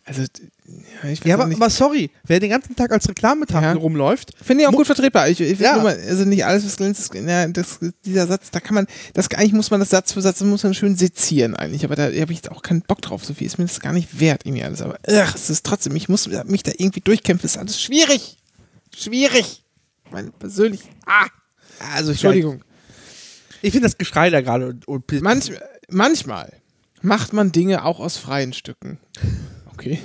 [0.04, 0.22] Also,
[1.02, 3.80] ja, ich Ja, aber, aber sorry, wer den ganzen Tag als Reklamebetrachtung Ja.
[3.80, 5.28] rumläuft, Finde ich auch gut vertretbar.
[5.28, 5.76] Ich, ich Ja.
[5.78, 9.52] mal, also nicht alles, was glänzt, ja, das, dieser Satz, da kann man, das eigentlich
[9.52, 12.38] muss man das Satz für Satz, muss man schön sezieren eigentlich, aber da habe ich
[12.38, 13.24] jetzt auch keinen Bock drauf.
[13.24, 14.82] So viel ist mir das gar nicht wert, irgendwie alles.
[14.82, 18.38] Aber ach, es ist trotzdem, ich muss mich da irgendwie durchkämpfen, ist alles schwierig.
[18.96, 19.64] Schwierig.
[20.10, 20.80] Mein persönlich.
[21.06, 21.26] Ah,
[21.94, 22.62] also ich, Entschuldigung.
[23.62, 25.52] ich finde das Geschrei da gerade und, und Manch,
[25.88, 26.52] manchmal
[27.02, 28.98] macht man Dinge auch aus freien Stücken.
[29.72, 29.98] Okay.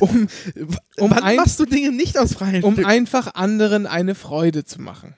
[0.00, 0.28] Um,
[0.98, 2.88] um Wann ein- machst du Dinge nicht aus freien um Stücken?
[2.88, 5.14] einfach anderen eine Freude zu machen.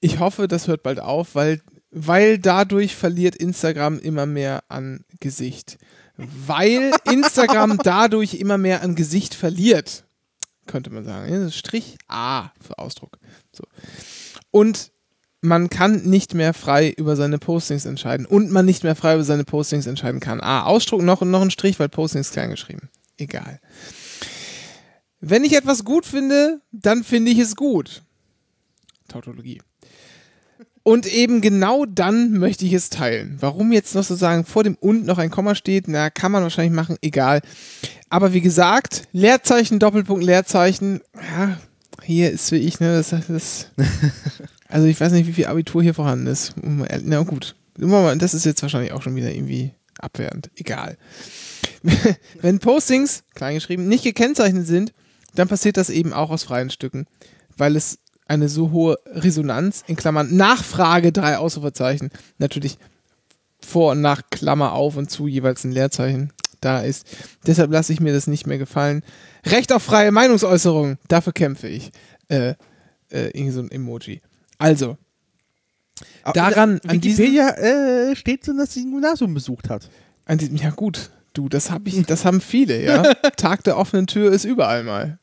[0.00, 5.78] Ich hoffe, das hört bald auf, weil, weil dadurch verliert Instagram immer mehr an Gesicht.
[6.16, 10.04] Weil Instagram dadurch immer mehr an Gesicht verliert,
[10.66, 11.50] könnte man sagen.
[11.50, 13.18] Strich A für Ausdruck.
[13.52, 13.64] So.
[14.50, 14.92] Und
[15.46, 19.24] man kann nicht mehr frei über seine Postings entscheiden und man nicht mehr frei über
[19.24, 20.40] seine Postings entscheiden kann.
[20.40, 22.90] Ah, Ausdruck noch, noch ein Strich, weil Postings klein geschrieben.
[23.16, 23.60] Egal.
[25.20, 28.02] Wenn ich etwas gut finde, dann finde ich es gut.
[29.08, 29.62] Tautologie.
[30.82, 33.38] Und eben genau dann möchte ich es teilen.
[33.40, 36.74] Warum jetzt noch sozusagen vor dem und noch ein Komma steht, na, kann man wahrscheinlich
[36.74, 37.40] machen, egal.
[38.08, 41.58] Aber wie gesagt, Leerzeichen, Doppelpunkt, Leerzeichen, ja,
[42.04, 43.72] hier ist wie ich, ne, das, das
[44.68, 46.54] Also ich weiß nicht, wie viel Abitur hier vorhanden ist.
[46.62, 47.54] Na gut.
[47.78, 50.50] Das ist jetzt wahrscheinlich auch schon wieder irgendwie abwertend.
[50.56, 50.96] Egal.
[52.40, 54.92] Wenn Postings, kleingeschrieben, nicht gekennzeichnet sind,
[55.34, 57.06] dann passiert das eben auch aus freien Stücken,
[57.56, 62.78] weil es eine so hohe Resonanz, in Klammern Nachfrage, drei Ausrufezeichen, natürlich
[63.60, 67.06] vor und nach Klammer auf und zu jeweils ein Leerzeichen da ist.
[67.46, 69.02] Deshalb lasse ich mir das nicht mehr gefallen.
[69.44, 71.92] Recht auf freie Meinungsäußerung, dafür kämpfe ich.
[72.28, 72.54] Äh,
[73.10, 74.20] äh, irgend so ein Emoji.
[74.58, 74.96] Also,
[76.34, 79.88] daran, an Wikipedia äh, steht drin, dass sie ein Gymnasium besucht hat.
[80.24, 83.14] An diesem, ja gut, du, das hab ich, das haben viele, ja.
[83.36, 85.18] Tag der offenen Tür ist überall mal.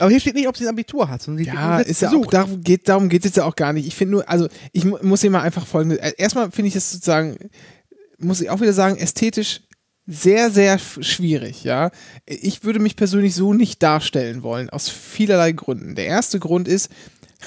[0.00, 2.62] Aber hier steht nicht, ob sie ein Abitur hat, sondern ja, ist ja auch, darum
[2.62, 3.86] geht darum geht es jetzt ja auch gar nicht.
[3.86, 5.98] Ich finde nur, also ich mu muss hier mal einfach folgendes.
[5.98, 7.36] Äh, erstmal finde ich es sozusagen,
[8.18, 9.60] muss ich auch wieder sagen, ästhetisch
[10.06, 11.90] sehr, sehr schwierig, ja.
[12.26, 15.94] Ich würde mich persönlich so nicht darstellen wollen, aus vielerlei Gründen.
[15.94, 16.90] Der erste Grund ist,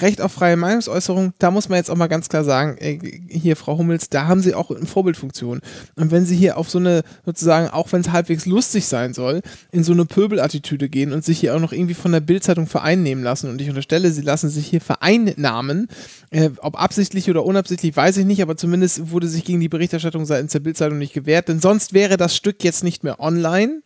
[0.00, 3.56] Recht auf freie Meinungsäußerung, da muss man jetzt auch mal ganz klar sagen, ey, hier
[3.56, 5.60] Frau Hummels, da haben sie auch eine Vorbildfunktion.
[5.96, 9.42] Und wenn sie hier auf so eine, sozusagen, auch wenn es halbwegs lustig sein soll,
[9.72, 13.24] in so eine Pöbelattitüde gehen und sich hier auch noch irgendwie von der Bildzeitung vereinnehmen
[13.24, 15.88] lassen, und ich unterstelle, sie lassen sich hier vereinnahmen,
[16.30, 20.26] äh, ob absichtlich oder unabsichtlich, weiß ich nicht, aber zumindest wurde sich gegen die Berichterstattung
[20.26, 23.82] seitens der Bildzeitung nicht gewehrt, denn sonst wäre das Stück jetzt nicht mehr online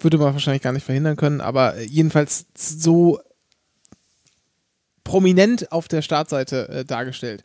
[0.00, 3.18] würde man wahrscheinlich gar nicht verhindern können, aber jedenfalls so
[5.08, 7.42] prominent auf der Startseite äh, dargestellt.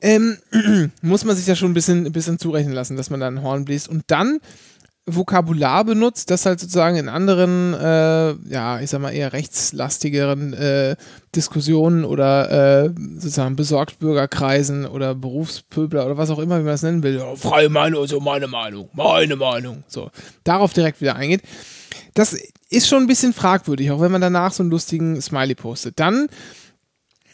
[0.00, 0.38] Ähm,
[1.02, 3.42] muss man sich ja schon ein bisschen, ein bisschen zurechnen lassen, dass man da ein
[3.42, 4.38] Horn bläst und dann
[5.06, 10.96] Vokabular benutzt, das halt sozusagen in anderen, äh, ja, ich sag mal eher rechtslastigeren äh,
[11.34, 17.02] Diskussionen oder äh, sozusagen Besorgtbürgerkreisen oder Berufspöbler oder was auch immer, wie man das nennen
[17.02, 20.10] will, ja, freie Meinung, so meine Meinung, meine Meinung, so,
[20.44, 21.42] darauf direkt wieder eingeht.
[22.14, 22.36] Das
[22.70, 25.98] ist schon ein bisschen fragwürdig, auch wenn man danach so einen lustigen Smiley postet.
[25.98, 26.28] Dann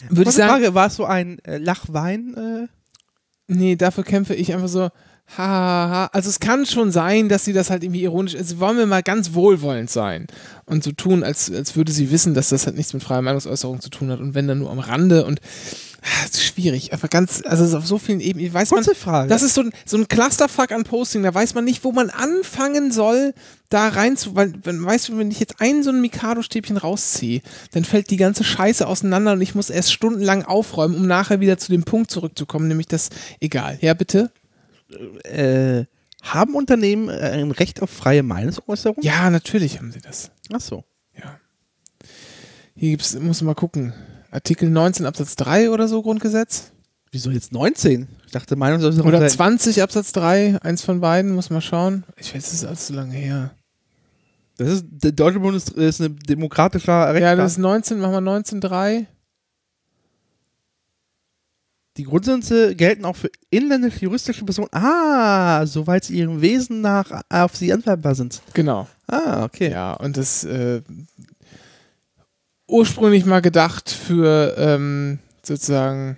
[0.09, 0.51] würde ich sagen.
[0.51, 2.35] Frage, war es so ein äh, Lachwein?
[2.35, 2.69] Äh?
[3.47, 4.91] Nee, dafür kämpfe ich einfach so.
[5.37, 6.11] Ha, ha, ha.
[6.13, 9.03] Also es kann schon sein, dass sie das halt irgendwie ironisch, also wollen wir mal
[9.03, 10.27] ganz wohlwollend sein
[10.67, 13.81] und so tun, als, als würde sie wissen, dass das halt nichts mit freier Meinungsäußerung
[13.81, 15.41] zu tun hat und wenn dann nur am Rande und
[16.23, 19.29] das ist schwierig, aber ganz, also auf so vielen Ebenen, weiß Kurze man, Frage.
[19.29, 22.11] das ist so ein, so ein Clusterfuck an Posting, da weiß man nicht, wo man
[22.11, 23.35] anfangen soll,
[23.69, 27.43] da rein zu, weil, wenn, weißt du, wenn ich jetzt ein so ein Mikado-Stäbchen rausziehe,
[27.73, 31.59] dann fällt die ganze Scheiße auseinander und ich muss erst stundenlang aufräumen, um nachher wieder
[31.59, 33.79] zu dem Punkt zurückzukommen, nämlich das, egal.
[33.81, 34.31] Ja, bitte?
[35.25, 35.85] Äh,
[36.23, 39.03] haben Unternehmen äh, ein Recht auf freie Meinungsäußerung?
[39.03, 40.31] Ja, natürlich haben sie das.
[40.53, 40.85] Ach so.
[41.17, 41.39] Ja.
[42.75, 43.95] Hier gibt's, muss man mal gucken.
[44.31, 46.73] Artikel 19 Absatz 3 oder so Grundgesetz?
[47.11, 48.07] Wieso jetzt 19?
[48.27, 49.09] Ich dachte Meinungsäußerung.
[49.09, 52.05] Oder 20 Absatz 3, eins von beiden, muss man schauen.
[52.17, 53.51] Ich weiß, das ist alles so lange her.
[54.57, 57.23] Das ist, der Deutsche Bund ist, ist ein demokratischer Rechtsstaat.
[57.23, 59.07] Ja, das ist 19, machen wir 19.3.
[61.97, 64.69] Die Grundsätze gelten auch für inländische juristische Personen.
[64.71, 68.41] Ah, soweit sie ihrem Wesen nach auf sie anwendbar sind.
[68.55, 68.87] Genau.
[69.09, 69.73] Ah, okay.
[69.73, 70.83] Ja, und das äh,
[72.71, 76.17] ursprünglich mal gedacht für ähm, sozusagen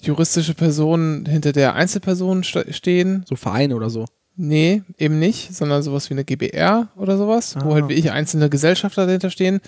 [0.00, 3.24] juristische Personen, hinter der Einzelpersonen stehen.
[3.28, 4.06] So Vereine oder so.
[4.34, 7.64] Nee, eben nicht, sondern sowas wie eine GBR oder sowas, ah.
[7.64, 9.60] wo halt wie ich einzelne Gesellschafter dahinter stehen.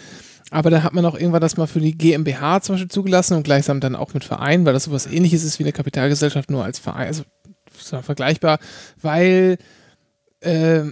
[0.51, 3.45] Aber da hat man auch irgendwann das mal für die GmbH zum Beispiel zugelassen und
[3.45, 6.79] gleichsam dann auch mit Verein, weil das sowas ähnliches ist wie eine Kapitalgesellschaft, nur als
[6.79, 7.07] Verein.
[7.07, 7.25] Also
[8.03, 8.59] vergleichbar,
[9.01, 9.59] weil
[10.41, 10.85] äh,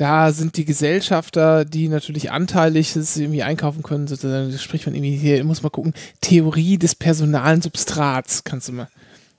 [0.00, 5.14] da sind die Gesellschafter, die natürlich anteilig das irgendwie einkaufen können, sozusagen, spricht man irgendwie
[5.14, 5.92] hier, muss mal gucken,
[6.22, 8.88] Theorie des personalen Substrats, kannst du mal,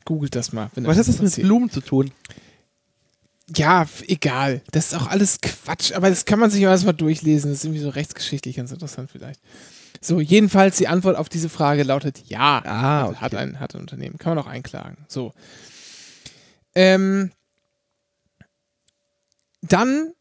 [0.05, 0.70] googelt das mal.
[0.76, 2.12] Was hat das mit Blumen zu tun?
[3.55, 4.62] Ja, egal.
[4.72, 7.49] Das ist auch alles Quatsch, aber das kann man sich erstmal durchlesen.
[7.49, 9.41] Das ist irgendwie so rechtsgeschichtlich ganz interessant vielleicht.
[9.99, 12.62] So, jedenfalls die Antwort auf diese Frage lautet ja.
[12.64, 13.16] Ah, okay.
[13.18, 14.20] hat, ein, hat ein Unternehmen.
[14.20, 15.05] Kann man auch einklagen.
[15.07, 15.34] So.
[16.76, 17.32] Ähm,
[19.64, 20.14] dann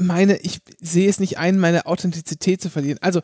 [0.00, 2.98] meine, ich sehe es nicht ein, meine Authentizität zu verlieren.
[3.00, 3.20] Also,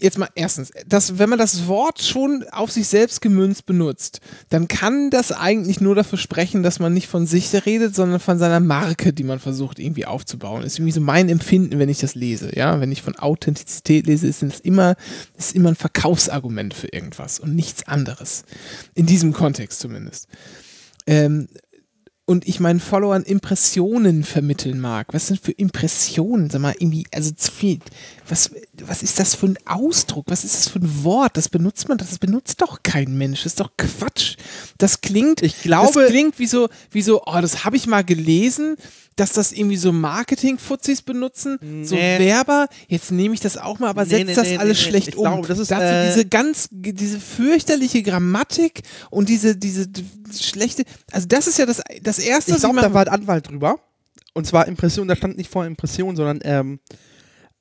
[0.00, 4.68] jetzt mal erstens, dass, wenn man das Wort schon auf sich selbst gemünzt benutzt, dann
[4.68, 8.60] kann das eigentlich nur dafür sprechen, dass man nicht von sich redet, sondern von seiner
[8.60, 10.62] Marke, die man versucht irgendwie aufzubauen.
[10.62, 12.56] Das ist irgendwie so mein Empfinden, wenn ich das lese.
[12.56, 14.94] Ja, wenn ich von Authentizität lese, ist es immer,
[15.36, 18.44] ist immer ein Verkaufsargument für irgendwas und nichts anderes.
[18.94, 20.28] In diesem Kontext zumindest.
[21.06, 21.48] Ähm,
[22.28, 25.06] und ich meinen Followern Impressionen vermitteln mag.
[25.12, 26.50] Was sind für Impressionen?
[26.50, 27.78] Sag mal, irgendwie, also zu viel.
[28.28, 28.50] Was,
[28.86, 30.26] was ist das für ein Ausdruck?
[30.28, 31.36] Was ist das für ein Wort?
[31.36, 33.42] Das benutzt man, das benutzt doch kein Mensch.
[33.42, 34.36] Das ist doch Quatsch.
[34.78, 38.04] Das klingt, Ich glaube- das klingt wie so, wie so, oh, das habe ich mal
[38.04, 38.76] gelesen,
[39.16, 42.18] dass das irgendwie so Marketing-Fuzis benutzen, so Nee.
[42.20, 42.68] Werber.
[42.86, 45.24] Jetzt nehme ich das auch mal, aber Nee, setzt nee, das alles schlecht Ich um.
[45.24, 49.86] glaube, das ist, Dafür äh, diese ganz, diese fürchterliche Grammatik und diese, diese
[50.40, 53.08] schlechte, also das ist ja das, das erste, Ich was glaube, ich da war ein
[53.08, 53.80] Anwalt drüber.
[54.34, 56.78] Und zwar Impression, da stand nicht vor Impression, sondern ähm,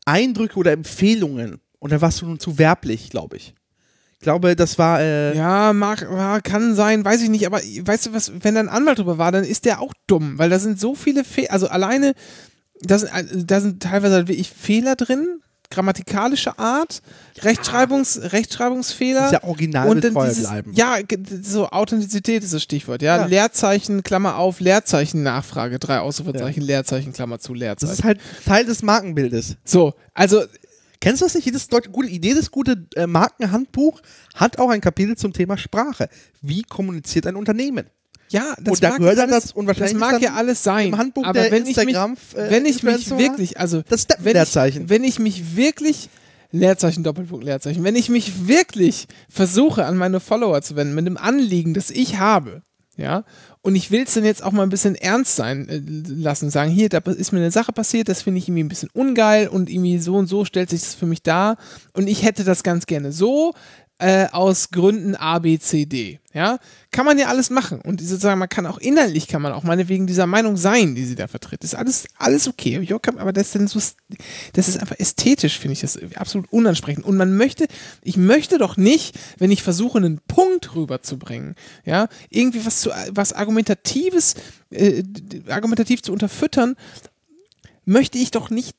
[0.08, 1.60] Eindrücke oder Empfehlungen.
[1.80, 3.54] Und da warst du nun zu werblich, glaube ich.
[4.14, 5.00] Ich glaube, das war.
[5.00, 8.70] Äh, Ja, mag, kann sein, weiß ich nicht, aber weißt du was, wenn da ein
[8.70, 11.68] Anwalt drüber war, dann ist der auch dumm, weil da sind so viele Fehler, also
[11.68, 12.14] alleine,
[12.82, 17.02] da sind, äh, da sind teilweise halt wirklich Fehler drin, grammatikalische Art,
[17.40, 19.30] Rechtschreibungs, Rechtschreibungsfehler.
[19.30, 20.74] Dieser Original und dann dieses, bleiben.
[20.74, 20.98] ja,
[21.42, 23.18] so Authentizität ist das Stichwort, ja.
[23.18, 23.26] Ja.
[23.26, 27.94] Leerzeichen, Klammer auf, Leerzeichen, Nachfrage, drei Ausrufezeichen, Leerzeichen, Klammer zu, Das Leerzeichen.
[27.94, 29.58] ist halt Teil des Markenbildes.
[29.64, 30.44] so, also
[31.00, 31.46] Kennst du das nicht?
[31.46, 34.02] Jedes Leute, gute, jedes gute äh, Markenhandbuch
[34.34, 36.10] hat auch ein Kapitel zum Thema Sprache.
[36.42, 37.86] Wie kommuniziert ein Unternehmen?
[38.30, 40.88] Ja, das Und da mag gehört alles, das- und wahrscheinlich das mag ja alles sein.
[40.88, 44.08] im Handbuch aber der wenn ich mich, Instagram, äh, wenn ich mich wirklich, also das
[44.20, 46.10] wenn ich, wenn ich mich wirklich
[46.52, 51.18] Leerzeichen, Doppelpunkt, Leerzeichen, wenn ich mich wirklich versuche an meine Follower zu wenden mit dem
[51.18, 52.62] Anliegen, das ich habe,
[52.96, 53.26] ja,
[53.62, 56.72] und ich will es dann jetzt auch mal ein bisschen ernst sein äh, lassen, sagen,
[56.72, 59.70] hier, da ist mir eine Sache passiert, das finde ich irgendwie ein bisschen ungeil und
[59.70, 61.58] irgendwie so und so stellt sich das für mich dar
[61.94, 63.54] und ich hätte das ganz gerne so,
[64.00, 66.20] äh, aus Gründen A, B, C, D.
[66.34, 66.60] Ja,
[66.92, 70.06] kann man ja alles machen und sozusagen man kann auch inhaltlich kann man auch meinetwegen
[70.06, 71.64] dieser Meinung sein, die sie da vertritt.
[71.64, 72.88] Ist alles alles okay,
[73.18, 73.80] aber das ist dann so,
[74.54, 77.66] das ist einfach ästhetisch finde ich das absolut unansprechend und man möchte,
[78.04, 83.34] ich möchte doch nicht, wenn ich versuche einen Punkt rüberzubringen, ja, irgendwie was zu was
[83.34, 84.36] argumentatives,
[84.70, 85.02] äh,
[85.50, 86.76] argumentativ zu unterfüttern,
[87.86, 88.76] möchte ich doch nicht,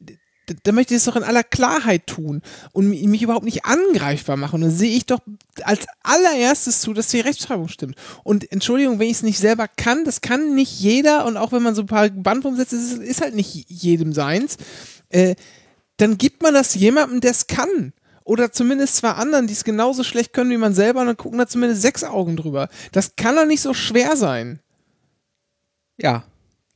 [0.62, 2.42] da- möchte ich es doch in aller Klarheit tun
[2.72, 4.56] und mi- mich überhaupt nicht angreifbar machen.
[4.56, 5.20] Und dann sehe ich doch
[5.62, 7.96] als allererstes zu, dass die Rechtschreibung stimmt.
[8.24, 11.62] Und Entschuldigung, wenn ich es nicht selber kann, das kann nicht jeder und auch wenn
[11.62, 14.56] man so ein paar Bandwurm setzt, ist, ist halt nicht jedem seins,
[15.08, 15.34] äh,
[15.96, 17.92] dann gibt man das jemandem, der es kann.
[18.24, 21.38] Oder zumindest zwei anderen, die es genauso schlecht können wie man selber, und dann gucken
[21.38, 22.68] da zumindest sechs Augen drüber.
[22.92, 24.60] Das kann doch nicht so schwer sein.
[25.96, 26.24] Ja.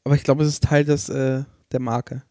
[0.04, 2.22] Aber ich glaube, es ist Teil des, äh, der Marke.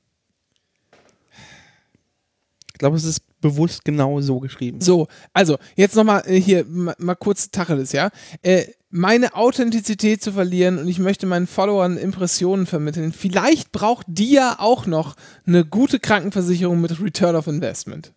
[2.81, 4.81] Ich glaube, es ist bewusst genau so geschrieben.
[4.81, 8.09] So, also jetzt nochmal äh, hier ma- mal kurz Tacheles, ja.
[8.41, 13.13] Äh, meine Authentizität zu verlieren und ich möchte meinen Followern Impressionen vermitteln.
[13.13, 15.15] Vielleicht braucht die ja auch noch
[15.45, 18.13] eine gute Krankenversicherung mit Return of Investment.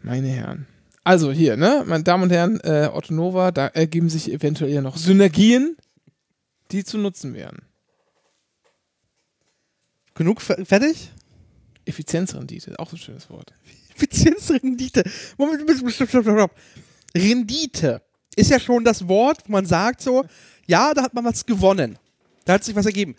[0.00, 0.68] Meine Herren.
[1.02, 4.80] Also hier, ne, meine Damen und Herren, äh, Otto Nova, da ergeben sich eventuell ja
[4.80, 5.76] noch Synergien,
[6.70, 7.62] die zu nutzen wären.
[10.14, 11.10] Genug fer- fertig?
[11.90, 13.52] Effizienzrendite, auch so ein schönes Wort.
[13.94, 15.04] Effizienzrendite.
[15.36, 16.54] Moment, stopp, stopp, stopp, stopp.
[17.14, 18.02] Rendite
[18.36, 20.24] ist ja schon das Wort, wo man sagt so,
[20.66, 21.98] ja, da hat man was gewonnen.
[22.44, 23.16] Da hat sich was ergeben.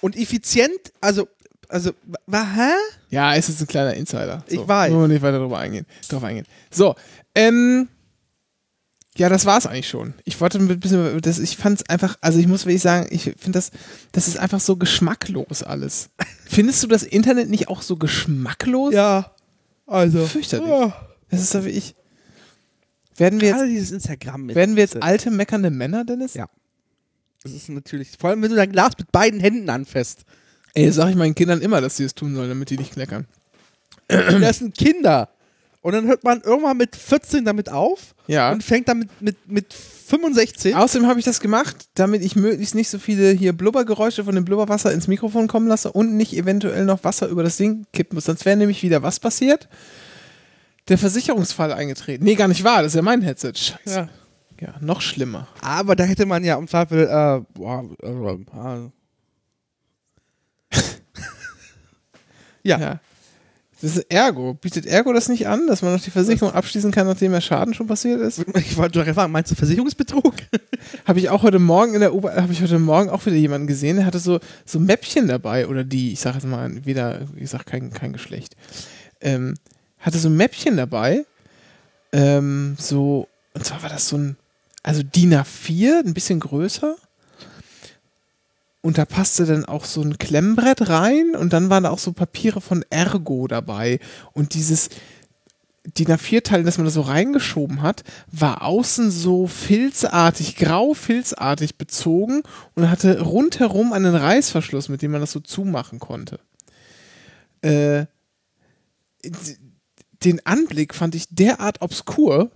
[0.00, 1.28] Und effizient, also,
[1.68, 1.92] also,
[2.26, 2.72] wa, hä?
[3.10, 4.44] Ja, es ist ein kleiner Insider.
[4.46, 4.92] So, Ich weiß.
[4.92, 5.86] Wir nicht weiter drauf eingehen.
[6.08, 6.46] Drauf eingehen.
[6.70, 6.94] So,
[7.34, 7.88] ähm,
[9.16, 10.14] ja, das war's eigentlich schon.
[10.24, 13.52] Ich wollte ein bisschen, das, ich fand's einfach, also ich muss wirklich sagen, ich finde
[13.52, 13.70] das,
[14.12, 16.10] das ist einfach so geschmacklos alles.
[16.46, 18.92] Findest du das Internet nicht auch so geschmacklos?
[18.92, 19.32] Ja,
[19.86, 20.26] also.
[20.26, 20.68] Fürchterlich.
[20.68, 21.08] Ja.
[21.30, 21.94] Das ist doch wie ich.
[23.16, 24.56] Werden wir Gerade jetzt, dieses Instagram mit.
[24.56, 26.34] werden wir jetzt alte, meckernde Männer, Dennis?
[26.34, 26.48] Ja.
[27.44, 30.24] Das ist natürlich, vor allem wenn du dein Glas mit beiden Händen anfasst.
[30.74, 32.92] Ey, das sag ich meinen Kindern immer, dass sie es tun sollen, damit die nicht
[32.92, 33.26] kleckern.
[34.08, 35.30] Das sind Kinder.
[35.84, 38.50] Und dann hört man irgendwann mit 14 damit auf Ja.
[38.52, 40.74] und fängt dann mit, mit, mit 65.
[40.74, 44.46] Außerdem habe ich das gemacht, damit ich möglichst nicht so viele hier Blubbergeräusche von dem
[44.46, 48.24] Blubberwasser ins Mikrofon kommen lasse und nicht eventuell noch Wasser über das Ding kippen muss.
[48.24, 49.68] Sonst wäre nämlich wieder was passiert?
[50.88, 52.24] Der Versicherungsfall eingetreten.
[52.24, 52.82] Nee, gar nicht wahr.
[52.82, 53.52] Das ist ja mein Headset.
[53.54, 53.94] Scheiße.
[53.94, 54.08] Ja.
[54.62, 55.48] Ja, noch schlimmer.
[55.60, 58.88] Aber da hätte man ja im Zweifel, äh, boah, äh,
[62.62, 62.78] ja.
[62.78, 63.00] Ja.
[63.84, 64.54] Das ist Ergo.
[64.54, 67.74] Bietet Ergo das nicht an, dass man noch die Versicherung abschließen kann, nachdem der Schaden
[67.74, 68.42] schon passiert ist?
[68.56, 70.32] Ich wollte doch fragen, meinst du Versicherungsbetrug?
[71.04, 73.66] Habe ich auch heute Morgen in der U habe ich heute Morgen auch wieder jemanden
[73.66, 77.50] gesehen, der hatte so, so Mäppchen dabei, oder die, ich sage jetzt mal, wieder, ich
[77.50, 78.56] sage kein, kein Geschlecht,
[79.20, 79.54] ähm,
[79.98, 81.26] hatte so Mäppchen dabei,
[82.12, 84.36] ähm, so, und zwar war das so ein,
[84.82, 86.96] also DIN A4, ein bisschen größer.
[88.84, 92.12] Und da passte dann auch so ein Klemmbrett rein und dann waren da auch so
[92.12, 93.98] Papiere von Ergo dabei.
[94.34, 94.90] Und dieses
[95.86, 102.42] DIN A4-Teil, das man da so reingeschoben hat, war außen so filzartig, grau-filzartig bezogen
[102.74, 106.38] und hatte rundherum einen Reißverschluss, mit dem man das so zumachen konnte.
[107.62, 108.04] Äh,
[110.24, 112.50] den Anblick fand ich derart obskur.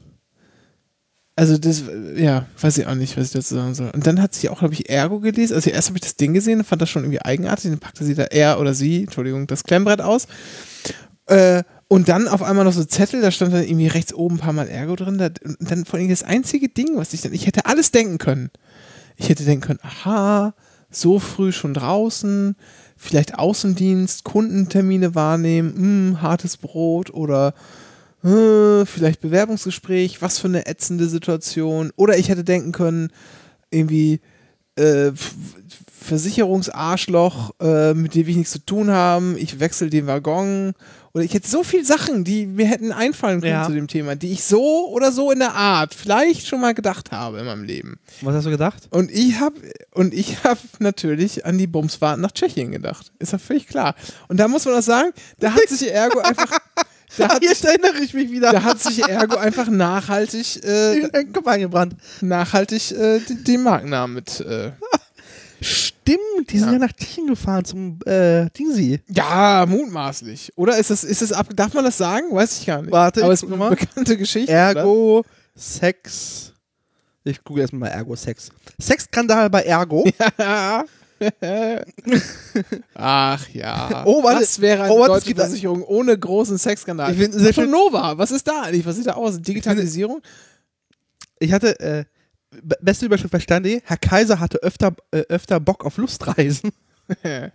[1.39, 1.85] Also das,
[2.17, 3.91] ja, weiß ich auch nicht, was ich dazu sagen soll.
[3.91, 5.55] Und dann hat sie auch, glaube ich, Ergo gelesen.
[5.55, 7.71] Also erst habe ich das Ding gesehen fand das schon irgendwie eigenartig.
[7.71, 10.27] Dann packte sie da er oder sie, Entschuldigung, das Klemmbrett aus.
[11.27, 14.41] Äh, und dann auf einmal noch so Zettel, da stand dann irgendwie rechts oben ein
[14.41, 15.19] paar Mal Ergo drin.
[15.19, 18.19] Da, und dann vor allem das einzige Ding, was ich dann, ich hätte alles denken
[18.19, 18.51] können.
[19.15, 20.55] Ich hätte denken können, aha,
[20.91, 22.57] so früh schon draußen,
[22.97, 27.55] vielleicht Außendienst, Kundentermine wahrnehmen, mh, hartes Brot oder
[28.23, 31.93] vielleicht Bewerbungsgespräch, was für eine ätzende Situation.
[31.97, 33.13] Oder ich hätte denken können,
[33.71, 34.21] irgendwie
[34.77, 35.13] äh,
[36.01, 40.73] Versicherungsarschloch, äh, mit dem wir nichts zu tun haben, ich wechsle den Waggon.
[41.15, 43.67] Oder ich hätte so viele Sachen, die mir hätten einfallen können Ja.
[43.67, 47.11] zu dem Thema, die ich so oder so in der Art vielleicht schon mal gedacht
[47.13, 47.99] habe in meinem Leben.
[48.21, 48.89] Was hast du gedacht?
[48.91, 49.57] Und ich habe
[49.95, 53.11] und ich habe natürlich an die Bumsfahrten nach Tschechien gedacht.
[53.19, 53.95] Ist ja völlig klar.
[54.29, 56.51] Und da muss man auch sagen, da hat sich Ergo einfach
[57.19, 58.53] da hat, Jetzt erinnere ich mich wieder.
[58.53, 61.97] da hat sich Ergo einfach nachhaltig äh, den Kopf eingebrannt.
[62.21, 64.73] nachhaltig äh, den- den Markennamen mit äh,
[65.61, 66.73] Stimmt, die sind Ja.
[66.75, 69.01] ja, nach Tschechien gefahren zum äh, Dingsy.
[69.09, 70.53] ja, mutmaßlich.
[70.55, 72.27] Oder ist das ist das ab darf man das sagen?
[72.33, 72.93] Weiß ich gar nicht.
[72.93, 74.53] Warte, aber es ist eine bekannte Geschichte.
[74.53, 75.25] Ergo,
[75.57, 76.53] Sex.
[77.25, 78.51] Ich google erstmal mal Ergo Sex.
[78.81, 80.03] Sexskandal bei Ergo.
[80.39, 80.85] oder?
[82.95, 84.03] Ach ja.
[84.05, 84.41] Oh, warte.
[84.43, 87.13] Was wäre eine Oh, warte, deutsche Versicherung ohne großen Sexskandal?
[87.15, 88.87] Ich sehr schön- Nova, was ist da eigentlich?
[88.87, 89.41] Was sieht da aus?
[89.41, 90.21] Digitalisierung?
[91.39, 92.05] Ich hatte, äh,
[92.63, 96.71] be- beste Überschrift bei Standi, Herr Kaiser hatte öfter, äh, öfter Bock auf Lustreisen.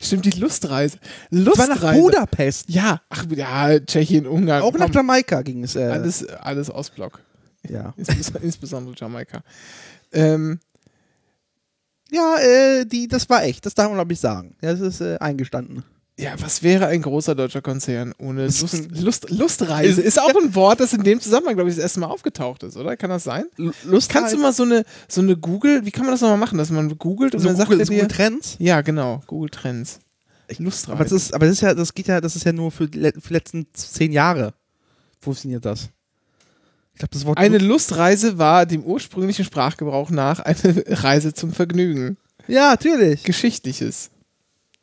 [0.00, 0.98] Stimmt, die Lustreise.
[1.30, 1.84] Das war Lustreise.
[1.84, 2.68] nach Budapest.
[2.70, 4.62] Ja, ach ja, Tschechien, Ungarn.
[4.62, 5.76] Auch nach komm, Jamaika ging es.
[5.76, 7.20] Äh, alles, alles Ostblock.
[7.68, 9.42] Ja, Insbes- Insbesondere Jamaika.
[10.12, 10.58] Ähm,
[12.12, 13.66] ja äh, die, das war echt.
[13.66, 14.54] Das darf man, glaube ich, sagen.
[14.62, 15.82] Ja, das ist äh, eingestanden.
[16.18, 20.00] ja, was wäre ein großer deutscher Konzern ohne Lust, Lust, Lustreise?
[20.02, 22.76] Ist auch ein Wort, das in dem Zusammenhang, glaube ich, das erste Mal aufgetaucht ist,
[22.76, 22.96] oder?
[22.96, 23.44] Kann das sein?
[23.58, 26.38] L Lust Kannst du mal so eine, so eine Google, wie kann man das nochmal
[26.38, 28.56] machen, dass man googelt und so dann sagt Google, er so dir, Google Trends?
[28.58, 30.00] ja, genau, Google Trends.
[30.58, 30.92] Lustreise.
[30.92, 32.86] Aber das ist, aber das ist ja, das geht ja, das ist ja nur für
[32.86, 34.52] die letzten zehn Jahre.
[35.18, 35.88] Funktioniert das?
[36.94, 42.16] Ich glaube, das Wort Eine Lustreise war dem ursprünglichen Sprachgebrauch nach eine Reise zum Vergnügen.
[42.48, 43.22] Ja, natürlich.
[43.24, 44.10] Geschichtliches.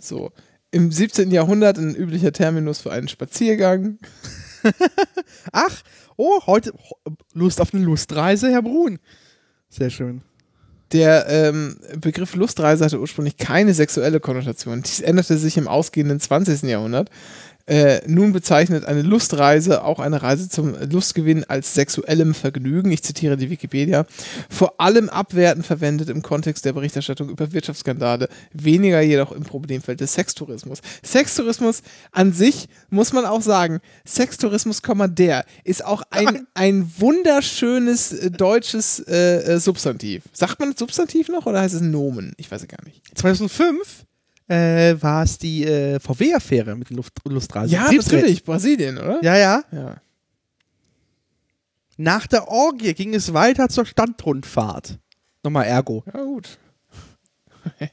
[0.02, 0.32] So.
[0.72, 1.32] Im 17.
[1.32, 3.98] Jahrhundert ein üblicher Terminus für einen Spaziergang.
[5.52, 5.82] Ach,
[6.16, 6.74] oh, heute
[7.34, 9.00] Lust auf eine Lustreise, Herr Brun.
[9.70, 10.22] Sehr schön.
[10.92, 14.82] Der ähm, Begriff Lustreise hatte ursprünglich keine sexuelle Konnotation.
[14.82, 16.64] Dies änderte sich im ausgehenden 20.
[16.64, 17.10] Jahrhundert.
[17.70, 22.92] Äh, nun bezeichnet eine Lustreise auch eine Reise zum Lustgewinn als sexuellem Vergnügen.
[22.92, 24.08] Ich zitiere die Wikipedia.
[24.50, 30.16] Vor allem abwertend verwendet im Kontext der Berichterstattung über Wirtschaftsskandale, weniger jedoch im Problemfeld des
[30.16, 30.80] Sextourismus.
[31.04, 38.32] Sextourismus an sich muss man auch sagen, Sextourismus, der ist auch ein, ein wunderschönes äh,
[38.32, 40.24] deutsches äh, äh, Substantiv.
[40.34, 42.34] Sagt man Substantiv noch oder heißt es Nomen?
[42.38, 43.04] Ich weiß es gar nicht.
[43.16, 44.06] 2005
[44.50, 47.72] äh, war es die äh, VW-Affäre mit den Luft Lustreisen.
[47.72, 49.24] ja, natürlich, Brasilien, oder?
[49.24, 49.64] Ja, ja.
[49.72, 49.96] ja.
[51.98, 54.98] Nach der Orgie ging es weiter zur Standrundfahrt.
[55.44, 56.04] Nochmal Ergo.
[56.12, 56.58] Ja, gut.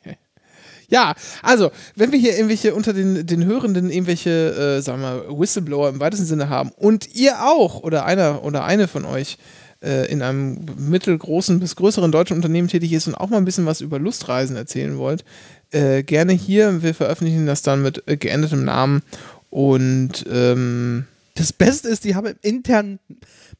[0.89, 4.31] ja, also, wenn wir hier irgendwelche unter den, den Hörenden irgendwelche,
[4.79, 8.89] äh, sagen wir, Whistleblower im weitesten Sinne haben und ihr auch oder einer oder eine
[8.89, 9.39] von euch
[9.83, 13.67] äh, in einem mittelgroßen bis größeren deutschen Unternehmen tätig ist und auch mal ein bisschen
[13.67, 15.25] was über Lustreisen erzählen wollt,
[15.71, 16.83] äh, gerne hier.
[16.83, 19.03] Wir veröffentlichen das dann mit äh, geändertem Namen
[19.51, 22.99] und ähm, Das Beste ist, die haben im internen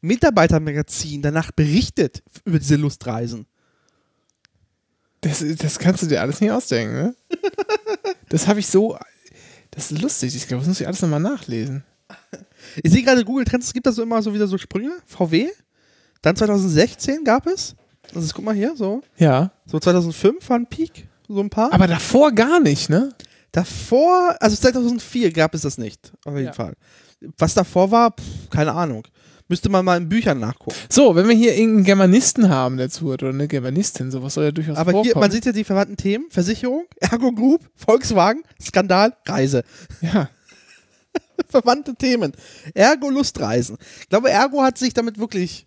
[0.01, 3.47] Mitarbeitermagazin danach berichtet über diese Lustreisen.
[5.21, 7.15] Das, das kannst du dir alles nicht ausdenken, ne?
[8.29, 8.99] Das habe ich so.
[9.71, 10.35] Das ist lustig.
[10.35, 11.85] Ich glaube, das muss ich alles nochmal nachlesen.
[12.83, 14.93] Ich sehe gerade Google Trends, es gibt da so immer so wieder so Sprünge.
[15.07, 15.49] VW.
[16.23, 17.77] Dann 2016 gab es.
[18.13, 19.03] Das ist, guck mal hier, so.
[19.17, 19.53] Ja.
[19.67, 21.09] So 2005 war ein Peak.
[21.29, 21.73] So ein paar.
[21.73, 23.11] Aber davor gar nicht, ne?
[23.53, 26.13] davor, also 2004 gab es das nicht.
[26.27, 26.53] Auf jeden Ja.
[26.53, 26.75] Fall.
[27.39, 29.07] Was davor war, pff, keine Ahnung.
[29.49, 30.77] Müsste man mal in Büchern nachgucken.
[30.91, 34.51] So, wenn wir hier irgendeinen Germanisten haben, der zuhört, oder eine Germanistin, sowas soll ja
[34.51, 35.05] durchaus Aber vorkommen.
[35.05, 36.27] hier, man sieht ja die verwandten Themen.
[36.31, 39.63] Versicherung, Ergo Group, Volkswagen, Skandal, Reise.
[40.03, 40.29] ja.
[41.49, 42.33] Verwandte Themen.
[42.75, 43.79] Ergo Lustreisen.
[44.01, 45.67] Ich glaube, Ergo hat sich damit wirklich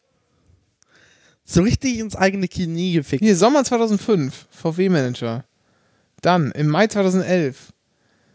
[1.43, 3.23] so richtig ins eigene Knie gefickt.
[3.23, 5.45] Hier, Sommer 2005, VW-Manager.
[6.21, 7.73] Dann, im Mai 2011,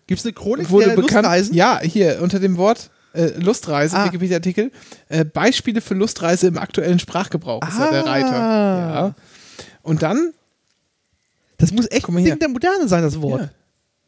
[0.06, 1.24] Gibt es eine Chronik wurde der bekannt.
[1.24, 1.54] Lustreisen?
[1.54, 4.06] Ja, hier, unter dem Wort äh, Lustreise, Ah.
[4.06, 4.70] Wikipedia-Artikel,
[5.08, 8.10] äh, Beispiele für Lustreise im aktuellen Sprachgebrauch, ist ja der Ah.
[8.10, 8.30] Reiter.
[8.36, 9.14] Ja.
[9.82, 10.32] Und dann
[11.58, 12.16] Das muss echt ein.
[12.24, 13.42] Ding der Moderne sein, das Wort.
[13.42, 13.50] Ja.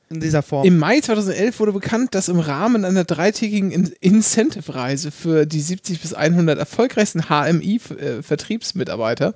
[0.08, 0.64] In dieser Form.
[0.64, 6.00] Im Mai 2011 wurde bekannt, dass im Rahmen einer dreitägigen In Incentive-Reise für die 70
[6.00, 9.34] bis 100 erfolgreichsten HMI-Vertriebsmitarbeiter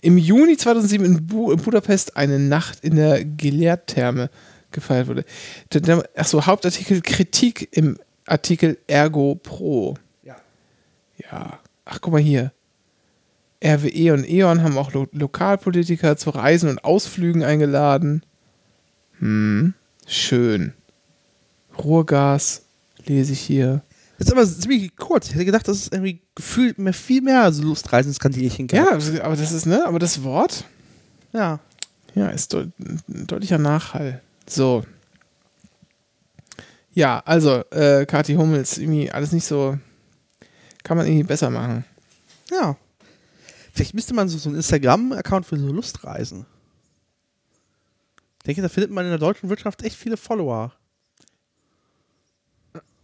[0.00, 4.30] im Juni 2007 in, Bu in Budapest eine Nacht in der Gelehrtherme
[4.72, 5.24] gefeiert wurde.
[6.16, 9.96] Achso, Hauptartikel Kritik im Artikel Ergo Pro.
[10.22, 10.36] Ja.
[11.30, 11.58] Ja.
[11.84, 12.52] Ach, guck mal hier.
[13.64, 18.22] RWE und E.ON haben auch Lo Lokalpolitiker zu Reisen und Ausflügen eingeladen.
[19.18, 19.74] Hm.
[20.06, 20.72] Schön.
[21.78, 22.62] Ruhrgas
[23.04, 23.82] lese ich hier.
[24.18, 25.26] Das ist aber ziemlich kurz.
[25.28, 28.68] Ich hätte gedacht, das ist irgendwie gefühlt mehr, viel mehr als Lustreisenskandierchen.
[28.68, 30.64] Ja, also, aber das ist, ne, aber das Wort,
[31.32, 31.60] Ja.
[32.14, 34.22] ja, ist deut ein deutlicher Nachhall.
[34.48, 34.84] So.
[36.94, 39.76] Ja, also, äh, Kathi Hummels, irgendwie alles nicht so,
[40.82, 41.84] kann man irgendwie besser machen.
[42.50, 42.76] Ja.
[43.74, 46.46] Vielleicht müsste man so, so einen Instagram-Account für so Lustreisen.
[48.46, 50.72] Ich denke, da findet man in der deutschen Wirtschaft echt viele Follower.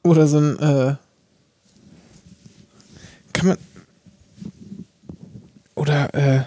[0.05, 0.95] Oder so ein, äh,
[3.33, 3.57] kann man,
[5.75, 6.45] oder, äh,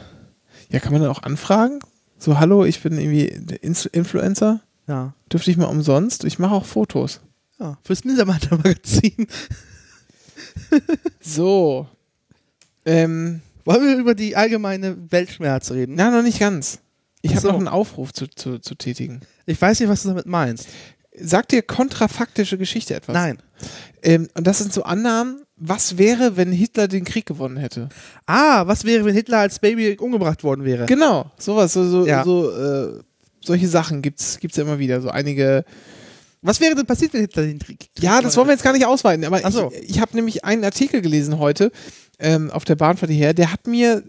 [0.69, 1.79] ja, kann man dann auch anfragen?
[2.19, 4.61] So, hallo, ich bin irgendwie der Ins- Influencer.
[4.87, 5.13] Ja.
[5.29, 6.23] Dürfte ich mal umsonst?
[6.23, 7.19] Ich mache auch Fotos.
[7.59, 7.77] Ja.
[7.83, 9.27] Fürs Niedermatter Magazin.
[11.19, 11.85] So.
[12.85, 15.95] Ähm, Wollen wir über die allgemeine Weltschmerz reden?
[15.95, 16.79] na, noch nicht ganz.
[17.25, 19.21] Ich habe noch einen Aufruf zu, zu, zu tätigen.
[19.45, 20.67] Ich weiß nicht, was du damit meinst.
[21.17, 23.13] Sagt dir kontrafaktische Geschichte etwas?
[23.13, 23.37] Nein.
[24.03, 27.87] Ähm, und das sind so Annahmen, was wäre, wenn Hitler den Krieg gewonnen hätte?
[28.25, 30.85] Ah, was wäre, wenn Hitler als Baby umgebracht worden wäre?
[30.85, 32.23] Genau, sowas, so, so, Ja.
[32.25, 32.99] so äh,
[33.41, 35.01] solche Sachen gibt's, gibt's ja immer wieder.
[35.01, 35.63] So einige.
[36.41, 38.85] Was wäre denn passiert, wenn Hitler den Krieg Ja, das wollen wir jetzt gar nicht
[38.85, 39.71] ausweiten, aber so.
[39.71, 41.71] ich, ich habe nämlich einen Artikel gelesen heute
[42.19, 44.03] ähm, auf der Bahnfahrt hierher, der hat mir,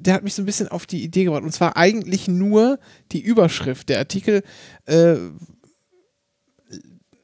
[0.00, 1.42] der hat mich so ein bisschen auf die Idee gebracht.
[1.42, 2.78] Und zwar eigentlich nur
[3.12, 3.88] die Überschrift.
[3.88, 4.42] Der Artikel,
[4.86, 5.16] äh,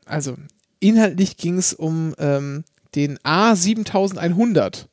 [0.05, 0.37] also
[0.81, 2.65] inhaltlich ging es um ähm,
[2.95, 4.87] den A7100.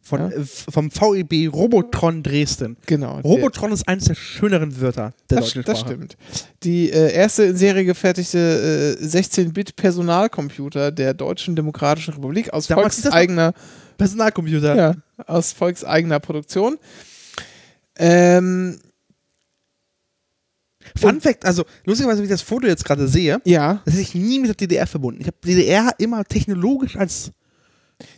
[0.00, 0.28] Von, Ja.
[0.30, 2.78] äh, vom VEB Robotron Dresden.
[2.86, 3.20] Genau.
[3.20, 6.16] Robotron ist eines der schöneren Wörter der Das, deutschen das stimmt.
[6.62, 13.52] Die äh, erste in Serie gefertigte äh, 16-Bit-Personalcomputer der Deutschen Demokratischen Republik aus Damals volkseigener,
[13.98, 14.74] Personalcomputer.
[14.74, 14.94] ja,
[15.26, 16.78] aus volkseigener Produktion.
[17.96, 18.78] Ähm,
[20.96, 24.14] Fun Fact, also lustigerweise, wie ich das Foto jetzt gerade sehe, ja, das ist ich
[24.14, 25.20] nie mit der DDR verbunden.
[25.20, 27.32] Ich habe DDR immer technologisch als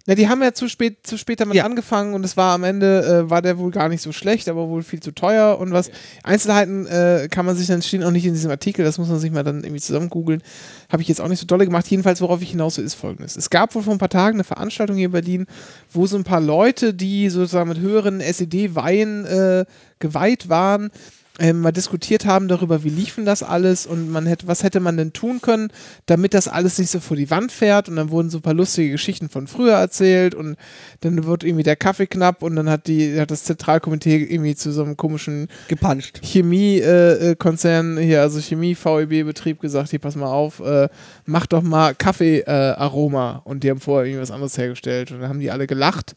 [0.06, 1.64] na, die haben ja zu spät, zu spät damit Ja.
[1.64, 4.68] angefangen und es war am Ende, äh, war der wohl gar nicht so schlecht, aber
[4.68, 5.90] wohl viel zu teuer und was.
[6.22, 9.18] Einzelheiten äh, kann man sich dann stehen auch nicht in diesem Artikel, das muss man
[9.18, 10.42] sich mal dann irgendwie zusammen googeln.
[10.90, 11.86] Habe ich jetzt auch nicht so dolle gemacht.
[11.88, 13.36] Jedenfalls, worauf ich hinaus will, ist folgendes.
[13.36, 15.46] Es gab wohl vor ein paar Tagen eine Veranstaltung hier in Berlin,
[15.90, 19.64] wo so ein paar Leute, die sozusagen mit höheren SED-Weihen äh,
[19.98, 20.90] geweiht waren,
[21.38, 24.96] ähm, mal diskutiert haben darüber, wie liefen das alles und man hätte, was hätte man
[24.96, 25.72] denn tun können,
[26.06, 27.88] damit das alles nicht so vor die Wand fährt.
[27.88, 30.56] Und dann wurden so ein paar lustige Geschichten von früher erzählt und
[31.00, 34.72] dann wird irgendwie der Kaffee knapp und dann hat die, hat das Zentralkomitee irgendwie zu
[34.72, 36.20] so einem komischen gepuncht.
[36.22, 40.88] Chemie-Konzern hier, also Chemie-VEB-Betrieb gesagt, hier pass mal auf, äh,
[41.24, 45.40] mach doch mal Kaffee-Aroma und die haben vorher irgendwie was anderes hergestellt und dann haben
[45.40, 46.16] die alle gelacht,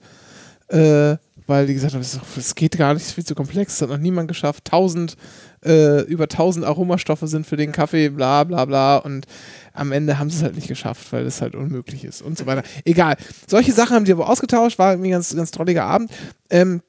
[0.67, 1.15] äh,
[1.47, 2.03] weil die gesagt haben,
[2.35, 5.15] das geht gar nicht, das ist viel zu komplex, das hat noch niemand geschafft, tausend,
[5.65, 9.25] äh, über tausend Aromastoffe sind für den Kaffee, bla bla bla und
[9.73, 12.45] am Ende haben sie es halt nicht geschafft, weil das halt unmöglich ist und so
[12.45, 12.63] weiter.
[12.85, 13.15] Egal.
[13.47, 16.11] Solche Sachen haben die aber ausgetauscht, war irgendwie ein ganz, ganz trolliger Abend.
[16.49, 16.81] Ähm,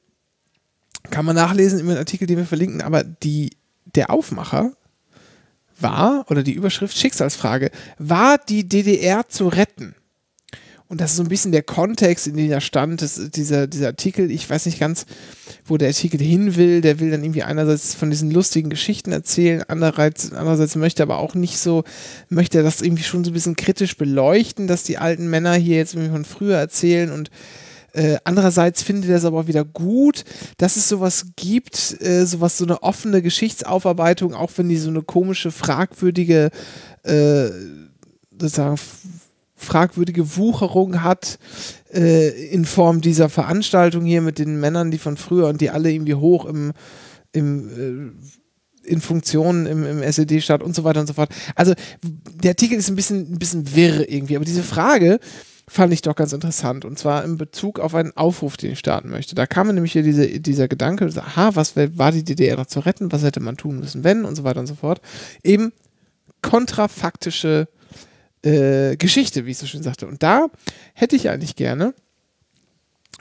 [1.09, 3.51] kann man nachlesen in dem Artikel, den wir verlinken, aber die,
[3.85, 4.73] der Aufmacher
[5.79, 9.95] war, oder die Überschrift Schicksalsfrage, war die DDR zu retten?
[10.87, 13.87] Und das ist so ein bisschen der Kontext, in dem da stand, das, dieser, dieser
[13.87, 15.07] Artikel, ich weiß nicht ganz,
[15.65, 19.63] wo der Artikel hin will, der will dann irgendwie einerseits von diesen lustigen Geschichten erzählen,
[19.67, 21.83] andererseits, andererseits möchte aber auch nicht so,
[22.29, 25.77] möchte er das irgendwie schon so ein bisschen kritisch beleuchten, dass die alten Männer hier
[25.77, 27.11] jetzt irgendwie von früher erzählen.
[27.11, 27.31] Und
[27.93, 30.23] äh, andererseits findet er es aber wieder gut,
[30.57, 35.01] dass es sowas gibt, äh, sowas, so eine offene Geschichtsaufarbeitung, auch wenn die so eine
[35.01, 36.51] komische, fragwürdige,
[37.01, 37.49] äh,
[38.39, 38.77] sozusagen
[39.65, 41.37] fragwürdige Wucherung hat
[41.93, 45.91] äh, in Form dieser Veranstaltung hier mit den Männern, die von früher und die alle
[45.91, 46.71] irgendwie hoch im,
[47.33, 48.27] im äh,
[48.85, 51.29] in Funktionen im, im SED-Staat und so weiter und so fort.
[51.55, 51.73] Also
[52.03, 55.19] der Artikel ist ein bisschen, ein bisschen wirr irgendwie, aber diese Frage
[55.67, 59.09] fand ich doch ganz interessant und zwar in Bezug auf einen Aufruf, den ich starten
[59.09, 59.33] möchte.
[59.33, 63.11] Da kam nämlich hier diese, dieser Gedanke, aha, was war die DDR noch zu retten,
[63.11, 65.01] was hätte man tun müssen, wenn und so weiter und so fort.
[65.43, 65.71] Eben
[66.41, 67.67] kontrafaktische
[68.45, 70.07] äh, Geschichte, wie ich so schön sagte.
[70.07, 70.47] Und da
[70.93, 71.93] hätte ich eigentlich gerne,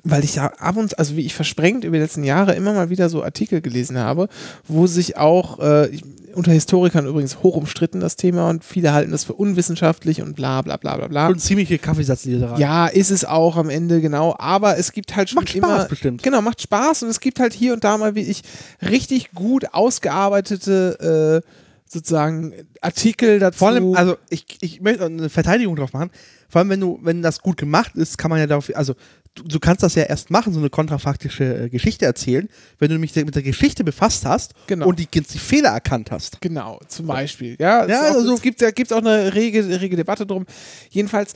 [0.03, 2.91] weil ich ja ab und also wie ich versprengt über die letzten Jahre immer mal
[2.91, 4.29] wieder so Artikel gelesen habe,
[4.69, 5.89] wo sich auch äh,
[6.35, 10.61] unter Historikern übrigens hoch umstritten, das Thema, und viele halten das für unwissenschaftlich und bla
[10.63, 11.29] bla bla bla bla.
[11.29, 12.59] Und ziemliche Kaffeesatzleserei.
[12.59, 14.35] Ja, ist es auch am Ende, genau.
[14.39, 15.85] Aber es gibt halt schon Macht Spaß immer.
[15.87, 16.23] bestimmt.
[16.23, 18.43] Genau, macht Spaß und es gibt halt hier und da mal wie ich
[18.83, 23.59] richtig gut ausgearbeitete äh, sozusagen Artikel dazu.
[23.59, 26.11] Vor allem, also ich, ich möchte eine Verteidigung drauf machen.
[26.49, 28.95] Vor allem, wenn du, wenn das gut gemacht ist, kann man ja darauf, also
[29.35, 32.49] du, du kannst das ja erst machen, so eine kontrafaktische äh, Geschichte erzählen,
[32.79, 34.87] wenn du nämlich mit der Geschichte befasst hast Genau.
[34.87, 36.41] und die, die Fehler erkannt hast.
[36.41, 37.57] Genau, zum Beispiel.
[37.59, 40.47] Ja, Ja, es, ist auch, also- es gibt gibt's auch eine rege, rege Debatte drum.
[40.91, 41.35] Jedenfalls,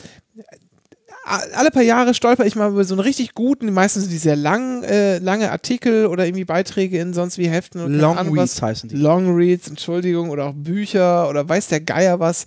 [1.29, 4.37] alle paar Jahre stolper ich mal über so einen richtig guten, meistens sind die sehr
[4.37, 8.37] lang, äh, lange Artikel oder irgendwie Beiträge in sonst wie Heften und keine Long Ahnung
[8.37, 8.53] was.
[8.53, 8.97] Reads heißen die.
[8.97, 12.47] Long Reads, Entschuldigung, oder auch Bücher oder weiß der Geier was,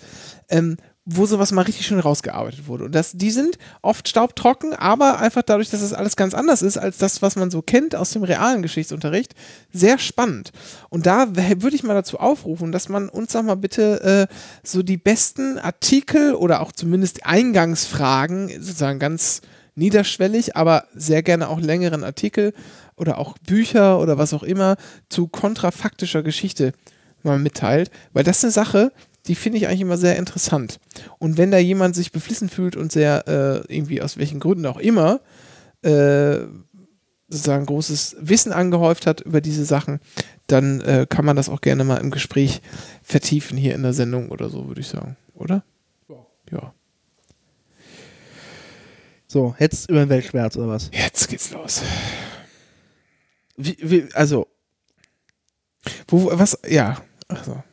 [0.50, 2.86] ähm, wo sowas mal richtig schön rausgearbeitet wurde.
[2.86, 6.78] Und das, die sind oft staubtrocken, aber einfach dadurch, dass das alles ganz anders ist
[6.78, 9.34] als das, was man so kennt aus dem realen Geschichtsunterricht,
[9.74, 10.52] sehr spannend.
[10.90, 14.34] Und da würde ich mal dazu aufrufen, dass man uns sag mal bitte äh,
[14.64, 19.42] so die besten Artikel oder auch zumindest Eingangsfragen, sozusagen ganz
[19.74, 22.54] niederschwellig, aber sehr gerne auch längeren Artikel
[22.96, 24.76] oder auch Bücher oder was auch immer
[25.10, 26.74] zu kontrafaktischer Geschichte
[27.24, 28.92] mal mitteilt, weil das ist eine Sache,
[29.28, 30.80] die finde ich eigentlich immer sehr interessant.
[31.20, 34.80] Und wenn da jemand sich beflissen fühlt und sehr äh, irgendwie aus welchen Gründen auch
[34.80, 35.22] immer
[35.84, 36.40] äh,
[37.30, 40.00] sozusagen großes Wissen angehäuft hat über diese Sachen,
[40.48, 42.62] dann äh, kann man das auch gerne mal im Gespräch
[43.04, 45.64] vertiefen hier in der Sendung oder so, würde ich sagen, oder?
[46.52, 46.74] Ja.
[49.28, 50.90] So, jetzt über den Weltschmerz oder was?
[50.92, 51.82] Jetzt geht's los.
[53.56, 54.48] Wie, wie, also,
[56.08, 57.02] Wo, was, ja.
[57.28, 57.64] Also,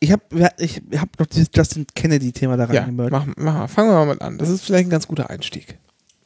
[0.00, 0.22] ich habe
[0.58, 3.12] ich hab noch dieses Justin Kennedy-Thema da ja, reingemerkt.
[3.12, 3.70] mach, mach.
[3.70, 4.38] Fangen wir mal mit an.
[4.38, 5.78] Das ist vielleicht ein ganz guter Einstieg.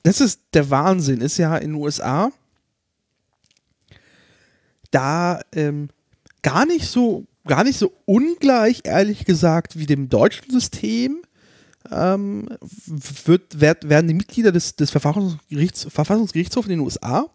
[0.03, 2.33] das ist der Wahnsinn, ist ja in den USA
[4.91, 5.89] da ähm,
[6.43, 11.23] gar nicht so, gar nicht so ungleich, ehrlich gesagt, wie dem deutschen System.
[11.91, 12.49] Ähm,
[12.87, 17.27] wird, werd, werden die Mitglieder des, des Verfassungsgerichts, Verfassungsgerichtshofs in den USA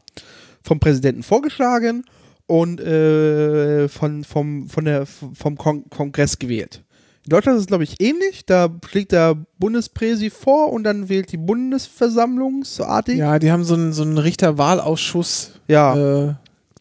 [0.61, 2.05] vom Präsidenten vorgeschlagen
[2.47, 6.83] und äh, von, vom, von der, vom Kon Kongress gewählt.
[7.25, 8.45] In Deutschland ist es, glaube ich, ähnlich.
[8.45, 13.17] Da schlägt der Bundespräsi vor und dann wählt die Bundesversammlung so artig.
[13.17, 16.33] Ja, die haben so einen, so einen Richterwahlausschuss, Ja, äh,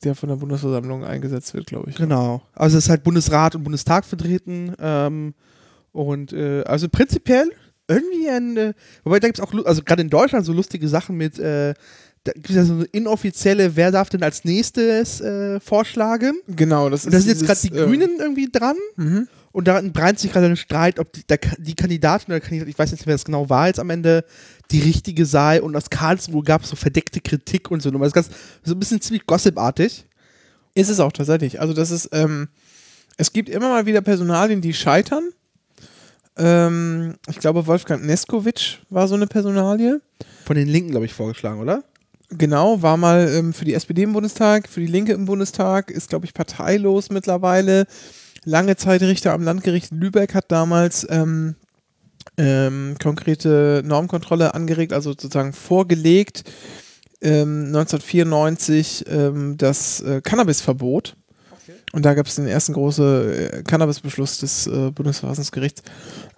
[0.02, 1.96] der von der Bundesversammlung eingesetzt wird, glaube ich.
[1.96, 2.42] genau.
[2.52, 4.74] Also es ist halt Bundesrat und Bundestag vertreten.
[4.78, 5.32] Ähm,
[5.92, 7.50] und äh, also prinzipiell
[7.88, 11.16] irgendwie ein, äh, wobei da gibt es auch, also gerade in Deutschland so lustige Sachen
[11.16, 11.72] mit, äh,
[12.24, 16.34] da gibt es ja so eine inoffizielle, wer darf denn als nächstes äh, vorschlagen?
[16.48, 17.06] Genau, das ist.
[17.06, 18.76] Und da sind jetzt gerade die äh, Grünen irgendwie dran.
[18.96, 19.28] Mhm.
[19.52, 22.68] Und da breitet sich gerade ein Streit, ob die, der, die Kandidatin oder der Kandidat,
[22.68, 24.24] ich weiß nicht, wer das genau war, jetzt am Ende
[24.70, 25.62] die richtige sei.
[25.62, 27.90] Und aus Karlsruhe gab es so verdeckte Kritik und so.
[27.90, 28.30] Und das ist ganz,
[28.64, 30.06] so ein bisschen ziemlich gossipartig.
[30.74, 31.60] Ist es auch tatsächlich.
[31.60, 32.48] Also, das ist, ähm,
[33.18, 35.28] es gibt immer mal wieder Personalien, die scheitern.
[36.36, 40.00] Ähm, ich glaube, Wolfgang Neskowitsch war so eine Personalie.
[40.46, 41.84] Von den Linken, glaube ich, vorgeschlagen, oder?
[42.36, 46.08] Genau, war mal ähm, für die SPD im Bundestag, für die Linke im Bundestag, ist,
[46.08, 47.86] glaube ich, parteilos mittlerweile.
[48.44, 51.54] Lange Zeit Richter am Landgericht Lübeck hat damals ähm,
[52.36, 56.44] ähm, konkrete Normkontrolle angeregt, also sozusagen vorgelegt.
[57.20, 61.16] Ähm, 1994 ähm, das äh, Cannabisverbot.
[61.92, 65.82] Und da gab es den ersten großen äh, Cannabisbeschluss des äh, Bundesverfassungsgerichts.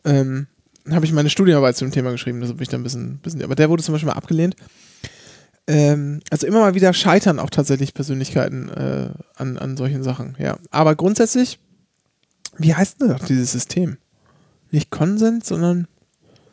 [0.04, 0.46] Ähm,
[0.90, 3.42] habe ich meine Studienarbeit zu dem Thema geschrieben, also bin ich da ein bisschen, bisschen
[3.42, 4.54] aber der wurde zum Beispiel mal abgelehnt.
[5.68, 10.58] Ähm, also immer mal wieder scheitern auch tatsächlich Persönlichkeiten äh, an, an solchen Sachen, ja.
[10.70, 11.58] Aber grundsätzlich,
[12.58, 13.96] wie heißt denn das dieses System?
[14.70, 15.88] Nicht Konsens, sondern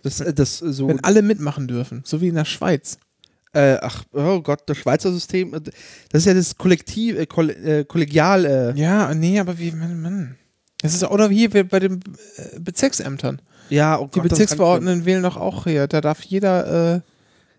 [0.02, 0.88] Das, äh, das äh, so.
[0.88, 2.98] wenn alle mitmachen dürfen, so wie in der Schweiz.
[3.53, 5.53] Äh, ach, oh Gott, das Schweizer System.
[5.53, 5.60] äh,
[6.10, 8.73] Das ist ja das Kollektiv, äh, Koll äh, Kollegial.
[8.76, 10.35] Ja, nee, aber wie, Mann, Mann.
[10.81, 11.99] Das ist oder hier wir bei den
[12.60, 13.41] Bezirksämtern.
[13.69, 15.88] ja, oh Die Gott, das Bezirksverordneten wählen doch auch hier.
[15.88, 17.03] Da darf jeder.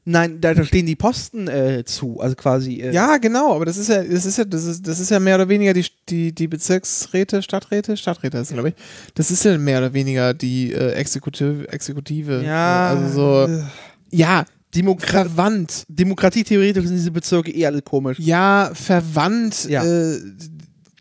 [0.06, 2.20] Nein, da, stehen die Posten äh, zu.
[2.20, 2.80] Also quasi.
[2.80, 3.54] Äh, ja, genau.
[3.54, 5.72] Aber das ist ja, das ist ja, das ist, das ist ja mehr oder weniger
[5.72, 8.74] die, die, die Bezirksräte, Stadträte, Stadträte ist glaube ich.
[9.14, 12.42] Das ist ja mehr oder weniger die äh, Exekutive, Exekutive.
[12.44, 12.90] Ja.
[12.90, 13.64] Also so.
[14.10, 14.44] Ja,
[14.74, 15.84] Demokra verwandt.
[15.88, 18.18] Demokratietheoretisch sind diese Bezirke eh alle komisch.
[18.18, 19.84] Ja, verwandt Ja.
[19.84, 20.18] Äh,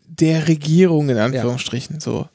[0.06, 2.28] der Regierung in Anführungsstrichen so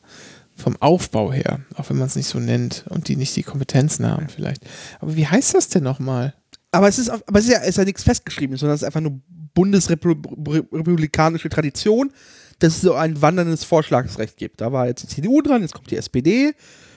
[0.55, 4.05] vom Aufbau her, auch wenn man es nicht so nennt und die nicht die Kompetenzen
[4.05, 4.63] haben vielleicht.
[4.99, 6.33] Aber wie heißt das denn nochmal?
[6.71, 8.85] Aber es ist, aber es ist ja, es ist ja nichts festgeschriebenes, sondern es ist
[8.85, 9.19] einfach nur
[9.53, 12.11] bundesrepublikanische Tradition,
[12.59, 14.61] dass es so ein wanderndes Vorschlagsrecht gibt.
[14.61, 16.53] Da war jetzt die CDU dran, jetzt kommt die SPD.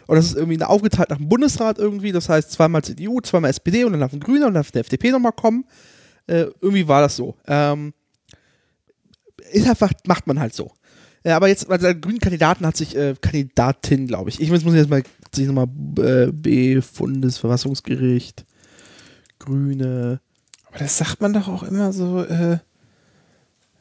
[0.06, 2.12] Und das ist irgendwie aufgeteilt nach dem Bundesrat irgendwie.
[2.12, 4.80] Das heißt, zweimal CDU, zweimal SPD und dann darf ein Grüner und dann darf der
[4.80, 5.64] FDP nochmal kommen.
[6.26, 7.36] Äh, irgendwie war das so.
[7.46, 7.94] Ähm,
[9.52, 10.72] ist einfach, macht man halt so.
[11.24, 14.40] Ja, aber jetzt, also der grünen Kandidaten hat sich, äh, Kandidatin, glaube ich.
[14.40, 15.68] Ich muss, muss jetzt mal, sich nochmal,
[15.98, 18.44] äh, Bundesverfassungsgericht,
[19.44, 20.20] Grüne.
[20.68, 22.58] Aber das sagt man doch auch immer so, äh,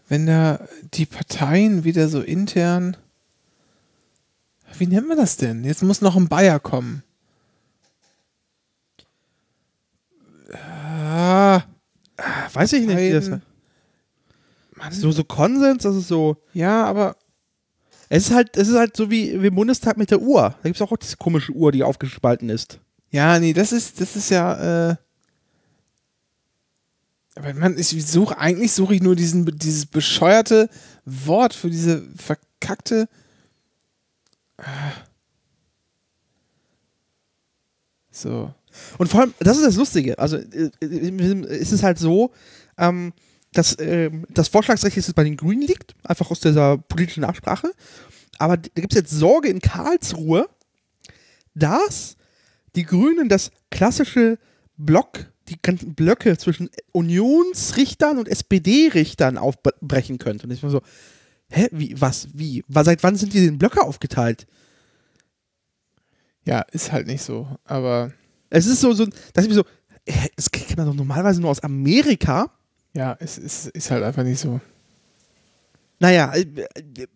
[0.09, 0.59] wenn da
[0.93, 2.97] die Parteien wieder so intern.
[4.77, 5.63] Wie nennt man das denn?
[5.63, 7.03] Jetzt muss noch ein Bayer kommen.
[10.53, 11.61] Ah,
[12.53, 12.97] Weiß ich nicht.
[12.97, 13.41] Wie das, Mann.
[14.91, 16.38] so, so Konsens, das ist so.
[16.53, 17.15] Ja, aber
[18.09, 20.41] Es ist halt, es ist halt so wie, wie im Bundestag mit der Uhr.
[20.41, 22.79] Da gibt es auch, auch diese komische Uhr, die aufgespalten ist.
[23.09, 24.95] Ja, nee, das ist, das ist ja, äh.
[27.35, 30.69] Aber man, ich suche, eigentlich suche ich nur diesen, dieses bescheuerte
[31.05, 33.07] Wort für diese verkackte.
[34.57, 34.91] Ah.
[38.11, 38.53] So.
[38.97, 40.19] Und vor allem, das ist das Lustige.
[40.19, 42.31] Also, äh, äh, es ist halt so,
[42.77, 43.13] ähm,
[43.53, 47.71] dass ähm, das Vorschlagsrecht jetzt bei den Grünen liegt, einfach aus dieser politischen Absprache.
[48.37, 50.49] Aber da gibt es jetzt Sorge in Karlsruhe,
[51.53, 52.15] dass
[52.75, 54.39] die Grünen das klassische
[54.77, 60.48] Block, die ganzen Blöcke zwischen Unionsrichtern und SPD-Richtern aufbrechen könnte.
[60.48, 60.82] Und ich war so,
[61.49, 62.64] hä, wie, was, wie?
[62.69, 64.48] Seit wann sind die den Blöcke aufgeteilt?
[66.45, 67.48] Ja, ist halt nicht so.
[67.65, 68.11] Aber
[68.49, 69.65] Es ist so, so dass ich mir so,
[70.07, 72.52] hä, das kennt man doch normalerweise nur aus Amerika.
[72.94, 74.60] ja, es ist, ist halt einfach nicht so.
[75.99, 76.45] Naja, äh,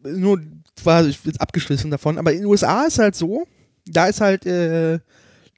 [0.04, 0.40] nur
[0.84, 3.48] war ich jetzt abgeschlossen davon, aber in den USA ist halt so,
[3.88, 5.00] da ist halt äh,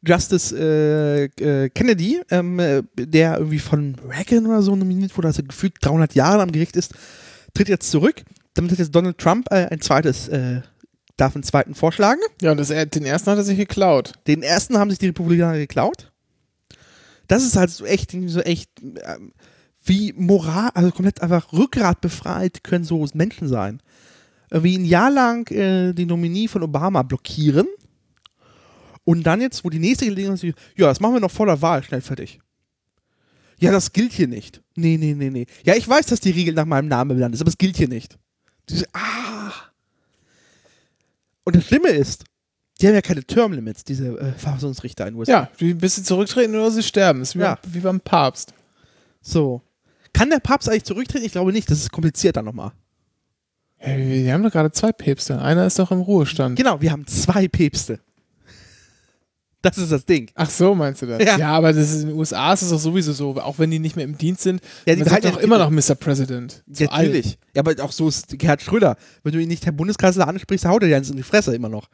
[0.05, 5.43] Justice äh, äh, Kennedy, ähm, äh, der irgendwie von Reagan oder so nominiert wurde, also
[5.43, 6.93] gefühlt 300 Jahre am Gericht ist,
[7.53, 8.23] tritt jetzt zurück.
[8.53, 10.61] Damit hat jetzt Donald Trump äh, ein zweites, äh,
[11.15, 12.21] darf einen zweiten vorschlagen.
[12.41, 14.13] Ja, und das, den ersten hat er sich geklaut.
[14.27, 16.11] Den ersten haben sich die Republikaner geklaut.
[17.27, 19.33] Das ist halt so echt, so echt, ähm,
[19.83, 23.81] wie Moral, also komplett einfach Rückgrat befreit können so Menschen sein.
[24.49, 27.67] Irgendwie ein Jahr lang äh, die Nominie von Obama blockieren
[29.07, 31.61] und dann jetzt, wo die nächste Gelegenheit ist, ja, das machen wir noch vor der
[31.61, 32.39] Wahl, schnell fertig.
[33.57, 34.61] Ja, das gilt hier nicht.
[34.75, 35.45] Nee, nee, nee, nee.
[35.63, 37.87] Ja, ich weiß, dass die Regel nach meinem Namen benannt ist, aber es gilt hier
[37.87, 38.17] nicht.
[38.69, 39.53] Diese, ah.
[41.45, 42.25] Und das Schlimme ist,
[42.81, 45.49] die haben ja keine Termlimits, diese äh, Verfassungsrichter in den USA.
[45.59, 47.21] Ja, bis sie zurücktreten oder sie sterben.
[47.21, 47.57] Ist wie, Ja.
[47.63, 48.53] beim, wie beim Papst.
[49.21, 49.61] So.
[50.11, 51.25] Kann der Papst eigentlich zurücktreten?
[51.25, 51.71] Ich glaube nicht.
[51.71, 52.73] Das ist komplizierter nochmal.
[53.77, 55.39] Hey, wir haben doch gerade zwei Päpste.
[55.41, 56.57] Einer ist doch im Ruhestand.
[56.57, 58.01] Genau, wir haben zwei Päpste.
[59.69, 60.29] Das ist das Ding.
[60.35, 61.23] Ach so, meinst du das?
[61.23, 61.49] Ja.
[61.49, 63.95] aber das ist, in den USA ist es doch sowieso so, auch wenn die nicht
[63.95, 64.61] mehr im Dienst sind.
[64.85, 65.95] Ja, die doch ja immer den noch Mr.
[65.95, 66.63] President.
[66.67, 67.37] Ja, natürlich.
[67.55, 68.97] Ja, aber auch so ist Gerhard Schröder.
[69.23, 71.69] Wenn du ihn nicht Herr Bundeskanzler ansprichst, haut er dir eins in die Fresse immer
[71.69, 71.89] noch.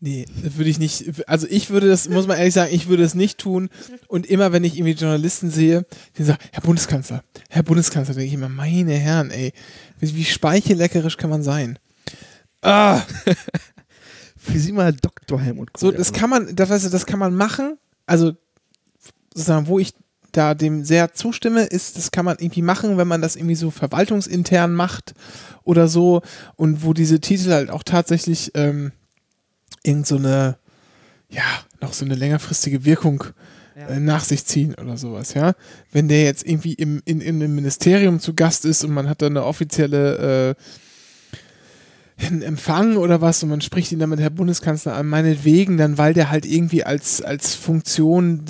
[0.00, 1.26] Nee, das würde ich nicht.
[1.26, 3.70] Also ich würde das, muss man ehrlich sagen, ich würde es nicht tun.
[4.06, 5.86] Und immer, wenn ich irgendwie Journalisten sehe,
[6.18, 9.52] die sagen, Herr Bundeskanzler, Herr Bundeskanzler, denke ich immer, meine Herren, ey,
[10.00, 11.78] wie, wie speichelleckerisch kann man sein?
[12.60, 13.02] Ah,
[14.72, 15.40] Mal Dr.
[15.40, 15.96] Helmut so, Kohl.
[15.96, 17.78] das kann man, das, weißt du, das kann man machen.
[18.06, 18.32] Also,
[19.34, 19.94] sozusagen, wo ich
[20.32, 23.70] da dem sehr zustimme, ist, das kann man irgendwie machen, wenn man das irgendwie so
[23.70, 25.14] verwaltungsintern macht
[25.62, 26.22] oder so.
[26.56, 28.92] Und wo diese Titel halt auch tatsächlich ähm,
[29.82, 30.58] irgend so eine,
[31.28, 31.42] ja,
[31.80, 33.24] noch so eine längerfristige Wirkung
[33.76, 35.54] äh, nach sich ziehen oder sowas, ja.
[35.92, 39.22] Wenn der jetzt irgendwie im, in, in einem Ministerium zu Gast ist und man hat
[39.22, 40.62] da eine offizielle äh,
[42.26, 45.98] einen Empfang oder was und man spricht ihn dann mit Herr Bundeskanzler an, meinetwegen dann,
[45.98, 48.42] weil der halt irgendwie als, als Funktion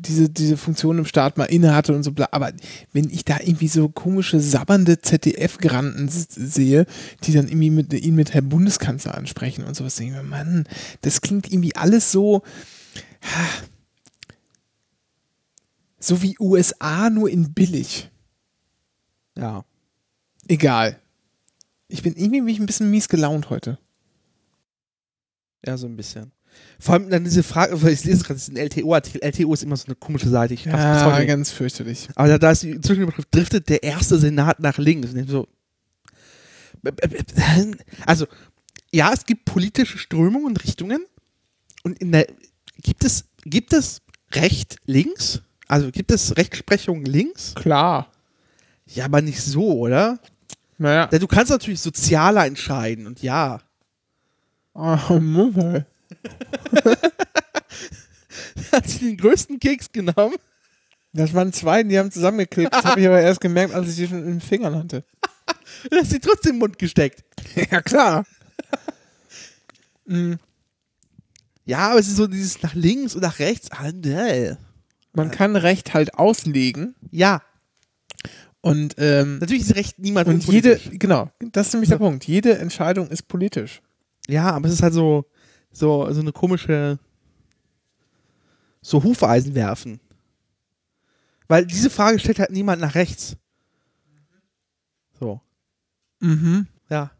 [0.00, 2.28] diese, diese Funktion im Staat mal inne hatte und so bla.
[2.32, 2.52] Aber
[2.92, 6.86] wenn ich da irgendwie so komische, sabbernde ZDF-Granten sehe,
[7.24, 10.66] die dann irgendwie mit, ihn mit Herr Bundeskanzler ansprechen und sowas, denke ich mir, Mann,
[11.02, 12.42] das klingt irgendwie alles so,
[15.98, 18.10] so wie USA, nur in billig.
[19.36, 19.64] Ja.
[20.48, 20.99] Egal.
[21.90, 23.78] Ich bin irgendwie bin ich ein bisschen mies gelaunt heute.
[25.66, 26.32] Ja, so ein bisschen.
[26.78, 29.20] Vor allem dann diese Frage, weil ich lese gerade diesen LTO-Artikel.
[29.22, 30.54] LTO ist immer so eine komische Seite.
[30.54, 31.28] Ich Ja, nicht.
[31.28, 32.08] ganz fürchterlich.
[32.14, 35.10] Aber da, da ist die Zwischenüberschrift, driftet der erste Senat nach links.
[35.12, 35.46] Und ich so.
[38.06, 38.26] Also,
[38.92, 41.04] ja, es gibt politische Strömungen und Richtungen.
[41.82, 42.26] Und in der,
[42.82, 44.00] gibt es, gibt es
[44.32, 45.42] Recht links?
[45.68, 47.54] Also gibt es Rechtsprechung links?
[47.54, 48.10] Klar.
[48.86, 50.18] Ja, aber nicht so, oder?
[50.80, 51.06] Naja.
[51.08, 53.60] Denn du kannst natürlich sozialer entscheiden und ja.
[54.72, 55.84] Oh, Mutter.
[58.72, 60.36] Hat sich den größten Keks genommen.
[61.12, 62.72] Das waren zwei, die haben zusammengeklebt.
[62.72, 65.04] Das habe ich aber erst gemerkt, als ich die schon in den Fingern hatte.
[65.90, 67.24] und hast sie trotzdem im Mund gesteckt.
[67.70, 68.24] Ja, klar.
[71.66, 73.70] Ja, aber es ist so dieses nach links und nach rechts.
[73.70, 74.56] Ah, nee.
[75.12, 77.42] Man kann Recht halt auslegen Ja,
[78.62, 82.24] Und, ähm, Natürlich ist Recht niemand und jede, genau, das ist nämlich der Punkt.
[82.24, 83.80] Jede Entscheidung ist politisch.
[84.28, 85.24] Ja, aber es ist halt so,
[85.72, 86.98] so, so eine komische,
[88.82, 90.00] so Hufeisen werfen.
[91.48, 93.36] Weil diese Frage stellt halt niemand nach rechts.
[95.18, 95.40] So,
[96.20, 96.66] Mhm.
[96.88, 97.10] ja.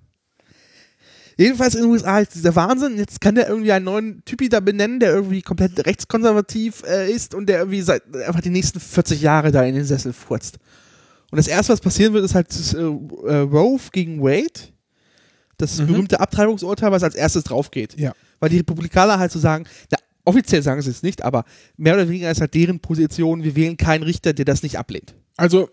[1.38, 2.98] Jedenfalls in den USA ist dieser Wahnsinn.
[2.98, 7.34] Jetzt kann der irgendwie einen neuen Typi da benennen, der irgendwie komplett rechtskonservativ äh, ist
[7.34, 10.58] und der irgendwie seit einfach die nächsten 40 Jahre da in den Sessel furzt.
[11.31, 14.48] Und das erste, was passieren wird, ist halt das, äh, äh, Roe gegen Wade.
[15.59, 15.86] Das Mhm.
[15.89, 17.98] berühmte Abtreibungsurteil, was als erstes drauf geht.
[17.98, 18.12] Ja.
[18.40, 21.44] Weil die Republikaner halt so sagen, na, offiziell sagen sie es nicht, aber
[21.77, 25.15] mehr oder weniger ist halt deren Position, wir wählen keinen Richter, der das nicht ablehnt.
[25.36, 25.69] Also,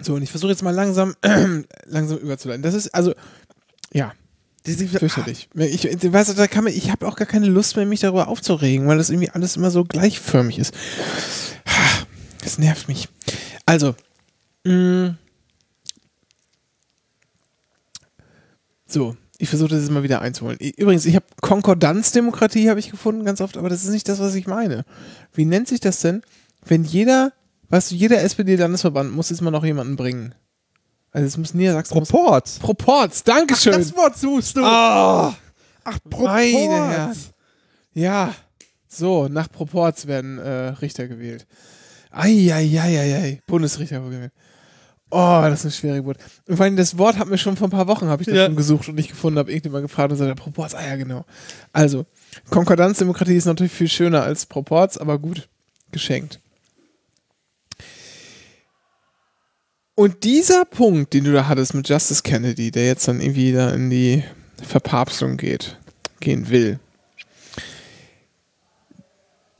[0.00, 1.14] so, und ich versuche jetzt mal langsam,
[1.86, 2.62] langsam überzuleiten.
[2.62, 3.14] Das ist, also,
[3.92, 4.12] ja,
[4.64, 5.48] fürchterlich.
[5.56, 8.00] Ich, ich, weißt du, da kann man, ich habe auch gar keine Lust mehr, mich
[8.00, 10.74] darüber aufzuregen, weil das irgendwie alles immer so gleichförmig ist.
[12.42, 13.08] Das nervt mich.
[13.66, 13.94] Also,
[14.64, 15.14] mh,
[18.86, 20.58] so, ich versuche das jetzt mal wieder einzuholen.
[20.76, 24.34] Übrigens, ich habe Konkordanzdemokratie habe ich gefunden ganz oft, aber das ist nicht das, was
[24.34, 24.84] ich meine.
[25.32, 26.22] Wie nennt sich das denn,
[26.64, 27.32] wenn jeder,
[27.70, 30.34] weißt du, jeder SPD-Landesverband muss jetzt mal noch jemanden bringen?
[31.10, 32.58] Also es muss Niedersachsen muss Proport.
[32.60, 33.72] Proports, Dankeschön.
[33.72, 34.64] Das Wort suchst du.
[34.64, 35.34] Ah,
[35.84, 36.92] Ach, meine Proport.
[36.92, 37.16] Herren.
[37.94, 38.34] Ja,
[38.88, 41.46] so, nach Proports werden äh, Richter gewählt.
[42.12, 44.32] Eieieiei, Bundesrichter gewählt.
[45.14, 46.16] Oh, das ist eine schwere Geburt.
[46.48, 48.36] Und vor allem das Wort hat mir schon vor ein paar Wochen, habe ich das
[48.36, 48.46] Ja.
[48.46, 51.26] schon gesucht und nicht gefunden, habe irgendjemand gefragt und sagte, Proports, ah ja, genau.
[51.72, 52.06] Also,
[52.48, 55.48] Konkordanzdemokratie ist natürlich viel schöner als Proports, aber gut,
[55.90, 56.40] geschenkt.
[59.94, 63.70] Und dieser Punkt, den du da hattest mit Justice Kennedy, der jetzt dann irgendwie da
[63.70, 64.24] in die
[64.62, 65.78] Verpapstung geht,
[66.20, 66.78] gehen will.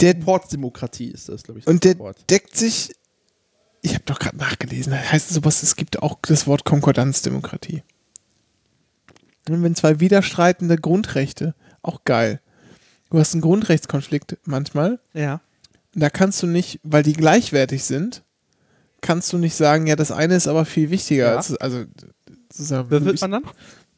[0.02, 1.66] Der, Proportsdemokratie ist das, glaube ich.
[1.66, 2.30] und der das Wort.
[2.30, 2.94] deckt sich,
[3.80, 7.82] ich habe doch gerade nachgelesen, da heißt sowas, es gibt auch das Wort Konkordanzdemokratie.
[9.48, 12.40] Und wenn zwei widerstreitende Grundrechte, auch geil.
[13.10, 15.40] Du hast einen Grundrechtskonflikt manchmal, Ja.
[15.94, 18.22] da kannst du nicht, weil die gleichwertig sind,
[19.00, 21.26] kannst du nicht sagen, ja, das eine ist aber viel wichtiger.
[21.30, 21.36] Ja.
[21.36, 21.84] Als, also,
[22.50, 23.42] sozusagen, Wer wird man dann?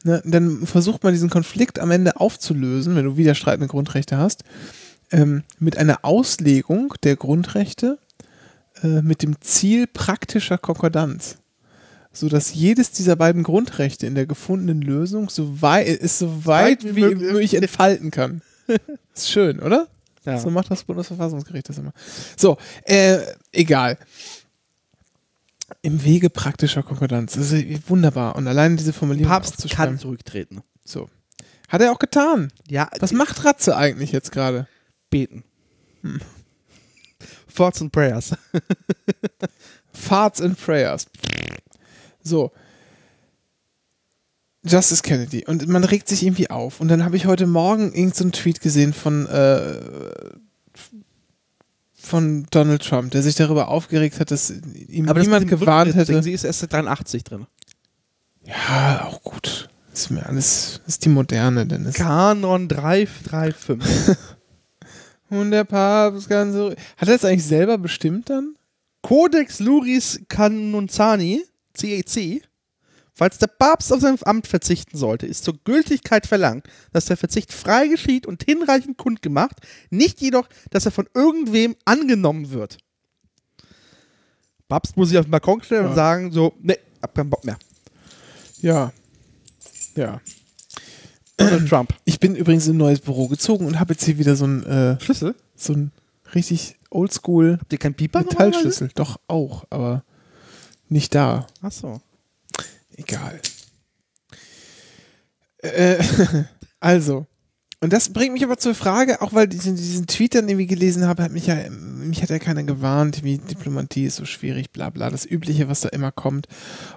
[0.03, 4.43] Ne, dann versucht man diesen Konflikt am Ende aufzulösen, wenn du widerstreitende Grundrechte hast,
[5.11, 7.97] ähm, mit einer Auslegung der Grundrechte
[8.83, 11.37] äh, mit dem Ziel praktischer Konkordanz.
[12.11, 17.01] Sodass jedes dieser beiden Grundrechte in der gefundenen Lösung so weit, ist so weit wie
[17.01, 18.41] möglich- entfalten kann.
[19.13, 19.87] ist schön, oder?
[20.25, 20.39] Ja.
[20.39, 21.93] So macht das Bundesverfassungsgericht das immer.
[22.35, 23.19] So, äh,
[23.51, 23.97] egal.
[25.81, 27.33] Im Wege praktischer Konkordanz.
[27.33, 28.35] Das ist wunderbar.
[28.35, 30.61] Und allein diese Formulierung Papst kann zurücktreten.
[30.83, 31.09] So.
[31.69, 32.51] Hat er auch getan.
[32.67, 34.67] Ja, Was macht Ratze eigentlich jetzt gerade?
[35.15, 35.43] Beten.
[37.55, 38.33] Thoughts and Prayers.
[39.93, 41.07] Farts and Prayers.
[42.21, 42.51] So.
[44.65, 45.45] Justice Kennedy.
[45.45, 46.81] Und man regt sich irgendwie auf.
[46.81, 49.79] Und dann habe ich heute Morgen irgendeinen so Tweet gesehen von, äh,
[51.93, 55.89] von Donald Trump, der sich darüber aufgeregt hat, dass ihm Aber das niemand dem gewarnt
[55.89, 56.23] Rücktritt-Ding, hätte.
[56.23, 57.47] Sie ist erst seit 83 drin.
[58.43, 59.69] Ja, auch gut.
[59.93, 61.95] Ist mir alles, ist die moderne, denn es.
[61.95, 64.17] Kanon 335.
[65.39, 66.69] Und der Papst kann so.
[66.71, 68.55] Hat er das eigentlich selber bestimmt dann?
[69.01, 71.43] Codex Luris Canonzani,
[71.75, 72.41] CEC.
[73.13, 77.53] Falls der Papst auf sein Amt verzichten sollte, ist zur Gültigkeit verlangt, dass der Verzicht
[77.53, 79.55] frei geschieht und hinreichend kundgemacht,
[79.89, 82.77] nicht jedoch, dass er von irgendwem angenommen wird.
[84.67, 85.89] Papst muss sich auf den Balkon stellen Ja.
[85.89, 87.57] und sagen so, ne, hab keinen Bock mehr.
[88.59, 88.91] Ja.
[89.95, 90.19] Ja.
[91.37, 91.93] Donald Trump.
[92.05, 94.63] Ich bin übrigens in ein neues Büro gezogen und habe jetzt hier wieder so ein,
[94.65, 95.35] äh, Schlüssel?
[95.55, 95.91] so ein
[96.33, 98.19] richtig oldschool Habt ihr keinen Pieper?
[98.19, 98.89] Metallschlüssel.
[98.95, 100.03] Doch, auch, aber
[100.87, 101.47] nicht da.
[101.61, 102.01] Achso.
[102.95, 103.41] Egal.
[105.57, 106.03] Äh,
[106.79, 107.27] also.
[107.85, 110.65] Und das bringt mich aber zur Frage, auch weil ich diesen, diesen Tweet dann irgendwie
[110.65, 114.71] gelesen habe, hat mich ja, mich hat ja keiner gewarnt, wie Diplomatie ist so schwierig,
[114.71, 116.47] bla bla, das Übliche, was da immer kommt.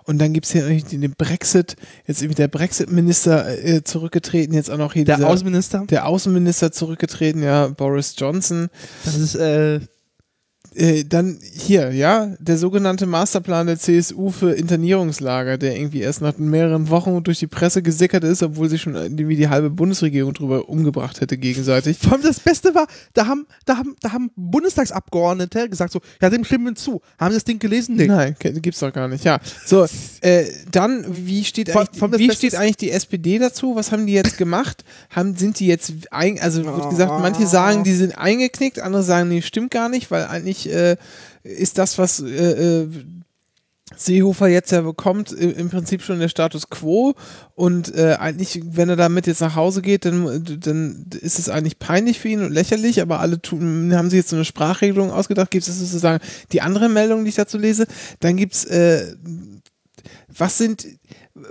[0.05, 4.71] Und dann gibt es hier irgendwie den Brexit, jetzt irgendwie der Brexit-Minister äh, zurückgetreten, jetzt
[4.71, 5.85] auch noch hier Der dieser, Außenminister?
[5.91, 8.71] der Außenminister zurückgetreten, ja, Boris Johnson.
[9.05, 9.81] Das ist, äh,
[10.79, 16.39] Äh, dann hier, ja, der sogenannte Masterplan der CSU für Internierungslager, der irgendwie erst nach
[16.39, 20.69] mehreren Wochen durch die Presse gesickert ist, obwohl sich schon irgendwie die halbe Bundesregierung drüber
[20.69, 21.99] umgebracht hätte gegenseitig.
[21.99, 26.31] Vor allem das Beste war, da haben, da haben, da haben Bundestagsabgeordnete gesagt so, ja,
[26.31, 27.01] dem stimmen wir zu.
[27.19, 27.97] Haben Sie das Ding gelesen?
[27.97, 28.07] Nee.
[28.07, 29.25] Nein, gibt's doch gar nicht.
[29.25, 29.87] Ja, so,
[30.21, 33.75] äh, dann, wie steht Vor- eigentlich, vor wie Beste steht eigentlich die SPD dazu?
[33.75, 34.85] Was haben die jetzt gemacht?
[35.11, 39.29] haben, sind die jetzt, ein, also wird gesagt, manche sagen, die sind eingeknickt, andere sagen,
[39.29, 40.97] nee, stimmt gar nicht, weil eigentlich äh,
[41.43, 42.89] ist das, was äh, äh,
[43.97, 47.15] Seehofer jetzt ja bekommt, im, Prinzip schon der Status quo.
[47.55, 51.79] Und äh, eigentlich, wenn er damit jetzt nach Hause geht, dann, dann ist es eigentlich
[51.79, 55.51] peinlich für ihn und lächerlich, aber alle tun, haben sich jetzt so eine Sprachregelung ausgedacht,
[55.51, 56.23] gibt es sozusagen
[56.53, 57.87] die andere Meldung, die ich dazu lese,
[58.21, 59.17] dann gibt es, äh,
[60.29, 60.87] was sind,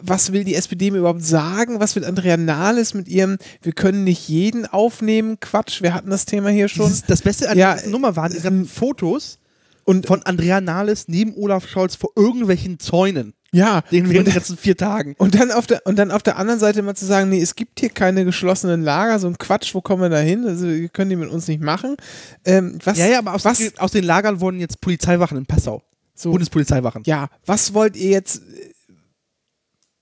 [0.01, 1.79] was will die SPD mir überhaupt sagen?
[1.79, 5.39] Was will Andrea Nahles mit ihrem, wir können nicht jeden aufnehmen?
[5.39, 6.87] Quatsch, wir hatten das Thema hier schon.
[6.87, 9.39] Dieses, das Beste an Ja, der Nummer waren diese Fotos
[9.83, 13.33] und von Andrea Nahles neben Olaf Scholz vor irgendwelchen Zäunen.
[13.53, 15.15] Ja, Den während den letzten vier Tagen.
[15.17, 17.55] und dann auf der und dann auf der anderen Seite immer zu sagen, nee, es
[17.55, 20.45] gibt hier keine geschlossenen Lager, so ein Quatsch, wo kommen wir da hin?
[20.45, 21.95] Also wir können die mit uns nicht machen.
[22.43, 25.45] Ähm, was, Ja, ja, aber aus, was, den, aus den Lagern wurden jetzt Polizeiwachen in
[25.45, 25.81] Passau.
[26.13, 27.03] so, Bundespolizeiwachen.
[27.05, 28.41] ja, was wollt ihr jetzt,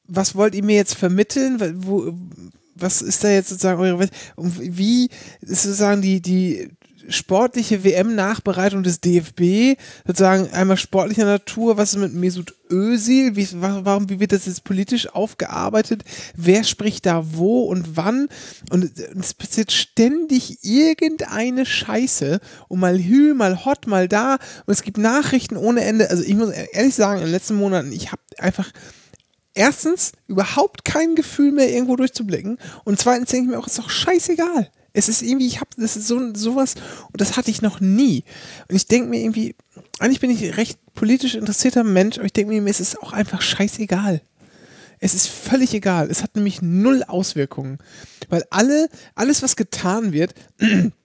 [0.08, 1.60] was wollt ihr mir jetzt vermitteln?
[1.86, 2.14] Wo,
[2.76, 5.10] was ist da jetzt sozusagen eure, und wie
[5.42, 6.70] ist sozusagen die, die
[7.08, 13.82] sportliche WM-Nachbereitung des DFB, sozusagen einmal sportlicher Natur, was ist mit Mesut Özil, wie, wa-
[13.84, 16.04] warum, wie wird das jetzt politisch aufgearbeitet,
[16.36, 18.28] wer spricht da wo und wann?
[18.72, 24.40] Und es passiert ständig irgendeine Scheiße und mal hü, mal hot, mal da.
[24.66, 27.92] Und es gibt Nachrichten ohne Ende, also ich muss ehrlich sagen, in den letzten Monaten,
[27.92, 28.72] ich habe einfach
[29.56, 32.60] erstens überhaupt kein Gefühl mehr, irgendwo durchzublicken.
[32.84, 34.70] Und zweitens denke ich mir auch, ist doch scheißegal.
[34.94, 36.76] Es ist irgendwie, ich habe, das ist so sowas,
[37.12, 38.24] und das hatte ich noch nie.
[38.70, 39.56] Und ich denke mir irgendwie,
[40.00, 43.42] eigentlich bin ich recht politisch interessierter Mensch, aber ich denke mir, es ist auch einfach
[43.42, 44.22] scheißegal.
[45.00, 46.10] Es ist völlig egal.
[46.10, 47.80] Es hat nämlich null Auswirkungen.
[48.30, 50.34] Weil alle, alles, was getan wird,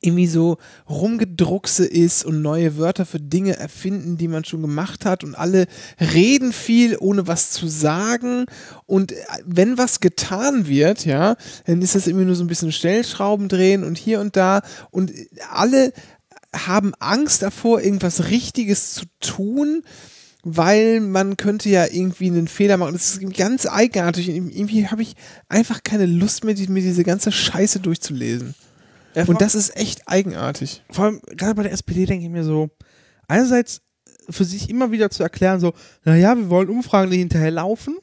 [0.00, 0.58] irgendwie so
[0.88, 5.66] rumgedruckse ist und neue Wörter für Dinge erfinden, die man schon gemacht hat und alle
[6.00, 8.46] reden viel, ohne was zu sagen
[8.86, 11.36] und äh, wenn was getan wird, ja,
[11.66, 15.12] dann ist das irgendwie nur so ein bisschen Stellschrauben drehen und hier und da und
[15.52, 15.92] alle
[16.52, 19.82] haben Angst davor, irgendwas Richtiges zu tun,
[20.42, 22.92] weil man könnte ja irgendwie einen Fehler machen.
[22.92, 24.28] Das ist ganz eigenartig.
[24.28, 25.16] Irgendwie habe ich
[25.48, 28.54] einfach keine Lust mehr, mir diese ganze Scheiße durchzulesen.
[29.24, 30.82] Vor, Und das ist echt eigenartig.
[30.90, 32.68] vor allem, gerade bei der SPD denke ich mir so,
[33.28, 33.80] einerseits
[34.28, 35.72] für sich immer wieder zu erklären, so,
[36.04, 37.96] naja, wir wollen Umfragen, die hinterher laufen.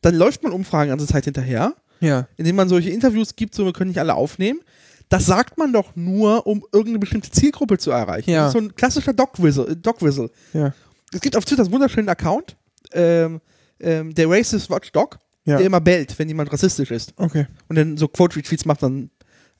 [0.00, 2.26] Dann läuft man Umfragen die ganze Zeit hinterher, Ja.
[2.36, 4.60] indem man solche Interviews gibt, so, wir können nicht alle aufnehmen.
[5.08, 8.30] Das sagt man doch nur, um irgendeine bestimmte Zielgruppe zu erreichen.
[8.30, 8.44] Ja.
[8.46, 9.76] Das ist so ein klassischer Dog-Whistle.
[9.76, 10.30] Dog -Whistle.
[10.54, 10.72] Ja.
[11.12, 12.56] Es gibt auf Twitter einen wunderschönen Account,
[12.92, 13.40] ähm,
[13.80, 15.58] ähm, der Racist Watch Dog, Ja.
[15.58, 17.12] der immer bellt, wenn jemand rassistisch ist.
[17.16, 17.46] Okay.
[17.68, 19.10] und dann so Quote-Retweets macht, dann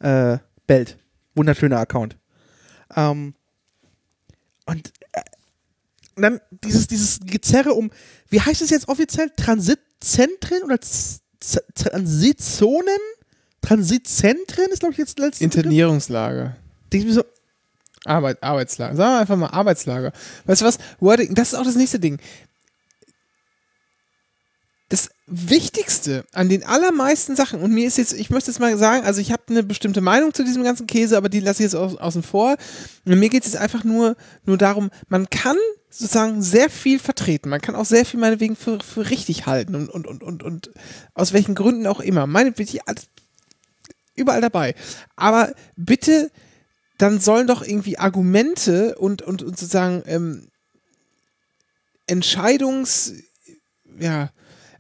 [0.01, 0.99] äh, bellt.
[1.35, 2.17] Wunderschöner Account.
[2.95, 3.35] Ähm,
[4.67, 5.21] und äh,
[6.15, 7.91] und dann dieses, dieses Gezerre um,
[8.29, 9.31] wie heißt es jetzt offiziell?
[9.37, 12.99] Transitzentren oder Z Z Transitzonen?
[13.63, 15.57] Transitzentren ist, glaube ich, jetzt der letzte Begriff.
[15.65, 16.57] Internierungslager.
[16.93, 17.25] Denke ich mir so,
[18.05, 18.97] Arbeit, Arbeitslager.
[18.97, 20.13] Sagen wir einfach mal Arbeitslager.
[20.45, 20.79] Weißt du was?
[21.01, 22.19] Wording, das ist auch das nächste Ding.
[24.93, 29.07] Das Wichtigste an den allermeisten Sachen, und mir ist jetzt, ich möchte jetzt mal sagen,
[29.07, 31.75] also ich habe eine bestimmte Meinung zu diesem ganzen Käse, aber die lasse ich jetzt
[31.75, 32.57] au außen vor.
[33.07, 35.57] Und mir geht es jetzt einfach nur, nur darum, man kann
[35.89, 37.49] sozusagen sehr viel vertreten.
[37.49, 40.71] Man kann auch sehr viel meinetwegen für, für richtig halten und, und, und, und, und
[41.15, 42.27] aus welchen Gründen auch immer.
[42.27, 42.79] Meinetwegen
[44.15, 44.75] überall dabei.
[45.17, 46.31] Aber bitte
[46.99, 50.51] dann sollen doch irgendwie Argumente und, und, und sozusagen ähm,
[52.07, 53.15] Entscheidungs,
[53.99, 54.31] ja,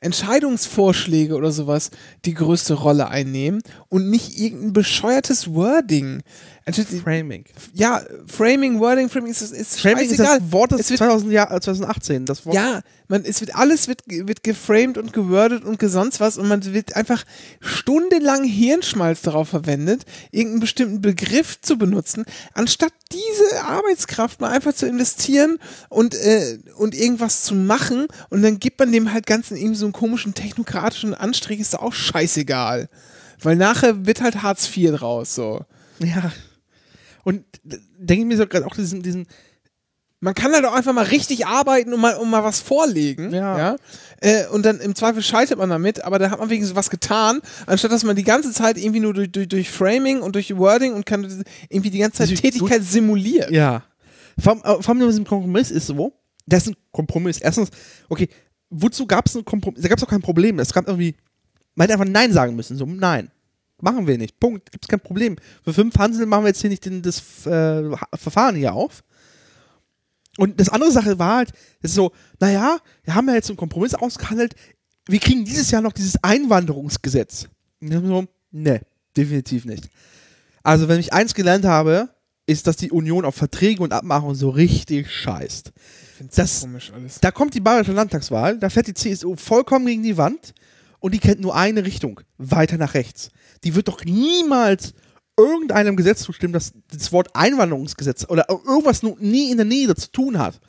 [0.03, 1.91] Entscheidungsvorschläge oder sowas
[2.25, 6.23] die größte Rolle einnehmen und nicht irgendein bescheuertes Wording.
[7.03, 7.45] Framing.
[7.73, 10.41] Ja, Framing, Wording, Framing ist, ist Framing ist scheißegal.
[10.41, 12.27] das Wort des Es wird 2000 Jahr, äh, 2018.
[12.27, 16.39] Das Wort ja, man, es wird alles wird, wird geframed und gewordet und gesonst was
[16.39, 17.25] und man wird einfach
[17.61, 22.25] stundenlang Hirnschmalz darauf verwendet, irgendeinen bestimmten Begriff zu benutzen,
[22.55, 25.59] anstatt diese Arbeitskraft mal einfach zu investieren
[25.89, 29.87] und, äh, und irgendwas zu machen und dann gibt man dem halt Ganzen eben so
[29.87, 32.89] einen komischen technokratischen Anstrich, ist auch scheißegal.
[33.43, 35.65] Weil nachher wird halt Hartz IV draus, so.
[35.99, 36.33] Ja.
[37.25, 39.27] Und denke ich mir so gerade auch diesen, diesen
[40.21, 43.33] Man kann halt auch einfach mal richtig arbeiten und mal, und mal was vorlegen.
[43.35, 43.75] Ja.
[44.21, 47.41] Äh, und dann im Zweifel scheitert man damit, aber da hat man wenigstens was getan,
[47.67, 50.93] anstatt dass man die ganze Zeit irgendwie nur durch, durch, durch Framing und durch Wording
[50.95, 53.53] und kann irgendwie die ganze Zeit Durch- Tätigkeit simulieren.
[53.53, 53.83] Ja.
[54.39, 56.13] Vor allem, äh, vor allem mit diesem Kompromiss ist so,
[56.47, 57.39] das ist ein Kompromiss.
[57.39, 57.71] Erstens,
[58.09, 58.29] okay,
[58.71, 59.83] wozu gab es einen Kompromiss?
[59.83, 60.61] Da gab es auch kein Problem.
[60.61, 61.17] Es gab irgendwie,
[61.75, 62.77] man hätte einfach Nein sagen müssen.
[62.77, 63.29] So, nein.
[63.83, 64.39] Machen wir nicht.
[64.39, 64.71] Punkt.
[64.71, 65.37] Gibt es kein Problem.
[65.65, 69.03] Für fünf Hansel machen wir jetzt hier nicht den, das äh, Verfahren hier auf.
[70.39, 71.51] Und das andere Sache war halt,
[71.83, 74.55] es ist so, naja, wir haben ja jetzt einen Kompromiss ausgehandelt.
[75.07, 77.49] Wir kriegen dieses Jahr noch dieses Einwanderungsgesetz.
[77.81, 78.81] Und ich so, ne,
[79.17, 79.89] definitiv nicht.
[80.63, 82.09] Also, wenn ich eins gelernt habe,
[82.47, 85.73] ist, dass die Union auf Verträge und Abmachungen so richtig scheißt.
[86.17, 87.19] Find's Das- so komisch alles.
[87.21, 90.55] Da kommt die bayerische Landtagswahl, da fährt die CSU vollkommen gegen die Wand
[91.01, 93.31] und die kennt nur eine Richtung, weiter nach rechts.
[93.65, 94.95] Die wird doch niemals
[95.39, 100.11] irgendeinem Gesetz zustimmen, das das Wort Einwanderungsgesetz oder irgendwas nur nie in der Nähe zu
[100.13, 100.61] tun hat.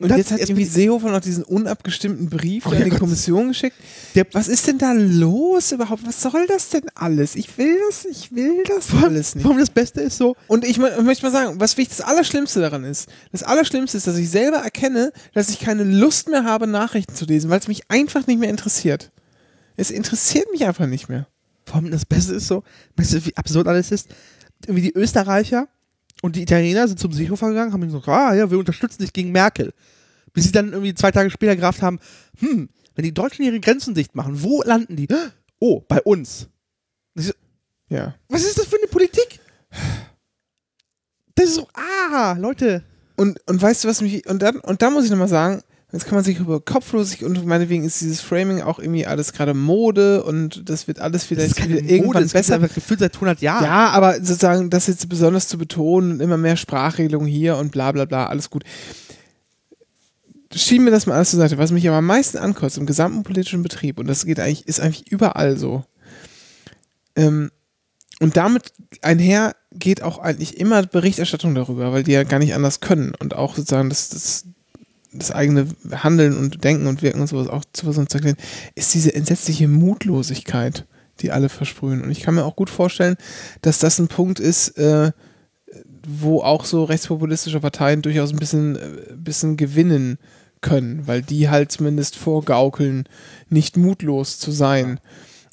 [0.00, 2.98] Und das- jetzt hat irgendwie Seehofer noch diesen unabgestimmten Brief Oh an ja die Gott.
[2.98, 3.76] Kommission geschickt.
[4.16, 6.04] Der- Was ist denn da los überhaupt?
[6.04, 7.36] Was soll das denn alles?
[7.36, 9.44] Ich will das, ich will das alles nicht.
[9.44, 12.60] Warum das Beste ist so, Und ich, mö- möchte mal sagen, was wirklich das Allerschlimmste
[12.60, 16.66] daran ist, das Allerschlimmste ist, dass ich selber erkenne, dass ich keine Lust mehr habe,
[16.66, 19.12] Nachrichten zu lesen, weil es mich einfach nicht mehr interessiert.
[19.76, 21.28] Es interessiert mich einfach nicht mehr.
[21.66, 22.62] Vor allem das Beste ist so,
[22.96, 24.08] weißt du, wie absurd alles ist?
[24.62, 25.68] Irgendwie die Österreicher
[26.22, 29.32] und die Italiener sind zum Seehofer gegangen, haben gesagt, ah ja, wir unterstützen dich gegen
[29.32, 29.72] Merkel.
[30.32, 32.00] Bis sie dann irgendwie zwei Tage später gerafft haben,
[32.38, 35.08] hm, wenn die Deutschen ihre Grenzen dicht machen, wo landen die?
[35.58, 36.48] Oh, bei uns.
[37.14, 37.32] So,
[37.88, 38.14] Ja.
[38.28, 39.40] Was ist das für eine Politik?
[41.34, 42.84] Das ist so, ah, Leute.
[43.16, 45.62] Und, und weißt du, was mich, und dann, und da muss ich nochmal sagen,
[45.94, 49.54] jetzt kann man sich über kopflos und meinetwegen ist dieses Framing auch irgendwie alles gerade
[49.54, 52.56] Mode und das wird alles Das vielleicht wieder Mode, irgendwann das besser.
[52.56, 53.64] einfach gefühlt seit 100 Jahren.
[53.64, 57.92] Ja, aber sozusagen das jetzt besonders zu betonen und immer mehr Sprachregelungen hier und bla
[57.92, 58.64] bla bla, alles gut.
[60.54, 61.58] Schieben wir das mal alles zur Seite.
[61.58, 64.80] Was mich aber am meisten ankotzt im gesamten politischen Betrieb, und das geht eigentlich, ist
[64.80, 65.84] eigentlich überall so.
[67.16, 67.50] Ähm,
[68.20, 68.72] und damit
[69.02, 73.34] einher geht auch eigentlich immer Berichterstattung darüber, weil die ja gar nicht anders können und
[73.34, 74.44] auch sozusagen das, das,
[75.14, 78.36] das eigene Handeln und Denken und Wirken und sowas auch zu versuchen zu erklären,
[78.74, 80.86] ist diese entsetzliche Mutlosigkeit,
[81.20, 82.02] die alle versprühen.
[82.02, 83.16] Und ich kann mir auch gut vorstellen,
[83.62, 85.12] dass das ein Punkt ist, äh,
[86.06, 90.18] wo auch so rechtspopulistische Parteien durchaus ein bisschen, äh, bisschen gewinnen
[90.60, 93.08] können, weil die halt zumindest vorgaukeln,
[93.48, 94.98] nicht mutlos zu sein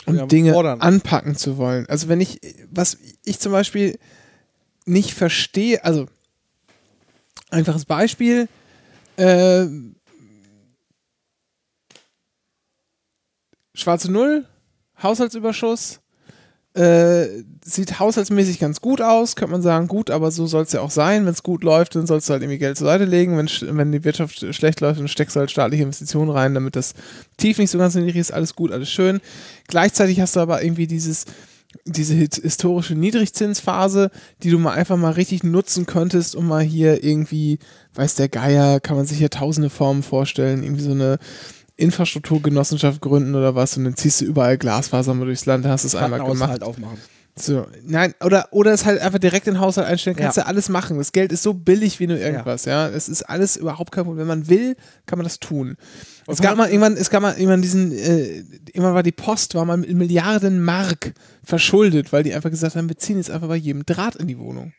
[0.06, 0.82] und Ja, Dinge fordern.
[0.82, 1.86] anpacken zu wollen.
[1.88, 2.40] Also wenn ich,
[2.72, 4.00] was ich zum Beispiel
[4.86, 6.08] nicht verstehe, also
[7.50, 8.48] einfaches Beispiel,
[9.18, 9.66] äh,
[13.74, 14.46] schwarze Null,
[15.02, 16.00] Haushaltsüberschuss,
[16.74, 20.80] äh, sieht haushaltsmäßig ganz gut aus, könnte man sagen, gut, aber so soll es ja
[20.80, 21.26] auch sein.
[21.26, 23.38] Wenn es gut läuft, dann sollst du halt irgendwie Geld zur Seite legen.
[23.38, 26.78] Wenn, wenn die Wirtschaft sch- schlecht läuft, dann steckst du halt staatliche Investitionen rein, damit
[26.78, 26.94] das
[27.36, 28.32] tief nicht so ganz niedrig ist.
[28.32, 29.20] Alles gut, alles schön.
[29.68, 31.26] Gleichzeitig hast du aber irgendwie dieses,
[31.86, 34.12] diese historische Niedrigzinsphase,
[34.44, 37.60] die du mal einfach mal richtig nutzen könntest, um mal hier irgendwie,
[37.96, 41.18] weiß der Geier, kann man sich hier tausende Formen vorstellen, irgendwie so eine
[41.78, 45.96] Infrastrukturgenossenschaft gründen oder was und dann ziehst du überall Glasfaser mal durchs Land, hast es
[45.96, 46.50] einmal gemacht.
[46.50, 46.98] halt aufmachen.
[47.42, 50.44] So, nein, oder, oder es halt einfach direkt in den Haushalt einstellen, kannst Ja.
[50.44, 50.98] du alles machen.
[50.98, 52.88] Das Geld ist so billig wie nur irgendwas, ja.
[52.88, 54.22] Es ist alles überhaupt kein Problem.
[54.28, 55.76] Wenn man will, kann man das tun.
[56.28, 58.38] Es vor gab mal irgendwann, es gab mal irgendwann diesen, äh,
[58.68, 61.14] irgendwann war die Post, war mal in Milliarden Mark
[61.44, 64.38] verschuldet, weil die einfach gesagt haben, wir ziehen jetzt einfach bei jedem Draht in die
[64.38, 64.74] Wohnung.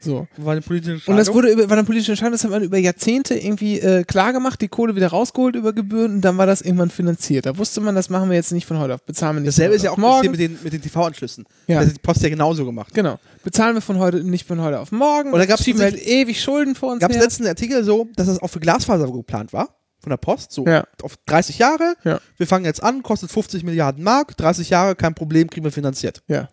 [0.00, 0.26] So.
[0.36, 1.34] War eine politische Und das Entscheidung.
[1.34, 4.60] wurde über, war eine politische Entscheidung, das hat man über Jahrzehnte irgendwie äh, klar gemacht,
[4.60, 7.46] die Kohle wieder rausgeholt über Gebühren und dann war das irgendwann finanziert.
[7.46, 9.74] Da wusste man, das machen wir jetzt nicht von heute auf, bezahlen wir nicht Dasselbe
[9.74, 10.30] ist ja auch morgen.
[10.30, 11.44] mit den, mit den TV-Anschlüssen.
[11.66, 11.80] Ja.
[11.80, 12.94] Das hat die Post ja genauso gemacht.
[12.94, 13.18] Genau.
[13.42, 15.32] Bezahlen wir von heute nicht von heute auf morgen.
[15.32, 18.40] Oder schieben wir halt ewig Schulden vor uns Gab es letzten Artikel so, dass das
[18.40, 19.70] auch für Glasfaser geplant war?
[19.98, 20.52] Von der Post?
[20.52, 20.84] So Ja.
[21.02, 21.94] auf 30 Jahre.
[22.04, 22.20] Ja.
[22.36, 26.22] Wir fangen jetzt an, kostet 50 Milliarden Mark, 30 Jahre, kein Problem, kriegen wir finanziert.
[26.28, 26.48] Ja.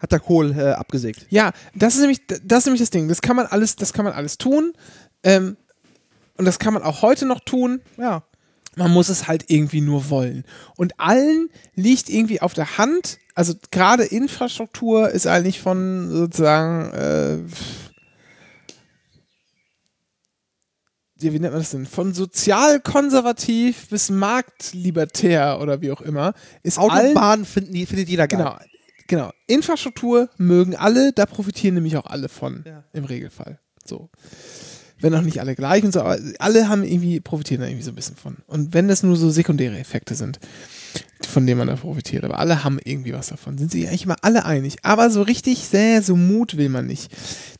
[0.00, 1.26] Hat der Kohl äh, abgesägt.
[1.30, 3.08] Ja, das ist nämlich das ist nämlich das Ding.
[3.08, 4.72] Das kann man alles, das kann man alles tun.
[5.22, 5.56] Ähm,
[6.36, 7.82] und das kann man auch heute noch tun.
[7.98, 8.22] Ja.
[8.76, 10.44] Man muss es halt irgendwie nur wollen.
[10.76, 17.38] Und allen liegt irgendwie auf der Hand, also gerade Infrastruktur ist eigentlich von sozusagen, äh,
[21.16, 21.84] wie nennt man das denn?
[21.84, 26.32] Von sozialkonservativ bis marktlibertär oder wie auch immer,
[26.62, 28.38] ist allen Autobahn finden findet jeder geil.
[28.38, 28.56] Genau,
[29.10, 29.30] genau.
[29.46, 32.84] Infrastruktur mögen alle, da profitieren nämlich auch alle von, Ja.
[32.94, 33.58] im Regelfall.
[33.84, 34.08] So.
[35.02, 37.90] Wenn auch nicht alle gleich und so, aber alle haben irgendwie, profitieren da irgendwie so
[37.90, 38.36] ein bisschen von.
[38.46, 40.38] Und wenn das nur so sekundäre Effekte sind,
[41.26, 44.16] von denen man da profitiert, aber alle haben irgendwie was davon, sind sich eigentlich immer
[44.22, 44.76] alle einig.
[44.82, 47.10] Aber so richtig sehr, so Mut will man nicht.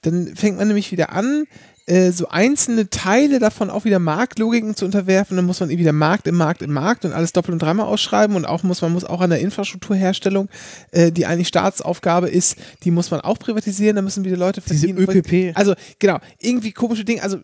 [0.02, 1.44] Dann fängt man nämlich wieder an,
[1.90, 5.36] äh, so einzelne Teile davon auch wieder Marktlogiken zu unterwerfen.
[5.36, 8.36] Dann muss man wieder Markt im Markt im Markt und alles doppelt und dreimal ausschreiben
[8.36, 10.48] und auch muss man muss auch an der Infrastrukturherstellung,
[10.92, 13.96] äh, die eigentlich Staatsaufgabe ist, die muss man auch privatisieren.
[13.96, 14.98] Da müssen wieder Leute Diese verdienen.
[14.98, 15.56] ÖPP.
[15.58, 17.24] Also genau, irgendwie komische Dinge.
[17.24, 17.38] Also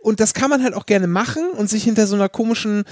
[0.00, 2.84] und das kann man halt auch gerne machen und sich hinter so einer komischen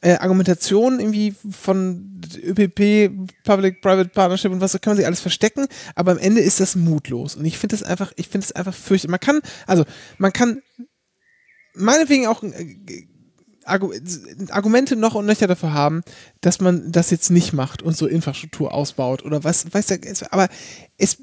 [0.00, 3.10] äh, Argumentation irgendwie von ÖPP,
[3.44, 6.76] Public-Private Partnership und was, da kann man sich alles verstecken, aber am Ende ist das
[6.76, 9.10] mutlos und ich finde das einfach, ich finde es einfach fürchterlich.
[9.10, 9.84] Man kann, also
[10.18, 10.62] man kann
[11.74, 13.06] meinetwegen auch äh,
[13.64, 13.92] Argu
[14.50, 16.02] Argumente noch und nöcher dafür haben,
[16.40, 20.00] dass man das jetzt nicht macht und so Infrastruktur ausbaut oder was, weiß der,
[20.30, 20.48] aber
[20.96, 21.18] es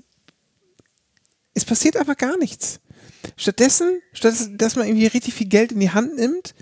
[1.55, 2.81] es passiert aber gar nichts.
[3.37, 6.53] Stattdessen, statt dass man irgendwie richtig viel Geld in die Hand nimmt,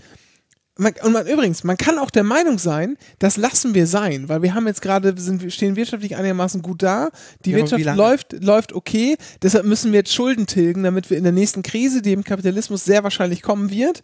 [0.76, 4.42] man, und man, übrigens, man kann auch der Meinung sein, das lassen wir sein, weil
[4.42, 7.10] wir haben jetzt gerade, sind, stehen wirtschaftlich einigermaßen gut da,
[7.46, 11.24] die Ja, Wirtschaft läuft, läuft okay, deshalb müssen wir jetzt Schulden tilgen, damit wir in
[11.24, 14.02] der nächsten Krise, die im Kapitalismus sehr wahrscheinlich kommen wird,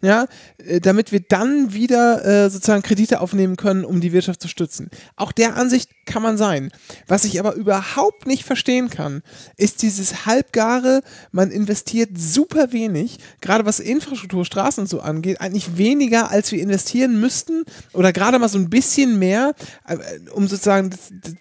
[0.00, 0.26] ja,
[0.58, 4.90] äh, damit wir dann wieder äh, sozusagen Kredite aufnehmen können, um die Wirtschaft zu stützen.
[5.16, 6.70] Auch der Ansicht kann man sein.
[7.08, 9.22] Was ich aber überhaupt nicht verstehen kann,
[9.56, 15.76] ist dieses halbgare, man investiert super wenig, gerade was Infrastruktur, Straßen und so angeht, eigentlich
[15.76, 19.54] weniger, als wir investieren müssten oder gerade mal so ein bisschen mehr,
[19.86, 19.96] äh,
[20.34, 20.90] um sozusagen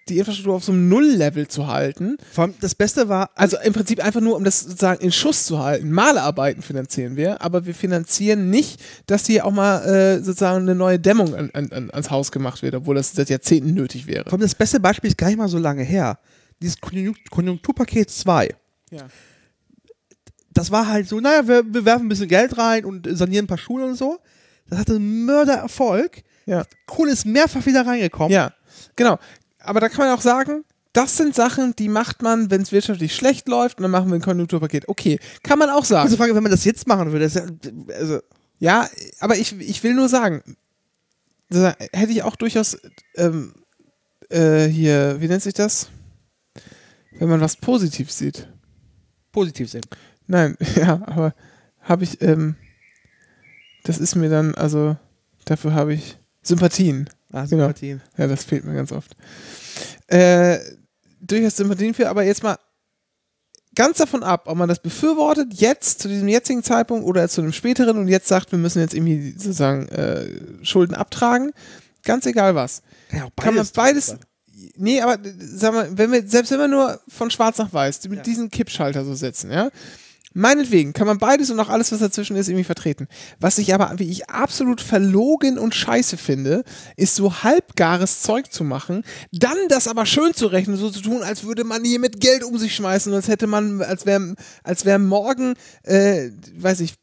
[0.07, 2.17] die Infrastruktur auf so einem Null-Level zu halten.
[2.31, 5.45] Vor allem das Beste war, Also im Prinzip einfach nur, um das sozusagen in Schuss
[5.45, 5.91] zu halten.
[5.91, 10.99] Malerarbeiten finanzieren wir, aber wir finanzieren nicht, dass hier auch mal äh, sozusagen eine neue
[10.99, 14.23] Dämmung an, an, an, ans Haus gemacht wird, obwohl das seit Jahrzehnten nötig wäre.
[14.23, 16.19] vor allem das beste Beispiel ist gar nicht mal so lange her.
[16.61, 18.49] Dieses Konjunkt- Konjunkturpaket 2.
[18.91, 19.07] Ja.
[20.53, 23.47] Das war halt so, naja, wir, wir werfen ein bisschen Geld rein und sanieren ein
[23.47, 24.19] paar Schulen und so.
[24.71, 26.23] Das hatte einen Mördererfolg.
[26.45, 26.63] Ja.
[26.87, 28.31] Kohle ist mehrfach wieder reingekommen.
[28.31, 28.53] ja,
[28.95, 29.19] genau.
[29.59, 33.13] Aber da kann man auch sagen, das sind Sachen, die macht man, wenn es wirtschaftlich
[33.13, 34.87] schlecht läuft und dann machen wir ein Konjunkturpaket.
[34.87, 36.05] Okay, kann man auch sagen.
[36.05, 38.19] Also Frage, wenn man das jetzt machen würde, ja, also,
[38.59, 38.89] Ja,
[39.19, 40.41] aber ich, ich will nur sagen,
[41.51, 42.77] hätte ich auch durchaus
[43.15, 43.53] ähm,
[44.29, 45.89] äh, hier, wie nennt sich das?
[47.19, 48.47] Wenn man was positiv sieht.
[49.33, 49.83] positiv sehen.
[50.27, 51.35] Nein, ja, aber
[51.81, 52.55] habe ich, ähm,
[53.83, 54.95] das ist mir dann, also
[55.45, 57.09] dafür habe ich Sympathien.
[57.31, 57.63] Ah, Genau.
[57.65, 58.01] Sympathien.
[58.17, 59.15] Ja, das fehlt mir ganz oft.
[60.07, 60.59] Äh,
[61.21, 62.57] durchaus Sympathien für, aber jetzt mal
[63.75, 67.53] ganz davon ab, ob man das befürwortet, jetzt, zu diesem jetzigen Zeitpunkt oder zu einem
[67.53, 70.27] späteren und jetzt sagt, wir müssen jetzt irgendwie sozusagen äh,
[70.65, 71.51] Schulden abtragen.
[72.03, 72.81] Ganz egal was.
[73.11, 74.17] Ja, Kann man beides.
[74.75, 78.03] Nee, aber äh, sag mal, wenn wir, selbst wenn wir nur von schwarz nach weiß
[78.09, 78.23] mit Ja.
[78.23, 79.69] diesen Kippschalter so setzen, ja,
[80.33, 83.07] meinetwegen kann man beides und auch alles, was dazwischen ist, irgendwie vertreten.
[83.39, 86.63] Was ich aber, wie ich absolut verlogen und scheiße finde,
[86.95, 91.23] ist so halbgares Zeug zu machen, dann das aber schön zu rechnen, so zu tun,
[91.23, 94.85] als würde man hier mit Geld um sich schmeißen, als hätte man, als wäre, als
[94.85, 96.95] wäre morgen, äh, weiß ich,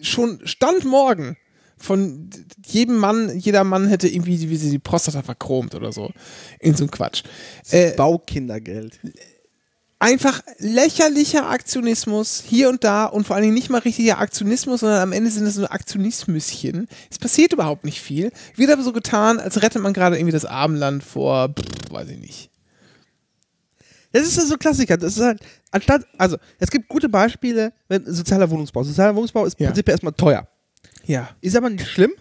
[0.00, 1.36] schon Stand morgen
[1.82, 2.30] von
[2.64, 6.12] jedem Mann, jeder Mann hätte irgendwie die, wie sie die Prostata verchromt oder so.
[6.60, 7.24] In so einem Quatsch.
[7.70, 9.00] Äh, Baukindergeld.
[10.02, 15.00] Einfach lächerlicher Aktionismus hier und da und vor allen Dingen nicht mal richtiger Aktionismus, sondern
[15.00, 16.88] am Ende sind es so Aktionismüschen.
[17.10, 18.32] Es passiert überhaupt nicht viel.
[18.56, 22.18] Wird aber so getan, als rettet man gerade irgendwie das Abendland vor, pff, weiß ich
[22.18, 22.50] nicht.
[24.12, 24.96] Das ist so ein Klassiker.
[24.96, 28.82] Das ist halt, anstatt, also, es gibt gute Beispiele, wenn sozialer Wohnungsbau.
[28.82, 29.68] Sozialer Wohnungsbau ist Ja.
[29.68, 30.46] prinzipiell erstmal teuer.
[31.06, 31.30] Ja.
[31.40, 32.12] Ist aber nicht schlimm,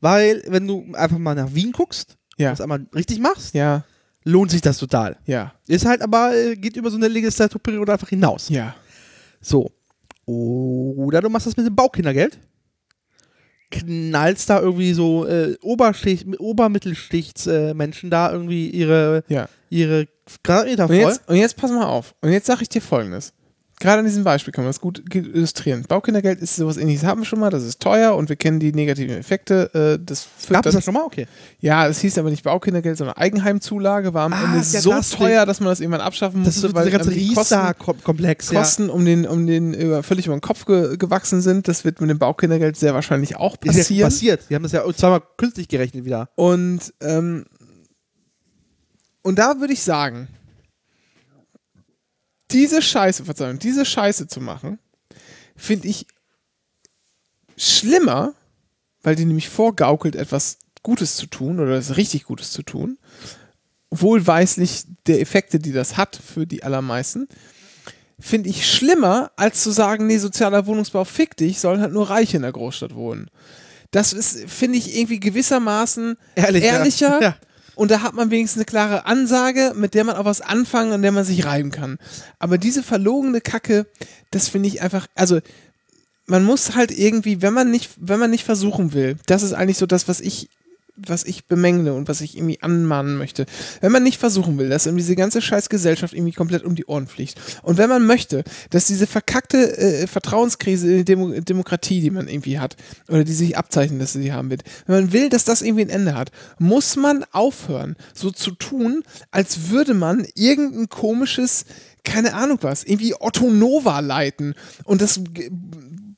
[0.00, 2.50] weil, wenn du einfach mal nach Wien guckst, Ja.
[2.50, 3.84] das einmal richtig machst, Ja.
[4.28, 5.16] Lohnt sich das total.
[5.26, 5.54] Ja.
[5.66, 8.48] Ist halt aber, äh, geht über so eine Legislaturperiode einfach hinaus.
[8.48, 8.74] Ja.
[9.40, 9.70] So.
[10.26, 12.38] Oder du machst das mit dem Baukindergeld.
[13.70, 19.48] Knallst da irgendwie so äh, Obermittelschichts-Menschen äh, Menschen da irgendwie ihre, Ja.
[19.68, 20.06] ihre
[20.42, 20.96] Quadratmeter Und voll.
[20.98, 22.14] jetzt, und jetzt pass mal auf.
[22.22, 23.32] Und jetzt sage ich dir folgendes.
[23.80, 25.84] Gerade an diesem Beispiel kann man das gut illustrieren.
[25.86, 28.72] Baukindergeld ist sowas ähnliches, haben wir schon mal, das ist teuer und wir kennen die
[28.72, 29.98] negativen Effekte.
[30.00, 31.04] Äh, das Gab es das schon mal?
[31.04, 31.28] Okay.
[31.60, 35.10] Ja, es hieß aber nicht Baukindergeld, sondern Eigenheimzulage, war am Ah, Ende ja, so das
[35.10, 37.54] teuer, dass man das irgendwann abschaffen Das ist musste, so der ganze ähm, die Kosten.
[38.52, 38.60] Ja.
[38.60, 41.68] Kosten um den, um den über, völlig über den Kopf ge gewachsen sind.
[41.68, 44.06] Das wird mit dem Baukindergeld sehr wahrscheinlich auch Ist ja passieren.
[44.10, 44.40] passiert.
[44.50, 46.30] Die haben das ja zweimal künstlich gerechnet wieder.
[46.34, 47.44] Und, ähm,
[49.22, 50.26] und da würde ich sagen,
[52.50, 54.78] diese Scheiße, Verzeihung, diese Scheiße zu machen,
[55.56, 56.06] finde ich
[57.56, 58.34] schlimmer,
[59.02, 62.98] weil die nämlich vorgaukelt, etwas Gutes zu tun oder etwas richtig Gutes zu tun,
[63.90, 67.28] wohlweislich der Effekte, die das hat für die allermeisten,
[68.20, 72.36] finde ich schlimmer, als zu sagen, nee, sozialer Wohnungsbau fick dich, sollen halt nur Reiche
[72.36, 73.30] in der Großstadt wohnen.
[73.90, 76.72] Das ist, finde ich, irgendwie gewissermaßen Ehrlich, ja.
[76.72, 77.22] ehrlicher.
[77.22, 77.36] Ja.
[77.78, 81.00] Und da hat man wenigstens eine klare Ansage, mit der man auch was anfangen, an
[81.00, 81.98] der man sich reiben kann.
[82.40, 83.86] Aber diese verlogene Kacke,
[84.32, 85.38] das finde ich einfach, also
[86.26, 89.78] man muss halt irgendwie, wenn man nicht, wenn man nicht versuchen will, das ist eigentlich
[89.78, 90.48] so das, was ich,
[91.06, 93.46] was ich bemängle und was ich irgendwie anmahnen möchte.
[93.80, 97.06] Wenn man nicht versuchen will, dass diese ganze scheiß Gesellschaft irgendwie komplett um die Ohren
[97.06, 97.36] fliegt.
[97.62, 102.28] Und wenn man möchte, dass diese verkackte äh, Vertrauenskrise in die Demo Demokratie, die man
[102.28, 102.76] irgendwie hat,
[103.08, 105.84] oder die sich abzeichnet, dass sie die haben wird, wenn man will, dass das irgendwie
[105.84, 111.64] ein Ende hat, muss man aufhören, so zu tun, als würde man irgendein komisches,
[112.04, 114.54] keine Ahnung was, irgendwie Otto Nova leiten
[114.84, 115.20] und das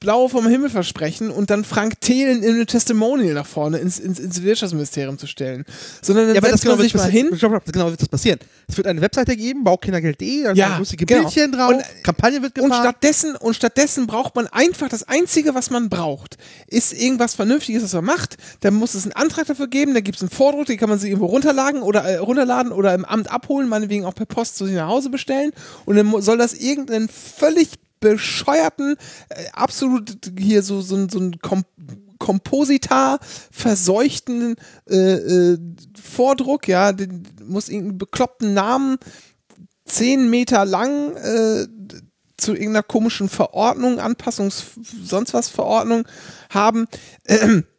[0.01, 4.19] Blau vom Himmel versprechen und dann Frank Thelen in eine Testimonial nach vorne ins, ins,
[4.19, 5.67] ins Wirtschaftsministerium zu stellen.
[6.01, 7.31] Sondern dann Ja, setzt man genau sich mal hin.
[7.37, 8.39] Stopp, genau wird das passieren.
[8.67, 11.21] Es wird eine Webseite geben, baukindergeld.de, da Ja, lustige genau.
[11.25, 12.83] Bildchen drauf, Und- Kampagne wird Und gefahren.
[12.83, 17.93] stattdessen, und stattdessen braucht man einfach das Einzige, was man braucht, ist irgendwas Vernünftiges, was
[17.93, 18.39] man macht.
[18.61, 20.99] Dann muss es einen Antrag dafür geben, da gibt es einen Vordruck, den kann man
[20.99, 24.65] sich irgendwo runterladen oder, äh, runterladen oder im Amt abholen, meinetwegen auch per Post zu
[24.65, 25.51] sich nach Hause bestellen.
[25.85, 27.69] Und dann soll das irgendeinen völlig
[28.01, 28.97] bescheuerten,
[29.29, 31.65] äh, absolut hier so, so, so ein Kom
[32.19, 33.19] Kompositar
[33.51, 34.57] verseuchten
[34.87, 35.59] äh, äh,
[35.99, 38.99] Vordruck, ja, den muss irgendeinen bekloppten Namen
[39.87, 41.67] zehn Meter lang äh,
[42.37, 44.65] zu irgendeiner komischen Verordnung, Anpassungs,
[45.03, 46.07] sonst was Verordnung
[46.51, 46.87] haben.
[47.27, 47.65] Ähm,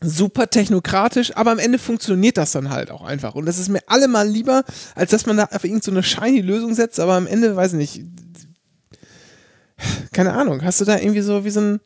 [0.00, 3.34] super technokratisch, aber am Ende funktioniert das dann halt auch einfach.
[3.34, 4.62] Und das ist mir allemal lieber,
[4.94, 7.78] als dass man da einfach irgend so shiny Lösung setzt, aber am Ende, weiß ich
[7.78, 8.04] nicht,
[10.12, 11.80] keine Ahnung, hast du da irgendwie so wie so ein,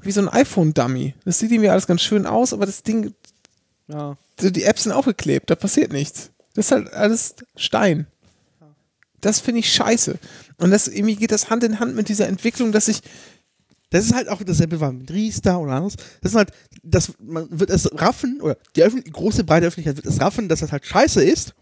[0.00, 1.14] wie so ein iPhone-Dummy.
[1.24, 3.14] Das sieht irgendwie alles ganz schön aus, aber das Ding,
[3.88, 4.16] ja.
[4.40, 6.30] die Apps sind aufgeklebt, da passiert nichts.
[6.54, 8.06] Das ist halt alles Stein.
[9.20, 10.18] Das finde ich scheiße.
[10.58, 13.02] Und das irgendwie geht das Hand in Hand mit dieser Entwicklung, dass ich,
[13.90, 15.96] Das ist halt auch dasselbe war mit Riester oder anderes.
[16.22, 16.52] Das ist halt,
[16.82, 18.80] das, man wird es raffen, oder die,
[19.10, 21.54] große breite Öffentlichkeit wird es raffen, dass das halt scheiße ist,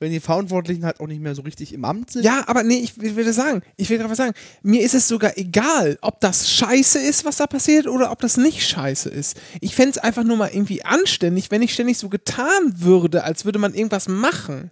[0.00, 2.24] wenn die Verantwortlichen halt auch nicht mehr so richtig im Amt sind.
[2.24, 5.08] ja, aber nee, ich will will sagen, ich will gerade was sagen, mir ist es
[5.08, 9.40] sogar egal, ob das scheiße ist, was da passiert, oder ob das nicht scheiße ist.
[9.60, 13.44] Ich fände es einfach nur mal irgendwie anständig, wenn nicht ständig so getan würde, als
[13.44, 14.70] würde man irgendwas machen.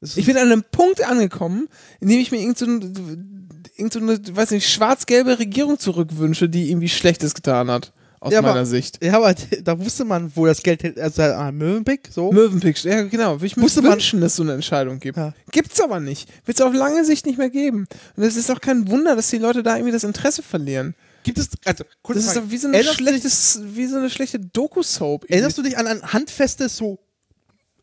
[0.00, 1.68] Das Ich bin an einem Punkt angekommen,
[2.00, 6.70] in dem ich mir irgend so, irgend so eine, weiß nicht, schwarz-gelbe Regierung zurückwünsche, die
[6.70, 9.04] irgendwie Schlechtes getan hat, aus Ja, aber- meiner Sicht.
[9.04, 9.34] ja, aber
[9.64, 12.30] da wusste man, wo das Geld also ah, Möwenpick, so.
[12.32, 13.38] Möwenpick, ja genau.
[13.42, 15.16] Ich mir Musste man- wünschen, dass es so eine Entscheidung gibt.
[15.18, 15.34] Ja.
[15.50, 16.28] Gibt's aber nicht.
[16.46, 17.86] Wird es auf lange Sicht nicht mehr geben.
[18.16, 20.94] Und es ist auch kein Wunder, dass die Leute da irgendwie das Interesse verlieren.
[21.24, 22.46] Gibt es, also, kurz Das ist Frage.
[22.46, 25.26] doch wie so eine, erinnerst, du dich, schlechtes, wie so eine schlechte Doku-Soap.
[25.30, 26.98] erinnerst du dich an ein handfestes, so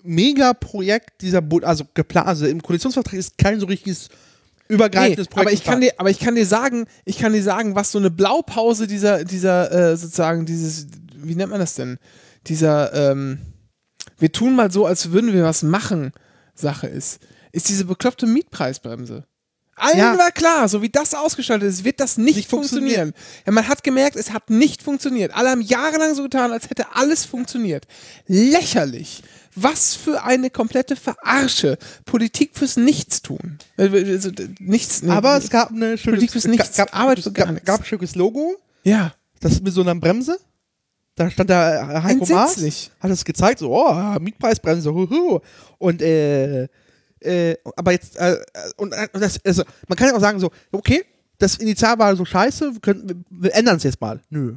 [0.03, 4.09] Megaprojekt dieser, Bu- also geplant, also im Koalitionsvertrag ist kein so richtiges
[4.69, 5.47] Nee, übergreifendes Projekt.
[5.47, 7.97] aber ich kann dir, aber ich kann dir sagen, ich kann dir sagen, was so
[7.97, 11.97] eine Blaupause dieser, dieser, äh, sozusagen dieses, wie nennt man das denn?
[12.47, 13.39] Dieser, ähm,
[14.19, 16.11] wir tun mal so, als würden wir was machen,
[16.53, 17.19] Sache ist,
[17.51, 19.25] ist diese bekloppte Mietpreisbremse.
[19.75, 20.17] Allen Ja.
[20.17, 23.13] war klar, so wie das ausgestaltet ist, wird das nicht, Nicht funktionieren.
[23.45, 25.33] Ja, man hat gemerkt, es hat nicht funktioniert.
[25.33, 27.85] Alle haben jahrelang so getan, als hätte alles funktioniert.
[28.27, 29.23] Lächerlich.
[29.55, 31.77] Was für eine komplette Verarsche.
[32.05, 33.57] Politik fürs Nichtstun.
[33.77, 35.03] Also, äh, nichts.
[35.07, 36.77] aber es gab eine schönes, Politik fürs Nichts.
[36.77, 39.13] gab, Arbeit für gab, gab ein schönes Logo, Ja.
[39.39, 40.37] das mit so einer Bremse.
[41.15, 45.39] Da stand da Heiko Maas, hat es gezeigt, so, oh, Mietpreisbremse, huhu.
[45.77, 46.69] Und, äh,
[47.19, 48.37] äh, aber jetzt, äh, äh,
[48.77, 51.03] und äh, das, also, man kann ja auch sagen, so, okay,
[51.37, 54.21] das Initial war so scheiße, wir, können, wir, wir ändern es jetzt mal.
[54.29, 54.55] Nö.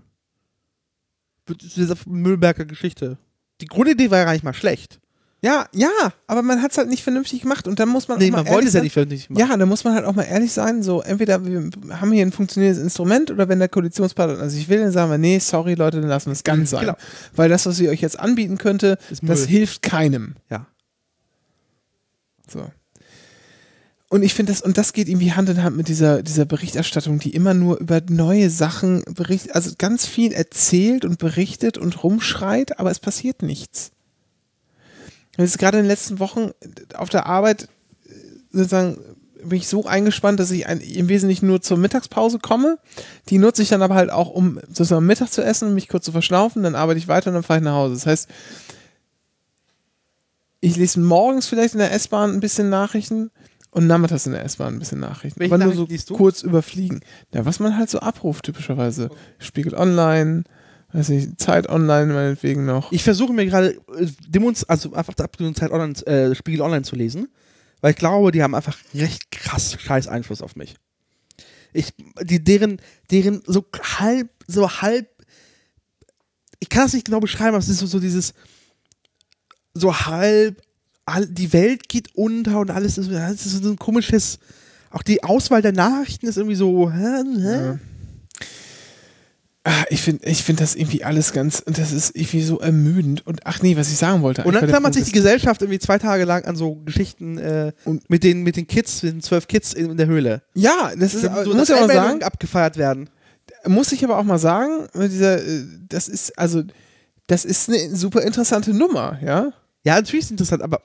[2.06, 3.18] Müllberger Geschichte.
[3.62, 4.98] Die Grundidee war ja gar nicht mal schlecht.
[5.44, 5.90] Ja, ja,
[6.28, 8.44] aber man hat es halt nicht vernünftig gemacht und dann muss man Nee, auch mal
[8.44, 9.40] man wollte es ja nicht vernünftig machen.
[9.40, 12.30] Ja, da muss man halt auch mal ehrlich sein, so entweder wir haben hier ein
[12.30, 16.00] funktionierendes Instrument oder wenn der Koalitionspartner also ich will, dann sagen wir, nee, sorry Leute,
[16.00, 16.82] dann lassen wir es ganz sein.
[16.82, 16.96] Genau.
[17.34, 20.36] Weil das, was ich euch jetzt anbieten könnte, das hilft keinem.
[20.48, 20.66] Ja.
[22.48, 22.70] So.
[24.12, 27.18] Und ich finde das, und das geht irgendwie Hand in Hand mit dieser, dieser Berichterstattung,
[27.18, 32.78] die immer nur über neue Sachen berichtet, also ganz viel erzählt und berichtet und rumschreit,
[32.78, 33.90] aber es passiert nichts.
[35.38, 36.50] Jetzt gerade in den letzten Wochen
[36.92, 38.12] auf der Arbeit äh,
[38.50, 38.98] sozusagen
[39.44, 42.76] bin ich so eingespannt, dass ich ein, im Wesentlichen nur zur Mittagspause komme.
[43.30, 46.12] Die nutze ich dann aber halt auch, um sozusagen Mittag zu essen, mich kurz zu
[46.12, 47.94] verschnaufen, dann arbeite ich weiter und dann fahre ich nach Hause.
[47.94, 48.28] Das heißt,
[50.60, 53.30] ich lese morgens vielleicht in der S-Bahn ein bisschen Nachrichten
[53.72, 55.40] und nachmittags in der S-Bahn ein bisschen Nachrichten.
[55.40, 56.14] Welche aber nur Nachrichten so liest du?
[56.14, 57.00] kurz überfliegen.
[57.34, 59.08] Ja, was man halt so abruft, typischerweise.
[59.38, 60.44] Spiegel Online,
[60.92, 62.92] weiß nicht, Zeit Online meinetwegen noch.
[62.92, 66.82] Ich versuche mir gerade äh, Demons, also einfach zur absoluten Zeit online, äh, Spiegel Online
[66.82, 67.28] zu lesen,
[67.80, 70.76] weil ich glaube, die haben einfach recht krass scheiß Einfluss auf mich.
[71.72, 72.78] Ich, die, deren,
[73.10, 73.64] deren so
[73.98, 75.08] halb, so halb,
[76.60, 78.34] ich kann das nicht genau beschreiben, aber es ist so, so dieses,
[79.72, 80.60] so halb,
[81.04, 84.38] all, die Welt geht unter und alles ist, das ist so ein komisches,
[84.90, 87.78] auch die Auswahl der Nachrichten ist irgendwie so, hä, hä?
[89.64, 93.24] Ah, Ich finde ich find das irgendwie alles ganz, das ist irgendwie so ermüdend.
[93.26, 94.42] Und ach nee, was ich sagen wollte.
[94.42, 97.72] Und dann klammert sich die Gesellschaft irgendwie zwei Tage lang an so Geschichten äh,
[98.08, 100.42] mit, den, mit den Kids, den zwölf Kids in, in der Höhle.
[100.54, 103.08] Ja, das ist, So, muss ich aber Anmeldungen sagen, abgefeiert werden.
[103.64, 106.64] muss ich aber auch mal sagen, mit dieser, äh, das ist, also,
[107.28, 109.52] das ist eine super interessante Nummer, ja.
[109.84, 110.80] Ja, natürlich ist es interessant, aber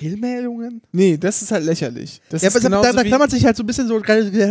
[0.00, 0.82] Eilmeldungen?
[0.92, 2.20] Nee, das ist halt lächerlich.
[2.30, 3.98] Das Ja, aber da, da klammert sich halt so ein bisschen so,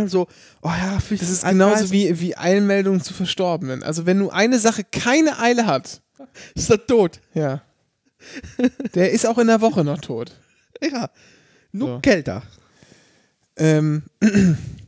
[0.06, 0.26] so
[0.62, 3.82] oh ja, das ist genauso wie, wie Eilmeldungen zu Verstorbenen.
[3.82, 6.00] Also wenn nur eine Sache keine Eile hat,
[6.54, 7.20] Ist er tot?
[7.34, 7.62] ja,
[8.94, 10.32] der ist auch in der Woche noch tot.
[10.82, 11.10] Ja.
[11.72, 12.00] Nur So.
[12.00, 12.42] kälter.
[13.56, 14.02] Ähm,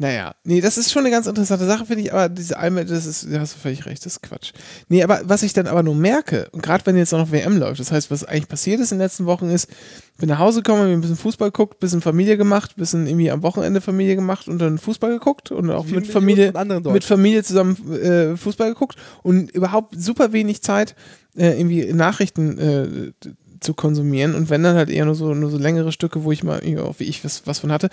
[0.00, 3.04] naja, nee, das ist schon eine ganz interessante Sache, finde ich, aber diese Eilmeldung, das
[3.04, 4.52] ist, da hast du völlig recht, das ist Quatsch.
[4.88, 7.58] Nee, aber was ich dann aber nur merke, und gerade wenn jetzt auch noch WM
[7.58, 9.68] läuft, das heißt, was eigentlich passiert ist in den letzten Wochen ist,
[10.16, 13.42] bin nach Hause gekommen, hab ein bisschen Fußball geguckt, bisschen Familie gemacht, bisschen irgendwie am
[13.42, 16.50] Wochenende Familie gemacht und dann Fußball geguckt und auch Wie mit Familie,
[16.82, 20.94] mit Familie zusammen äh, Fußball geguckt und überhaupt super wenig Zeit,
[21.36, 23.12] äh, irgendwie Nachrichten äh,
[23.60, 26.42] zu konsumieren und wenn dann halt eher nur so, nur so längere Stücke, wo ich
[26.42, 27.90] mal, irgendwie auch wie ich was, was von hatte.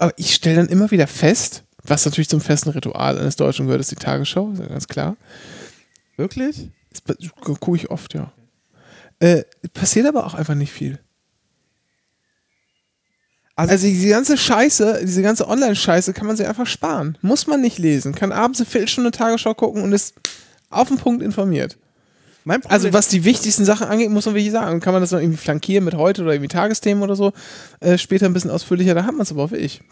[0.00, 3.80] Aber ich stelle dann immer wieder fest, was natürlich zum festen Ritual eines Deutschen gehört,
[3.80, 5.16] ist die Tagesschau, ist ja ganz klar.
[6.16, 6.70] Wirklich?
[7.06, 8.32] Das gucke ich oft, ja.
[9.18, 9.44] Äh,
[9.74, 10.98] passiert aber auch einfach nicht viel.
[13.56, 17.18] Also- Also, diese ganze Scheiße, diese ganze Online-Scheiße kann man sich einfach sparen.
[17.20, 18.14] Muss man nicht lesen.
[18.14, 20.14] Kann abends eine Viertelstunde Tagesschau gucken und ist
[20.70, 21.76] auf den Punkt informiert.
[22.70, 24.80] Also was die wichtigsten Sachen angeht, muss man wirklich sagen.
[24.80, 27.32] Kann man das noch irgendwie flankieren mit heute oder irgendwie Tagesthemen oder so,
[27.80, 29.82] äh, später ein bisschen ausführlicher, da hat man es aber auch wirklich.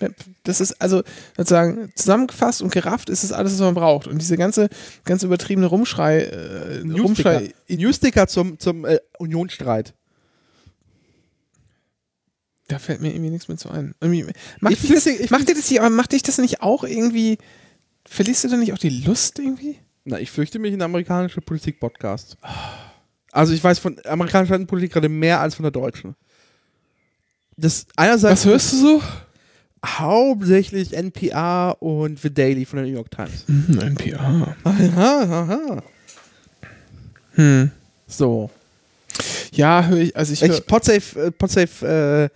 [0.45, 1.03] Das ist also
[1.37, 4.07] sozusagen zusammengefasst und gerafft ist es alles, was man braucht.
[4.07, 4.69] Und diese ganze,
[5.05, 9.95] ganz übertriebene Rumschrei, äh, Newsticker, Rumschrei Newsticker zum, zum äh, Unionsstreit.
[12.69, 13.95] Da fällt mir irgendwie nichts mehr zu ein.
[14.61, 16.85] Macht, Ich dich das, ich macht dir das nicht, aber macht dich das nicht auch
[16.85, 17.39] irgendwie,
[18.07, 19.79] verlierst du da nicht auch die Lust irgendwie?
[20.09, 22.39] Na, ich fürchte mich in amerikanische Politik-Podcast.
[23.30, 26.14] Also ich weiß von amerikanischer Politik gerade mehr als von der deutschen.
[27.59, 29.02] Das einerseits Was hörst du so?
[29.85, 33.44] hauptsächlich NPR und The Daily von der New York Times.
[33.47, 34.56] Mhm, NPR.
[34.64, 35.82] Aha, aha.
[37.35, 37.70] Hm.
[38.06, 38.51] So.
[39.52, 42.30] Ja, höre ich, also ich, Ich, Podsafe, äh, Podsafe,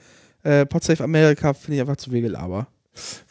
[0.45, 2.67] äh, äh, Podsafe America finde ich einfach zu viel Gelaber.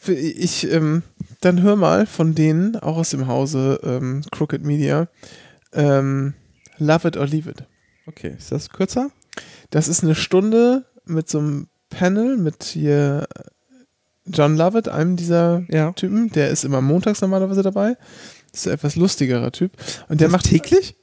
[0.06, 1.02] Ich, ähm,
[1.40, 5.08] dann hör mal von denen, auch aus dem Hause ähm, Crooked Media,
[5.72, 6.34] ähm,
[6.78, 7.64] Love It or Leave It.
[8.06, 9.10] Okay, ist das kürzer?
[9.70, 13.26] Das ist eine Stunde mit so einem Panel mit hier
[14.26, 15.92] John Lovett, einem dieser Ja.
[15.92, 16.30] Typen.
[16.30, 17.96] Der ist immer montags normalerweise dabei.
[18.52, 19.72] Ist ein etwas lustigerer Typ.
[20.08, 20.96] Und der macht täglich?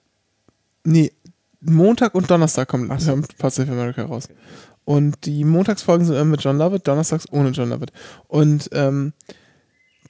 [0.84, 1.11] Nee,
[1.61, 4.30] Montag und Donnerstag kommt kommt Pacific America raus.
[4.86, 7.92] Und die Montagsfolgen sind immer mit John Lovett, donnerstags ohne John Lovett.
[8.28, 9.14] Und ähm,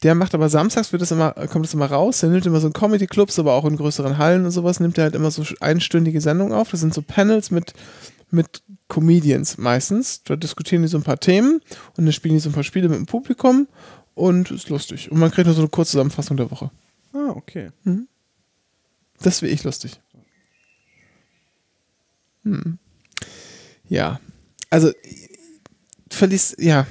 [0.03, 2.21] der macht aber samstags wird das immer, kommt das immer raus.
[2.21, 5.05] Der nimmt immer so in Comedy-Clubs, aber auch in größeren Hallen und sowas, nimmt er
[5.05, 6.71] halt immer so einstündige Sendungen auf.
[6.71, 7.73] Das sind so Panels mit,
[8.31, 10.23] mit Comedians meistens.
[10.23, 11.61] Da diskutieren die so ein paar Themen
[11.97, 13.67] und dann spielen die so ein paar Spiele mit dem Publikum
[14.15, 15.11] und ist lustig.
[15.11, 16.71] Und man kriegt nur so eine kurze Zusammenfassung der Woche.
[17.13, 17.71] Ah, okay.
[19.21, 19.99] Das wäre ich lustig.
[22.43, 22.77] Hm.
[23.89, 24.19] Ja.
[24.69, 24.91] Also,
[26.09, 26.85] verliest, ja.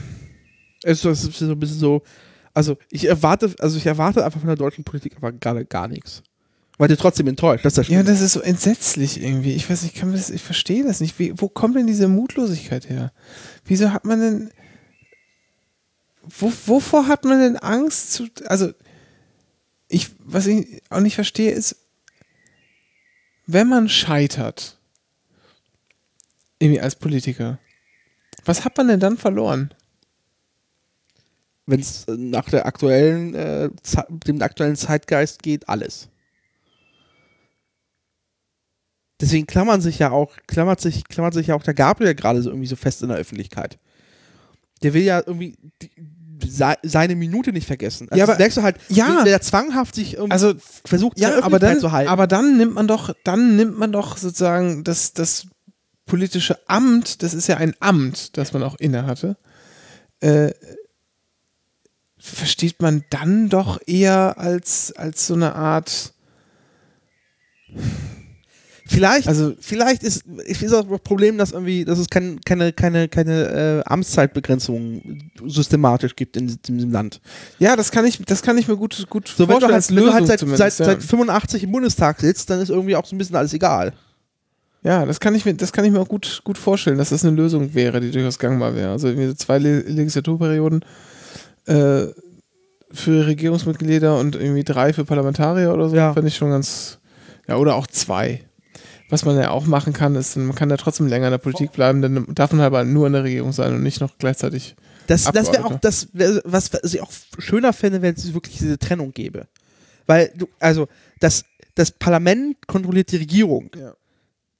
[0.82, 2.02] Es ist so ein bisschen so,
[2.54, 6.22] also ich erwarte, also ich erwarte einfach von der deutschen Politik aber gerade gar nichts.
[6.78, 9.52] Weil ihr trotzdem enttäuscht, das ist Ja, das ist so entsetzlich irgendwie.
[9.52, 11.18] Ich weiß nicht, ich, kann das, ich verstehe das nicht.
[11.18, 13.12] Wie, wo kommt denn diese Mutlosigkeit her?
[13.64, 14.50] Wieso hat man denn.
[16.22, 18.28] Wo, wovor hat man denn Angst zu.
[18.46, 18.72] Also,
[19.88, 21.76] ich, was ich auch nicht verstehe, ist,
[23.46, 24.78] wenn man scheitert,
[26.60, 27.58] irgendwie als Politiker,
[28.48, 29.72] was hat man denn dann verloren?
[31.70, 33.68] wenn es nach der aktuellen, äh,
[34.26, 36.08] dem aktuellen Zeitgeist geht, alles.
[39.20, 42.50] Deswegen klammern sich ja auch, klammert sich, klammert sich ja auch der Gabriel gerade so
[42.50, 43.78] irgendwie so fest in der Öffentlichkeit.
[44.82, 45.90] Der will ja irgendwie die,
[46.48, 48.08] se- seine Minute nicht vergessen.
[48.08, 49.24] Also Ja, das aber- merkst du halt, ja.
[49.24, 50.54] der zwanghaft sich irgendwie Also,
[50.86, 52.08] versucht, Ja, aber dann, zu halten.
[52.10, 55.48] aber dann nimmt man doch, dann nimmt man doch sozusagen das, das
[56.08, 59.36] politische Amt, das ist ja ein Amt, das man auch innehatte,
[60.20, 60.50] äh,
[62.18, 66.12] versteht man dann doch eher als, als so eine Art,
[68.90, 72.72] Vielleicht, also vielleicht ist, ich sehe auch das Problem, dass irgendwie, dass es kein, keine,
[72.72, 77.20] keine, keine äh, Amtszeitbegrenzung systematisch gibt in diesem Land.
[77.58, 79.74] ja, das kann ich, das kann ich mir gut, gut So, wenn du vorstellen halt,
[79.74, 83.04] als wenn du halt seit, seit, seit 85 im Bundestag sitzt, dann ist irgendwie auch
[83.04, 83.92] so ein bisschen alles egal.
[84.82, 87.24] Ja, das kann ich mir, das kann ich mir auch gut, gut vorstellen, dass das
[87.24, 88.90] eine Lösung wäre, die durchaus gangbar wäre.
[88.92, 90.84] Also irgendwie zwei Le Legislaturperioden
[91.66, 92.06] äh,
[92.90, 96.12] für Regierungsmitglieder und irgendwie drei für Parlamentarier oder so, Ja.
[96.14, 96.98] fände ich schon ganz.
[97.48, 98.44] Ja, oder auch zwei.
[99.10, 101.72] Was man ja auch machen kann, ist, man kann da trotzdem länger in der Politik
[101.72, 104.76] bleiben, dann darf man aber nur in der Regierung sein und nicht noch gleichzeitig.
[105.06, 108.58] Das, das wäre auch das, wär, was, was ich auch schöner fände, wenn es wirklich
[108.58, 109.46] diese Trennung gäbe.
[110.06, 110.88] Weil du, also
[111.20, 111.44] das,
[111.74, 113.70] das Parlament kontrolliert die Regierung.
[113.78, 113.94] Ja.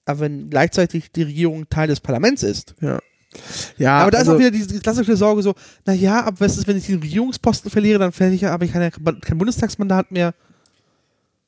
[0.08, 2.74] Aber wenn gleichzeitig die Regierung Teil des Parlaments ist.
[2.80, 2.98] Ja.
[3.76, 5.54] Ja, aber da also, ist auch wieder diese klassische Sorge so,
[5.84, 8.72] naja, aber was ist, wenn ich den Regierungsposten verliere, dann verliere ich ja, aber ich
[8.72, 10.34] kein, kein Bundestagsmandat mehr.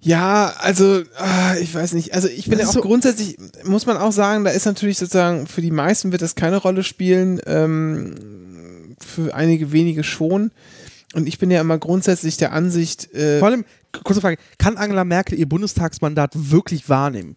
[0.03, 2.15] Ja, also ah, ich weiß nicht.
[2.15, 5.47] Also ich bin ja auch so- grundsätzlich, muss man auch sagen, da ist natürlich sozusagen,
[5.47, 10.53] für die meisten wird das keine Rolle spielen, ähm, für einige wenige schon.
[11.15, 13.65] Und ich bin ja immer grundsätzlich der Ansicht, äh, Vor allem,
[14.05, 17.37] kurze Frage, kann Angela Merkel ihr Bundestagsmandat wirklich wahrnehmen?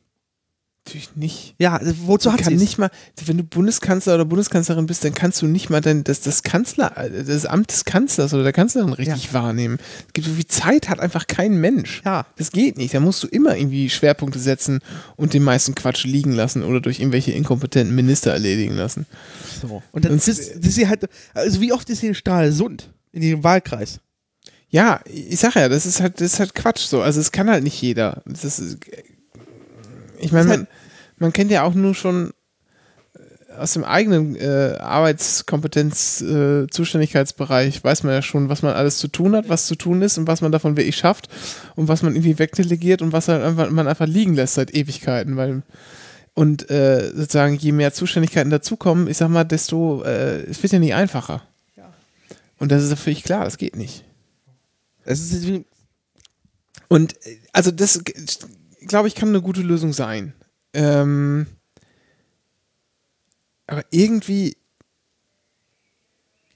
[0.86, 1.56] Natürlich nicht.
[1.60, 2.90] Ja, also wozu Du hat kann nicht mal,
[3.26, 6.90] wenn du Bundeskanzler oder Bundeskanzlerin bist, dann kannst du nicht mal dein, das, das Kanzler,
[7.26, 9.78] das Amt des Kanzlers oder der Kanzlerin richtig wahrnehmen.
[10.08, 12.02] Es gibt so viel Zeit, hat einfach kein Mensch.
[12.06, 12.26] Ja.
[12.38, 12.94] Das geht nicht.
[12.94, 14.80] Da musst du immer irgendwie Schwerpunkte setzen
[15.16, 19.06] und den meisten Quatsch liegen lassen oder durch irgendwelche inkompetenten Minister erledigen lassen.
[19.62, 19.82] So.
[19.92, 23.44] Und dann Und- ist sie halt, also wie oft ist sie in Stralsund in ihrem
[23.44, 24.00] Wahlkreis?
[24.70, 27.02] Ja, ich sag ja, das ist halt, das ist halt Quatsch so.
[27.02, 28.24] Also es kann halt nicht jeder.
[28.26, 28.80] Das ist,
[30.24, 30.68] ich meine, Ist halt- man,
[31.18, 32.32] man kennt ja auch nur schon
[33.16, 38.98] äh, aus dem eigenen äh, Arbeitskompetenz, äh, Zuständigkeitsbereich weiß man ja schon, was man alles
[38.98, 41.30] zu tun hat, was zu tun ist und was man davon wirklich schafft
[41.76, 45.38] und was man irgendwie wegdelegiert und was halt einfach, man einfach liegen lässt seit Ewigkeiten,
[45.38, 45.62] weil
[46.36, 50.80] und äh, sozusagen je mehr Zuständigkeiten dazukommen, ich sag mal, desto äh, es wird ja
[50.80, 51.44] nicht einfacher.
[52.60, 54.04] Und das ist ja völlig klar, das geht nicht.
[55.06, 55.66] Es ist wie,
[56.88, 58.02] Und äh, also das,
[58.88, 60.34] glaube ich, kann eine gute Lösung sein.
[60.74, 61.48] Ähm,
[63.68, 64.58] aber irgendwie,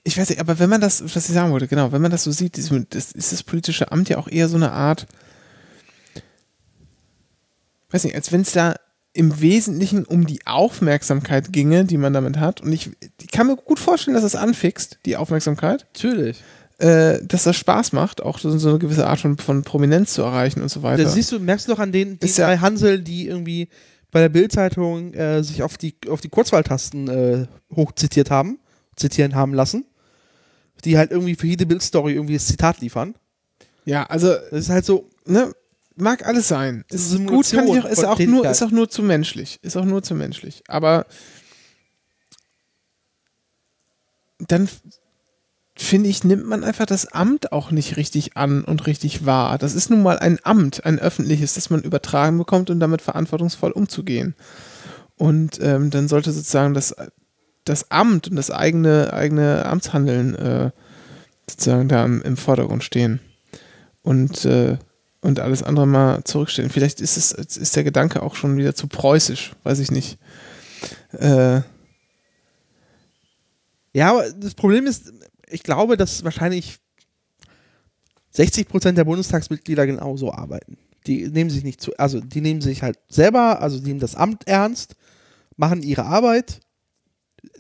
[0.04, 2.24] ich weiß nicht, aber wenn man das, was ich sagen wollte, genau, wenn man das
[2.24, 5.08] so sieht, das ist das politische Amt ja auch eher so eine Art,
[7.90, 8.76] weiß nicht, als wenn es da
[9.14, 12.62] im Wesentlichen um die Aufmerksamkeit ginge, die man damit hat.
[12.62, 16.44] Und ich, ich kann mir gut vorstellen, dass das anfixt, die Aufmerksamkeit natürlich.
[16.80, 20.22] Äh, dass das Spaß macht, auch so, so eine gewisse Art von, von Prominenz zu
[20.22, 21.04] erreichen und so weiter.
[21.04, 23.70] Das siehst du, merkst du doch an den die Ist ja- drei Hansel, die irgendwie
[24.12, 28.60] bei der Bildzeitung äh, sich auf die, auf die Kurzwahltasten äh, hochzitiert haben,
[28.96, 29.86] zitieren haben lassen.
[30.86, 33.16] Die halt irgendwie für jede Bildstory irgendwie das Zitat liefern.
[33.86, 35.52] ja, also, Das ist halt so, ne,
[35.96, 36.86] mag alles sein.
[36.90, 39.58] Das Ist gut, kann ich auch, ist auch nur, ist auch nur zu menschlich.
[39.64, 40.62] Ist auch nur zu menschlich.
[40.68, 41.08] Aber
[44.40, 44.70] dann
[45.78, 49.58] finde ich, nimmt man einfach das Amt auch nicht richtig an und richtig wahr.
[49.58, 53.72] Das ist nun mal ein Amt, ein öffentliches, das man übertragen bekommt und damit verantwortungsvoll
[53.72, 54.36] umzugehen.
[55.18, 56.96] Und ähm, dann sollte sozusagen das,
[57.66, 60.72] das Amt und das eigene, eigene Amtshandeln äh,
[61.50, 63.20] sozusagen da im, im Vordergrund stehen.
[64.04, 64.78] Und, äh,
[65.22, 66.70] und alles andere mal zurückstellen.
[66.70, 70.18] Vielleicht ist es, ist der Gedanke auch schon wieder zu preußisch, weiß ich nicht.
[71.12, 71.62] Äh,
[73.94, 75.12] Ja, aber das Problem ist,
[75.50, 76.80] ich glaube, dass wahrscheinlich
[78.32, 80.78] 60 Prozent der Bundestagsmitglieder genauso arbeiten.
[81.06, 84.16] Die nehmen sich nicht zu, also die nehmen sich halt selber, also die nehmen das
[84.16, 84.96] Amt ernst,
[85.56, 86.60] machen ihre Arbeit.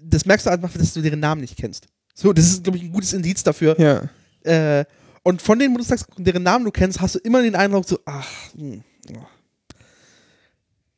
[0.01, 1.87] Das merkst du einfach, dass du deren Namen nicht kennst.
[2.13, 3.79] So, das ist, glaube ich, ein gutes Indiz dafür.
[3.79, 4.09] ja.
[4.43, 4.85] Äh,
[5.27, 8.25] und von den Bundestags, deren Namen du kennst, hast du immer den Eindruck, so, ach,
[8.55, 8.81] hm,
[9.13, 9.25] oh.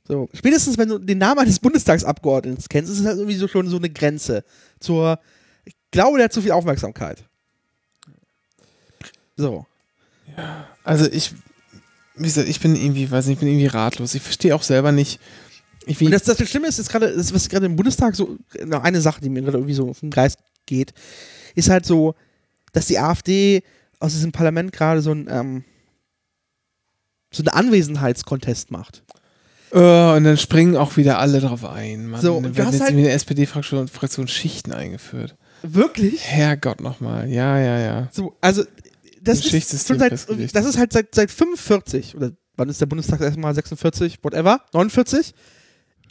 [0.07, 3.67] So, spätestens wenn du den Namen eines Bundestagsabgeordneten kennst, ist es halt irgendwie so schon
[3.69, 4.43] so eine Grenze
[4.79, 5.19] zur,
[5.91, 7.23] glaube, der hat zu viel Aufmerksamkeit.
[9.35, 9.65] So.
[10.83, 11.33] Also ich,
[12.15, 14.15] wie gesagt, ich bin irgendwie, weiß nicht, ich bin irgendwie ratlos.
[14.15, 15.19] Ich verstehe auch selber nicht.
[15.85, 18.37] Ich, Und das, das Schlimme ist, ist gerade, was gerade im Bundestag so,
[18.69, 20.93] eine Sache, die mir gerade irgendwie so auf den Geist geht,
[21.55, 22.15] ist halt so,
[22.73, 23.63] dass die AfD
[23.99, 25.63] aus diesem Parlament gerade so ein, ähm,
[27.31, 29.03] so einen Anwesenheitskontest macht.
[29.71, 32.07] Oh, und dann springen auch wieder alle drauf ein.
[32.07, 35.35] Mann, So, dann werden jetzt halt- in der SPD-Fraktion Fraktion Schichten eingeführt.
[35.63, 36.23] Wirklich?
[36.23, 37.29] Herrgott nochmal.
[37.29, 38.09] Ja, ja, ja.
[38.11, 38.63] So, also
[39.21, 40.55] das ist schon seit, festgelegt.
[40.55, 45.33] das ist halt seit, seit 45 oder wann ist der Bundestag erstmal 46, whatever, 49.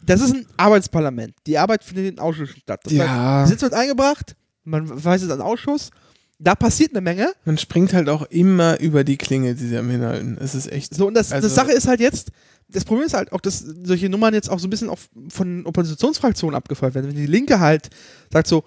[0.05, 1.35] Das ist ein Arbeitsparlament.
[1.47, 2.81] Die Arbeit findet in Ausschüssen statt.
[2.85, 3.41] Das Ja.
[3.41, 5.91] heißt, Gesetz wird eingebracht, man weist an Ausschuss,
[6.39, 7.33] da passiert eine Menge.
[7.45, 10.39] Man springt halt auch immer über die Klinge, die sie am hinhalten.
[10.41, 10.95] Es ist echt.
[10.95, 12.31] So, und das, Also- das Sache ist halt jetzt,
[12.69, 15.67] das Problem ist halt auch, dass solche Nummern jetzt auch so ein bisschen auf, von
[15.67, 17.09] Oppositionsfraktionen abgefeuert werden.
[17.09, 17.89] Wenn die Linke halt
[18.33, 18.63] sagt so,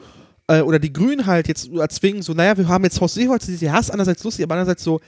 [0.57, 3.55] äh, oder die Grünen halt jetzt erzwingen, so, naja, wir haben jetzt Horst Seeholz, die
[3.55, 4.99] ja, ist einerseits lustig, aber andererseits so,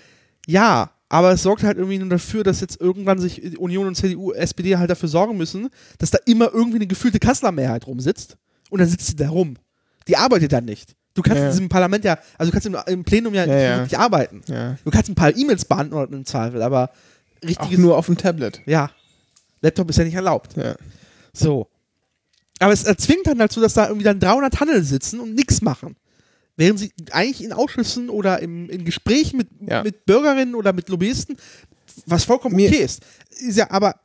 [0.47, 4.31] ja, aber es sorgt halt irgendwie nur dafür, dass jetzt irgendwann sich Union und CDU,
[4.33, 8.37] SPD halt dafür sorgen müssen, dass da immer irgendwie eine gefühlte Kanzlermehrheit rumsitzt
[8.69, 9.55] und dann sitzt sie da rum.
[10.07, 10.95] Die arbeitet dann nicht.
[11.13, 11.45] Du kannst Ja.
[11.45, 13.99] in diesem Parlament ja, also du kannst im, im Plenum ja, Ja, nicht ja.
[13.99, 14.41] arbeiten.
[14.47, 14.75] ja.
[14.83, 18.61] Du kannst ein paar E-Mails beantworten im Zweifel, aber Auch richtiges nur auf dem Tablet.
[18.65, 18.89] ja.
[19.61, 20.57] Laptop ist ja nicht erlaubt.
[20.57, 20.75] Ja.
[21.31, 21.67] So.
[22.63, 25.95] Aber es erzwingt dann dazu, dass da irgendwie dann 300 Handel sitzen und nichts machen.
[26.55, 29.83] Während sie eigentlich in Ausschüssen oder im, in Gesprächen mit, Ja.
[29.83, 31.35] mit Bürgerinnen oder mit Lobbyisten,
[32.05, 33.01] was vollkommen Mir- okay ist.
[33.39, 33.99] ist ja, aber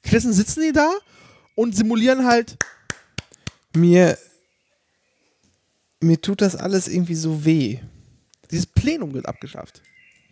[0.00, 0.90] stattdessen sitzen die da
[1.54, 2.56] und simulieren halt.
[3.76, 4.16] Mir,
[6.00, 7.78] mir tut das alles irgendwie so weh.
[8.50, 9.82] Dieses Plenum wird abgeschafft.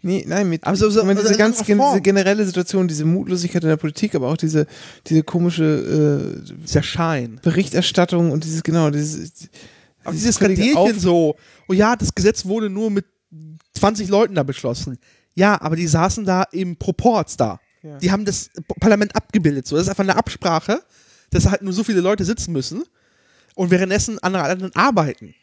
[0.03, 3.69] Nee, nein, mit, Aber so- also diese ganz gen diese generelle Situation, diese Mutlosigkeit in
[3.69, 4.66] der Politik, aber auch diese,
[5.07, 7.41] diese komische äh, Dieser Schein.
[7.43, 9.49] Berichterstattung und dieses, genau, dieses,
[10.05, 10.41] Auch dieses
[10.77, 11.37] Auf- so.
[11.69, 13.07] Oh ja, das Gesetz wurde nur mit
[13.75, 14.99] 20 Leuten da beschlossen.
[15.35, 17.61] Ja, aber die saßen da im Proports da.
[17.83, 17.99] Ja.
[17.99, 18.51] Die haben das
[18.81, 19.66] Parlament abgebildet.
[19.66, 20.83] So, das ist einfach eine Absprache,
[21.31, 22.83] dass halt nur so viele Leute sitzen müssen
[23.55, 25.35] und währenddessen andere anderen arbeiten.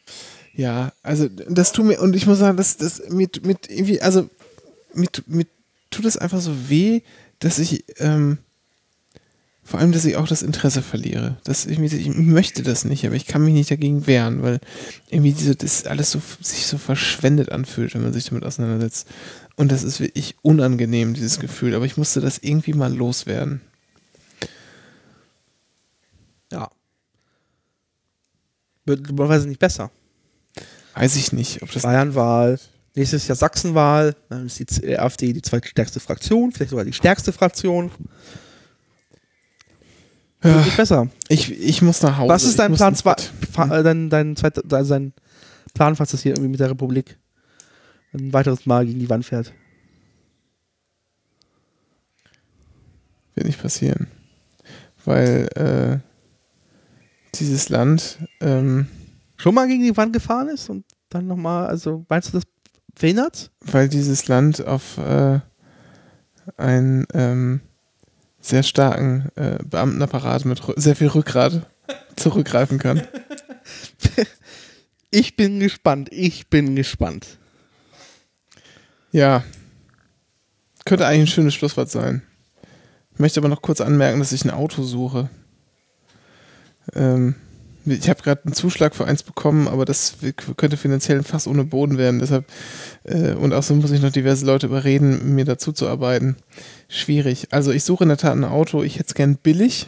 [0.54, 4.28] Ja, also das tut mir, und ich muss sagen, das, das mit, mit irgendwie, also
[4.96, 5.48] mit, mit
[5.90, 7.02] tut es einfach so weh,
[7.38, 8.38] dass ich, ähm,
[9.62, 11.38] vor allem, dass ich auch das Interesse verliere.
[11.44, 14.60] Dass ich, mir- ich möchte das nicht, aber ich kann mich nicht dagegen wehren, weil
[15.10, 19.08] irgendwie diese, das alles so sich so verschwendet anfühlt, wenn man sich damit auseinandersetzt.
[19.56, 21.74] Und das ist wirklich unangenehm, dieses Gefühl.
[21.74, 23.60] Aber ich musste das irgendwie mal loswerden.
[26.52, 26.70] Ja.
[28.84, 29.90] Wird möglicherweise nicht besser.
[30.94, 31.82] Weiß ich nicht, ob das.
[31.82, 32.60] Bayernwahl,
[32.96, 37.32] nächstes Jahr Sachsenwahl, dann ist die Z- AfD die zweitstärkste Fraktion, vielleicht sogar die stärkste
[37.32, 37.90] Fraktion.
[40.42, 41.08] Ja, nicht besser.
[41.28, 42.28] ich, ich muss nach Hause.
[42.28, 45.12] Was ist Ich dein Plan zwei, äh, dein, dein, zweit- also dein
[45.74, 47.18] Plan, falls das hier irgendwie mit der Republik
[48.12, 49.52] ein weiteres Mal gegen die Wand fährt?
[53.34, 54.06] Wird nicht passieren.
[55.04, 55.98] Weil äh,
[57.34, 58.88] dieses Land, ähm,
[59.38, 62.44] Schon mal gegen die Wand gefahren ist und dann nochmal, also meinst du das
[62.96, 63.50] verhindert?
[63.60, 65.40] weil dieses Land auf äh,
[66.56, 67.60] einen ähm,
[68.40, 71.66] sehr starken äh, Beamtenapparat mit sehr viel Rückgrat
[72.16, 73.02] zurückgreifen kann.
[75.10, 77.38] Ich bin gespannt, ich bin gespannt.
[79.12, 79.44] Ja.
[80.84, 82.22] Könnte eigentlich ein schönes Schlusswort sein.
[83.14, 85.30] Ich möchte aber noch kurz anmerken, dass ich ein Auto suche.
[86.94, 87.34] Ähm,
[87.86, 90.14] ich habe gerade einen Zuschlag für eins bekommen, aber das
[90.56, 92.18] könnte finanziell fast ohne Boden werden.
[92.20, 92.44] Deshalb
[93.04, 96.36] äh, und außerdem muss ich noch diverse Leute überreden, mir dazu zu arbeiten.
[96.88, 97.48] Schwierig.
[97.52, 98.82] Also ich suche in der Tat ein Auto.
[98.82, 99.86] Ich hätte es gern billig.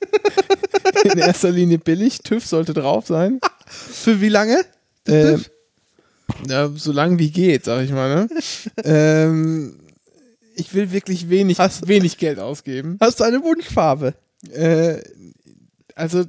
[1.04, 2.20] in erster Linie billig.
[2.22, 3.40] TÜV sollte drauf sein.
[3.66, 4.60] Für wie lange?
[5.06, 5.38] Äh,
[6.48, 8.26] ja, so lang wie geht, sag ich mal.
[8.26, 8.28] Ne?
[8.84, 9.78] ähm,
[10.54, 12.96] ich will wirklich wenig, Hast- wenig Geld ausgeben.
[13.00, 14.14] Hast du eine Wunschfarbe?
[14.52, 14.98] Äh,
[15.94, 16.24] also,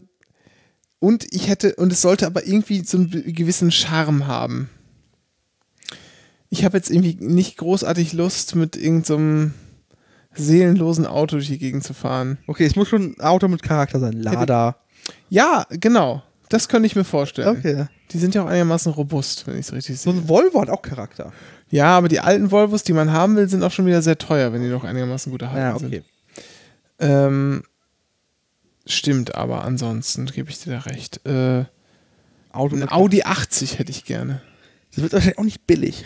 [0.99, 4.69] und ich hätte, und es sollte aber irgendwie so einen gewissen Charme haben.
[6.49, 9.53] Ich habe jetzt irgendwie nicht großartig Lust, mit irgendeinem
[10.33, 12.37] seelenlosen Auto durch die Gegend zu fahren.
[12.47, 14.13] Okay, es muss schon ein Auto mit Charakter sein.
[14.13, 14.77] Lada.
[15.29, 16.23] Ja, genau.
[16.49, 17.57] Das könnte ich mir vorstellen.
[17.57, 17.87] Okay.
[18.11, 20.21] Die sind ja auch einigermaßen robust, wenn ich es richtig So sehe.
[20.21, 21.33] ein Volvo hat auch Charakter.
[21.69, 24.53] Ja, aber die alten Volvos, die man haben will, sind auch schon wieder sehr teuer,
[24.53, 25.89] wenn die noch einigermaßen gut erhalten Ja, okay.
[25.89, 26.05] sind.
[26.99, 27.63] Ähm,
[28.87, 31.25] stimmt, aber ansonsten gebe ich dir da recht.
[31.25, 31.65] Äh,
[32.51, 34.41] Auto ein Audi 80 hätte ich gerne.
[34.93, 36.05] Das wird wahrscheinlich auch nicht billig.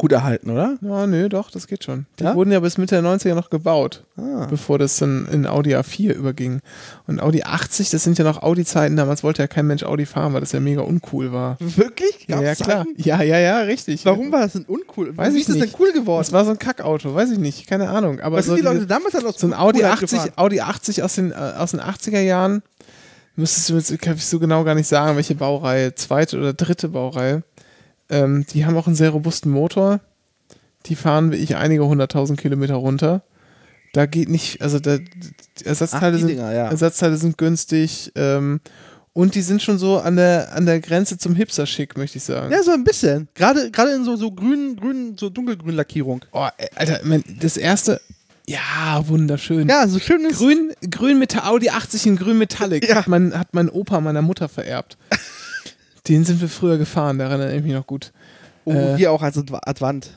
[0.00, 0.78] Gut erhalten, oder?
[0.80, 2.06] Ja, nö, doch, das geht schon.
[2.18, 2.34] Die Ja?
[2.34, 4.46] wurden ja bis Mitte der 90er noch gebaut, Ah.
[4.48, 6.60] bevor das dann in Audi A4 überging.
[7.06, 10.32] Und Audi 80, das sind ja noch Audi-Zeiten, damals wollte ja kein Mensch Audi fahren,
[10.32, 11.58] weil das ja mega uncool war.
[11.60, 12.24] Wirklich?
[12.28, 12.78] Ja, Gab's ja, klar.
[12.86, 12.94] Zeiten?
[12.96, 14.06] Ja, ja, ja, richtig.
[14.06, 15.14] Warum war das denn uncool?
[15.14, 15.74] Weiß Wie ich ist das nicht.
[15.74, 16.20] denn cool geworden?
[16.22, 18.20] Das war so ein Kackauto, weiß ich nicht, keine Ahnung.
[18.20, 20.32] Aber Was so sind die Leute damals dann aus So ein Audi Coolheit 80, gefahren?
[20.36, 22.62] Audi 80 aus den, äh, aus den 80er Jahren.
[23.36, 26.88] Müsstest du jetzt, kann ich so genau gar nicht sagen, welche Baureihe, zweite oder dritte
[26.88, 27.42] Baureihe.
[28.10, 30.00] Ähm, die haben auch einen sehr robusten Motor.
[30.86, 33.22] Die fahren wie ich einige hunderttausend Kilometer runter.
[33.92, 36.70] Da geht nicht, also da, die Ersatzteile, Ach, sind, Dinger, ja.
[36.70, 38.12] Ersatzteile sind günstig.
[38.14, 38.60] Ähm,
[39.12, 42.52] und die sind schon so an der, an der Grenze zum Hipster-Schick, möchte ich sagen.
[42.52, 43.28] Ja, so ein bisschen.
[43.34, 46.24] Gerade, gerade in so, so grün, grün, so dunkelgrün Lackierung.
[46.32, 46.46] Oh,
[46.76, 47.00] Alter,
[47.40, 48.00] das erste,
[48.50, 49.68] ja, wunderschön.
[49.68, 50.38] Ja, so schönes.
[50.38, 52.88] Grün, grün mit Audi 80 in grün Metallic.
[52.88, 52.96] Ja.
[52.96, 54.98] Hat, mein, hat mein Opa meiner Mutter vererbt.
[56.10, 58.12] Den sind wir früher gefahren, daran erinnere ich mich noch gut.
[58.66, 60.10] Oh, äh, hier auch als Adva- Advant.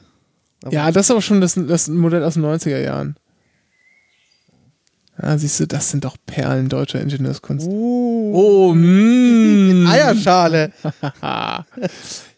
[0.63, 3.15] Aber- Ja, das ist aber schon das, das Modell aus den 90er Jahren.
[5.21, 7.67] Ja, siehst du, das sind doch Perlen deutscher Ingenieurskunst.
[7.69, 8.31] Oh.
[8.33, 9.85] Oh, mm.
[9.91, 10.71] Eierschale.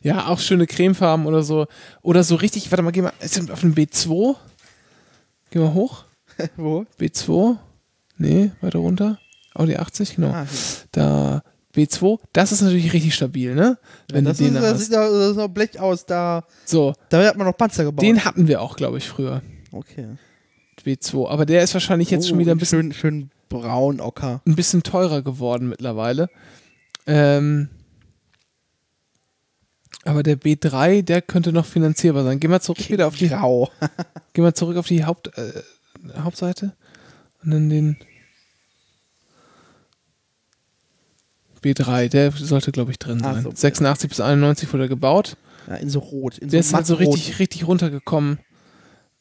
[0.02, 1.68] ja, auch schöne Cremefarben oder so.
[2.02, 3.14] Oder so richtig, warte mal, geh mal,
[3.52, 4.36] auf dem B2?
[5.52, 6.04] Geh mal hoch.
[6.58, 6.86] Wo?
[7.00, 7.56] B2?
[8.18, 9.20] Nee, weiter runter.
[9.54, 10.32] Audi 80, genau.
[10.32, 10.46] Ah.
[10.92, 11.42] Da
[11.76, 13.78] B2, das ist natürlich richtig stabil, ne?
[14.12, 16.46] Wenn das, du den ist, da das sieht doch das sieht doch Blech aus, da,
[16.66, 18.04] So, da hat man noch Panzer gebaut.
[18.04, 19.42] den hatten wir auch, glaube ich, früher.
[19.72, 20.08] okay.
[20.84, 24.42] B2, aber der ist wahrscheinlich jetzt schon wieder ein bisschen, schön, schön braun ocker.
[24.46, 26.30] ein bisschen teurer geworden mittlerweile.
[27.08, 27.70] Ähm,
[30.04, 32.40] aber der B3, der könnte noch finanzierbar sein.
[32.40, 33.72] Geh mal zurück wieder auf die, Grau.
[34.34, 35.64] geh mal zurück auf die Haupt, äh,
[36.20, 36.74] Hauptseite
[37.44, 37.98] und dann den
[41.66, 43.44] B3, der sollte, glaube ich, drin sein.
[43.44, 43.52] so.
[43.54, 45.38] 86 bis 91 wurde er gebaut.
[45.68, 46.38] Ja, in so rot.
[46.38, 48.40] In Der ist halt so richtig, richtig runtergekommen.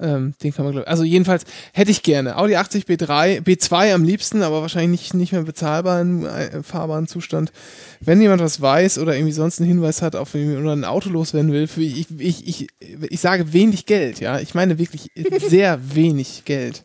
[0.01, 2.37] Ähm, den kann man, glaube Also jedenfalls hätte ich gerne.
[2.37, 7.07] Audi 80 B3, B2 am liebsten, aber wahrscheinlich nicht, nicht mehr bezahlbar im äh, fahrbaren
[7.07, 7.53] Zustand.
[8.01, 11.11] Wenn jemand was weiß oder irgendwie sonst einen Hinweis hat, auf irgendwie oder ein Auto
[11.11, 12.69] loswerden will, für ich, ich, ich,
[13.09, 14.41] ich sage wenig Geld, ja.
[14.41, 15.12] Ich meine wirklich
[15.49, 16.83] sehr wenig Geld.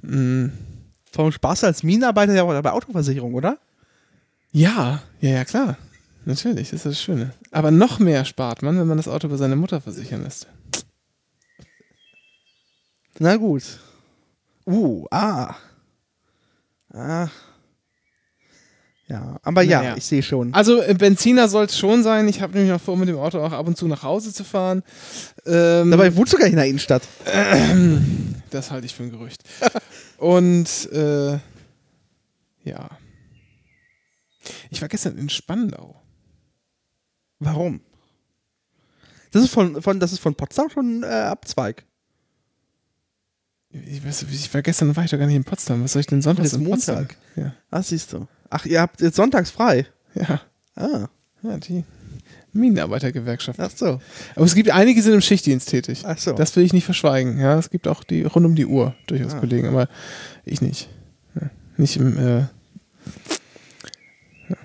[0.00, 0.46] Mm.
[1.12, 3.58] Vom Spaß als Minenarbeiter ja auch bei Autoversicherung, oder?
[4.52, 5.76] Ja, ja, ja, klar.
[6.24, 7.32] Natürlich, das ist das Schöne.
[7.50, 10.46] Aber noch mehr spart man, wenn man das Auto bei seiner Mutter versichern lässt.
[13.18, 13.62] Na gut.
[14.66, 15.54] Uh, ah.
[16.92, 17.28] Ah.
[19.08, 19.96] Ja, aber ja, Naja.
[19.96, 20.54] ich sehe schon.
[20.54, 22.28] Also äh, Benziner soll es schon sein.
[22.28, 24.44] Ich habe nämlich noch vor, mit dem Auto auch ab und zu nach Hause zu
[24.44, 24.84] fahren.
[25.46, 27.02] Ähm, Dabei wohnst du gar nicht in der Innenstadt.
[28.50, 29.42] das halte ich für ein Gerücht.
[30.18, 31.38] und äh,
[32.62, 32.88] ja.
[34.70, 36.00] Ich war gestern in Spandau.
[37.38, 37.80] Warum?
[39.32, 41.84] Das ist von, von, das ist von Potsdam schon äh, Abzweig.
[43.70, 45.84] Ich, weiß, ich war gestern war ich doch gar nicht in Potsdam.
[45.84, 46.96] Was soll ich denn sonntags in Potsdam?
[46.96, 47.16] Montag.
[47.36, 47.54] Ja.
[47.70, 48.26] Ah, siehst du.
[48.48, 49.86] Ach, ihr habt jetzt sonntags frei.
[50.14, 50.40] Ja.
[50.74, 51.08] Ah,
[51.42, 51.84] Ja, die
[52.52, 53.60] Minenarbeitergewerkschaft.
[53.60, 54.00] ach so.
[54.34, 56.02] Aber es gibt einige, die sind im Schichtdienst tätig.
[56.04, 56.32] Ach so.
[56.32, 57.38] Das will ich nicht verschweigen.
[57.38, 59.38] Ja, es gibt auch die rund um die Uhr durchaus Ah.
[59.38, 59.88] Kollegen, aber
[60.44, 60.88] ich nicht.
[61.40, 62.38] Ja, nicht im äh,
[64.48, 64.56] ja.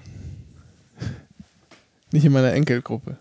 [2.15, 3.17] Nicht in meiner Enkelgruppe.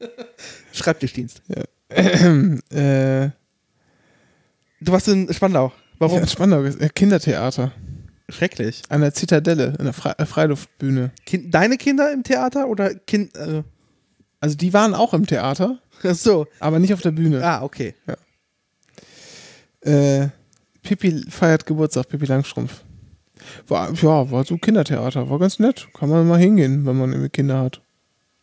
[0.72, 1.42] Schreibtischdienst.
[1.88, 3.30] äh,
[4.80, 5.72] Du warst in Spandau.
[5.98, 6.18] Warum?
[6.18, 7.70] Ja, Spandau, äh, Kindertheater
[8.28, 8.82] Schrecklich.
[8.88, 11.12] an der Zitadelle, in der Fre äh, Freiluftbühne.
[11.24, 13.36] Kind, deine Kinder im Theater oder Kind.
[13.36, 13.62] Äh,
[14.40, 16.46] Also die waren auch im Theater, ach so.
[16.58, 17.44] aber nicht auf der Bühne.
[17.44, 17.94] Ah, okay.
[19.82, 20.28] Äh,
[20.82, 22.82] Pippi feiert Geburtstag, Pippi Langstrumpf.
[23.68, 25.88] War, ja, war so Kindertheater, war ganz nett.
[25.94, 27.80] Kann man mal hingehen, wenn man irgendwie Kinder hat.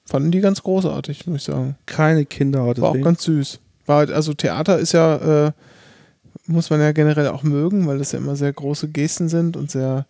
[0.09, 1.75] Fanden die ganz großartig, muss ich sagen.
[1.85, 2.81] Keine Kinder heute.
[2.81, 3.59] War auch ganz süß.
[3.85, 5.51] War halt, also Theater ist ja, äh,
[6.47, 9.69] muss man ja generell auch mögen, weil das ja immer sehr große Gesten sind und
[9.69, 10.07] sehr,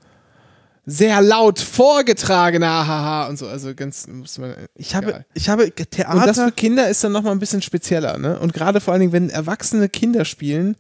[0.86, 3.48] sehr laut vorgetragene Haha und so.
[3.48, 4.56] Also ganz, muss man.
[4.74, 5.26] Ich habe, egal.
[5.34, 6.34] ich habe Und das Theater.
[6.34, 8.40] für Kinder ist dann nochmal ein bisschen spezieller, ne?
[8.40, 10.78] Und gerade vor allen Dingen, wenn erwachsene Kinder spielen,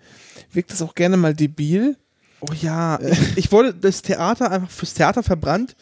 [0.54, 1.98] wirkt das auch gerne mal debil.
[2.40, 5.76] Oh ja, ich, ich wurde das Theater einfach fürs Theater verbrannt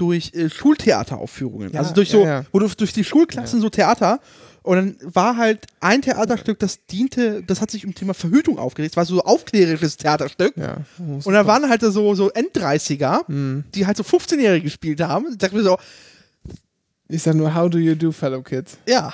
[0.00, 1.72] durch äh, Schultheateraufführungen.
[1.72, 2.44] Ja, also durch ja, so, ja.
[2.52, 4.20] wo du durch die Schulklassen so Theater.
[4.62, 8.92] Und dann war halt ein Theaterstück, das diente, das hat sich um Thema Verhütung aufgeregt.
[8.92, 10.54] Es war so ein aufklärerisches Theaterstück.
[10.56, 10.78] Ja.
[10.98, 15.28] Und da waren halt so, so End-30er, die halt so 15-Jährige gespielt haben.
[15.30, 15.78] Ich dachte mir so,
[17.08, 18.76] Ich sag nur, how do you do, fellow kids?
[18.86, 19.12] ja,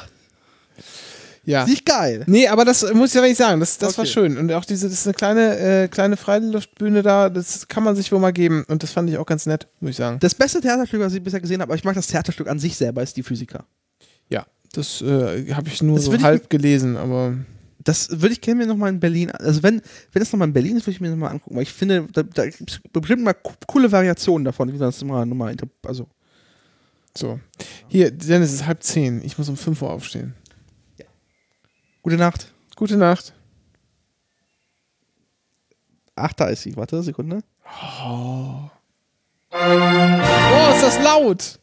[1.47, 1.65] Ja.
[1.65, 2.25] nicht geil.
[2.27, 4.13] Nee, aber das muss ich ja wirklich sagen, das, das war Okay.
[4.13, 4.37] schön.
[4.37, 8.11] Und auch diese, das ist eine kleine, äh, kleine Freiluftbühne da, das kann man sich
[8.13, 8.65] wohl mal geben.
[8.69, 10.19] Und das fand ich auch ganz nett, muss ich sagen.
[10.21, 12.77] Das beste Theaterstück, was ich bisher gesehen habe, aber ich mag das Theaterstück an sich
[12.77, 13.65] selber, ist die Physiker.
[14.29, 17.35] Ja, das äh, habe ich nur Das so will ich- halb gelesen, aber
[17.85, 19.81] Das würde ich gerne mir nochmal in Berlin, also wenn,
[20.13, 22.25] wenn es nochmal in Berlin ist, würde ich mir nochmal angucken, weil ich finde, da,
[22.25, 25.55] da gibt es bestimmt mal co- coole Variationen davon, wie man das immer nochmal,
[25.85, 26.09] also
[27.17, 27.39] so.
[27.87, 29.23] Hier, Dennis, es ist halb zehn.
[29.25, 30.35] Ich muss um 5 Uhr aufstehen.
[32.07, 32.53] Gute Nacht.
[32.77, 33.35] Gute Nacht.
[36.15, 37.41] Ach, da ist sie, warte, Sekunde.
[38.05, 38.71] Oh,
[40.73, 41.59] ist das laut!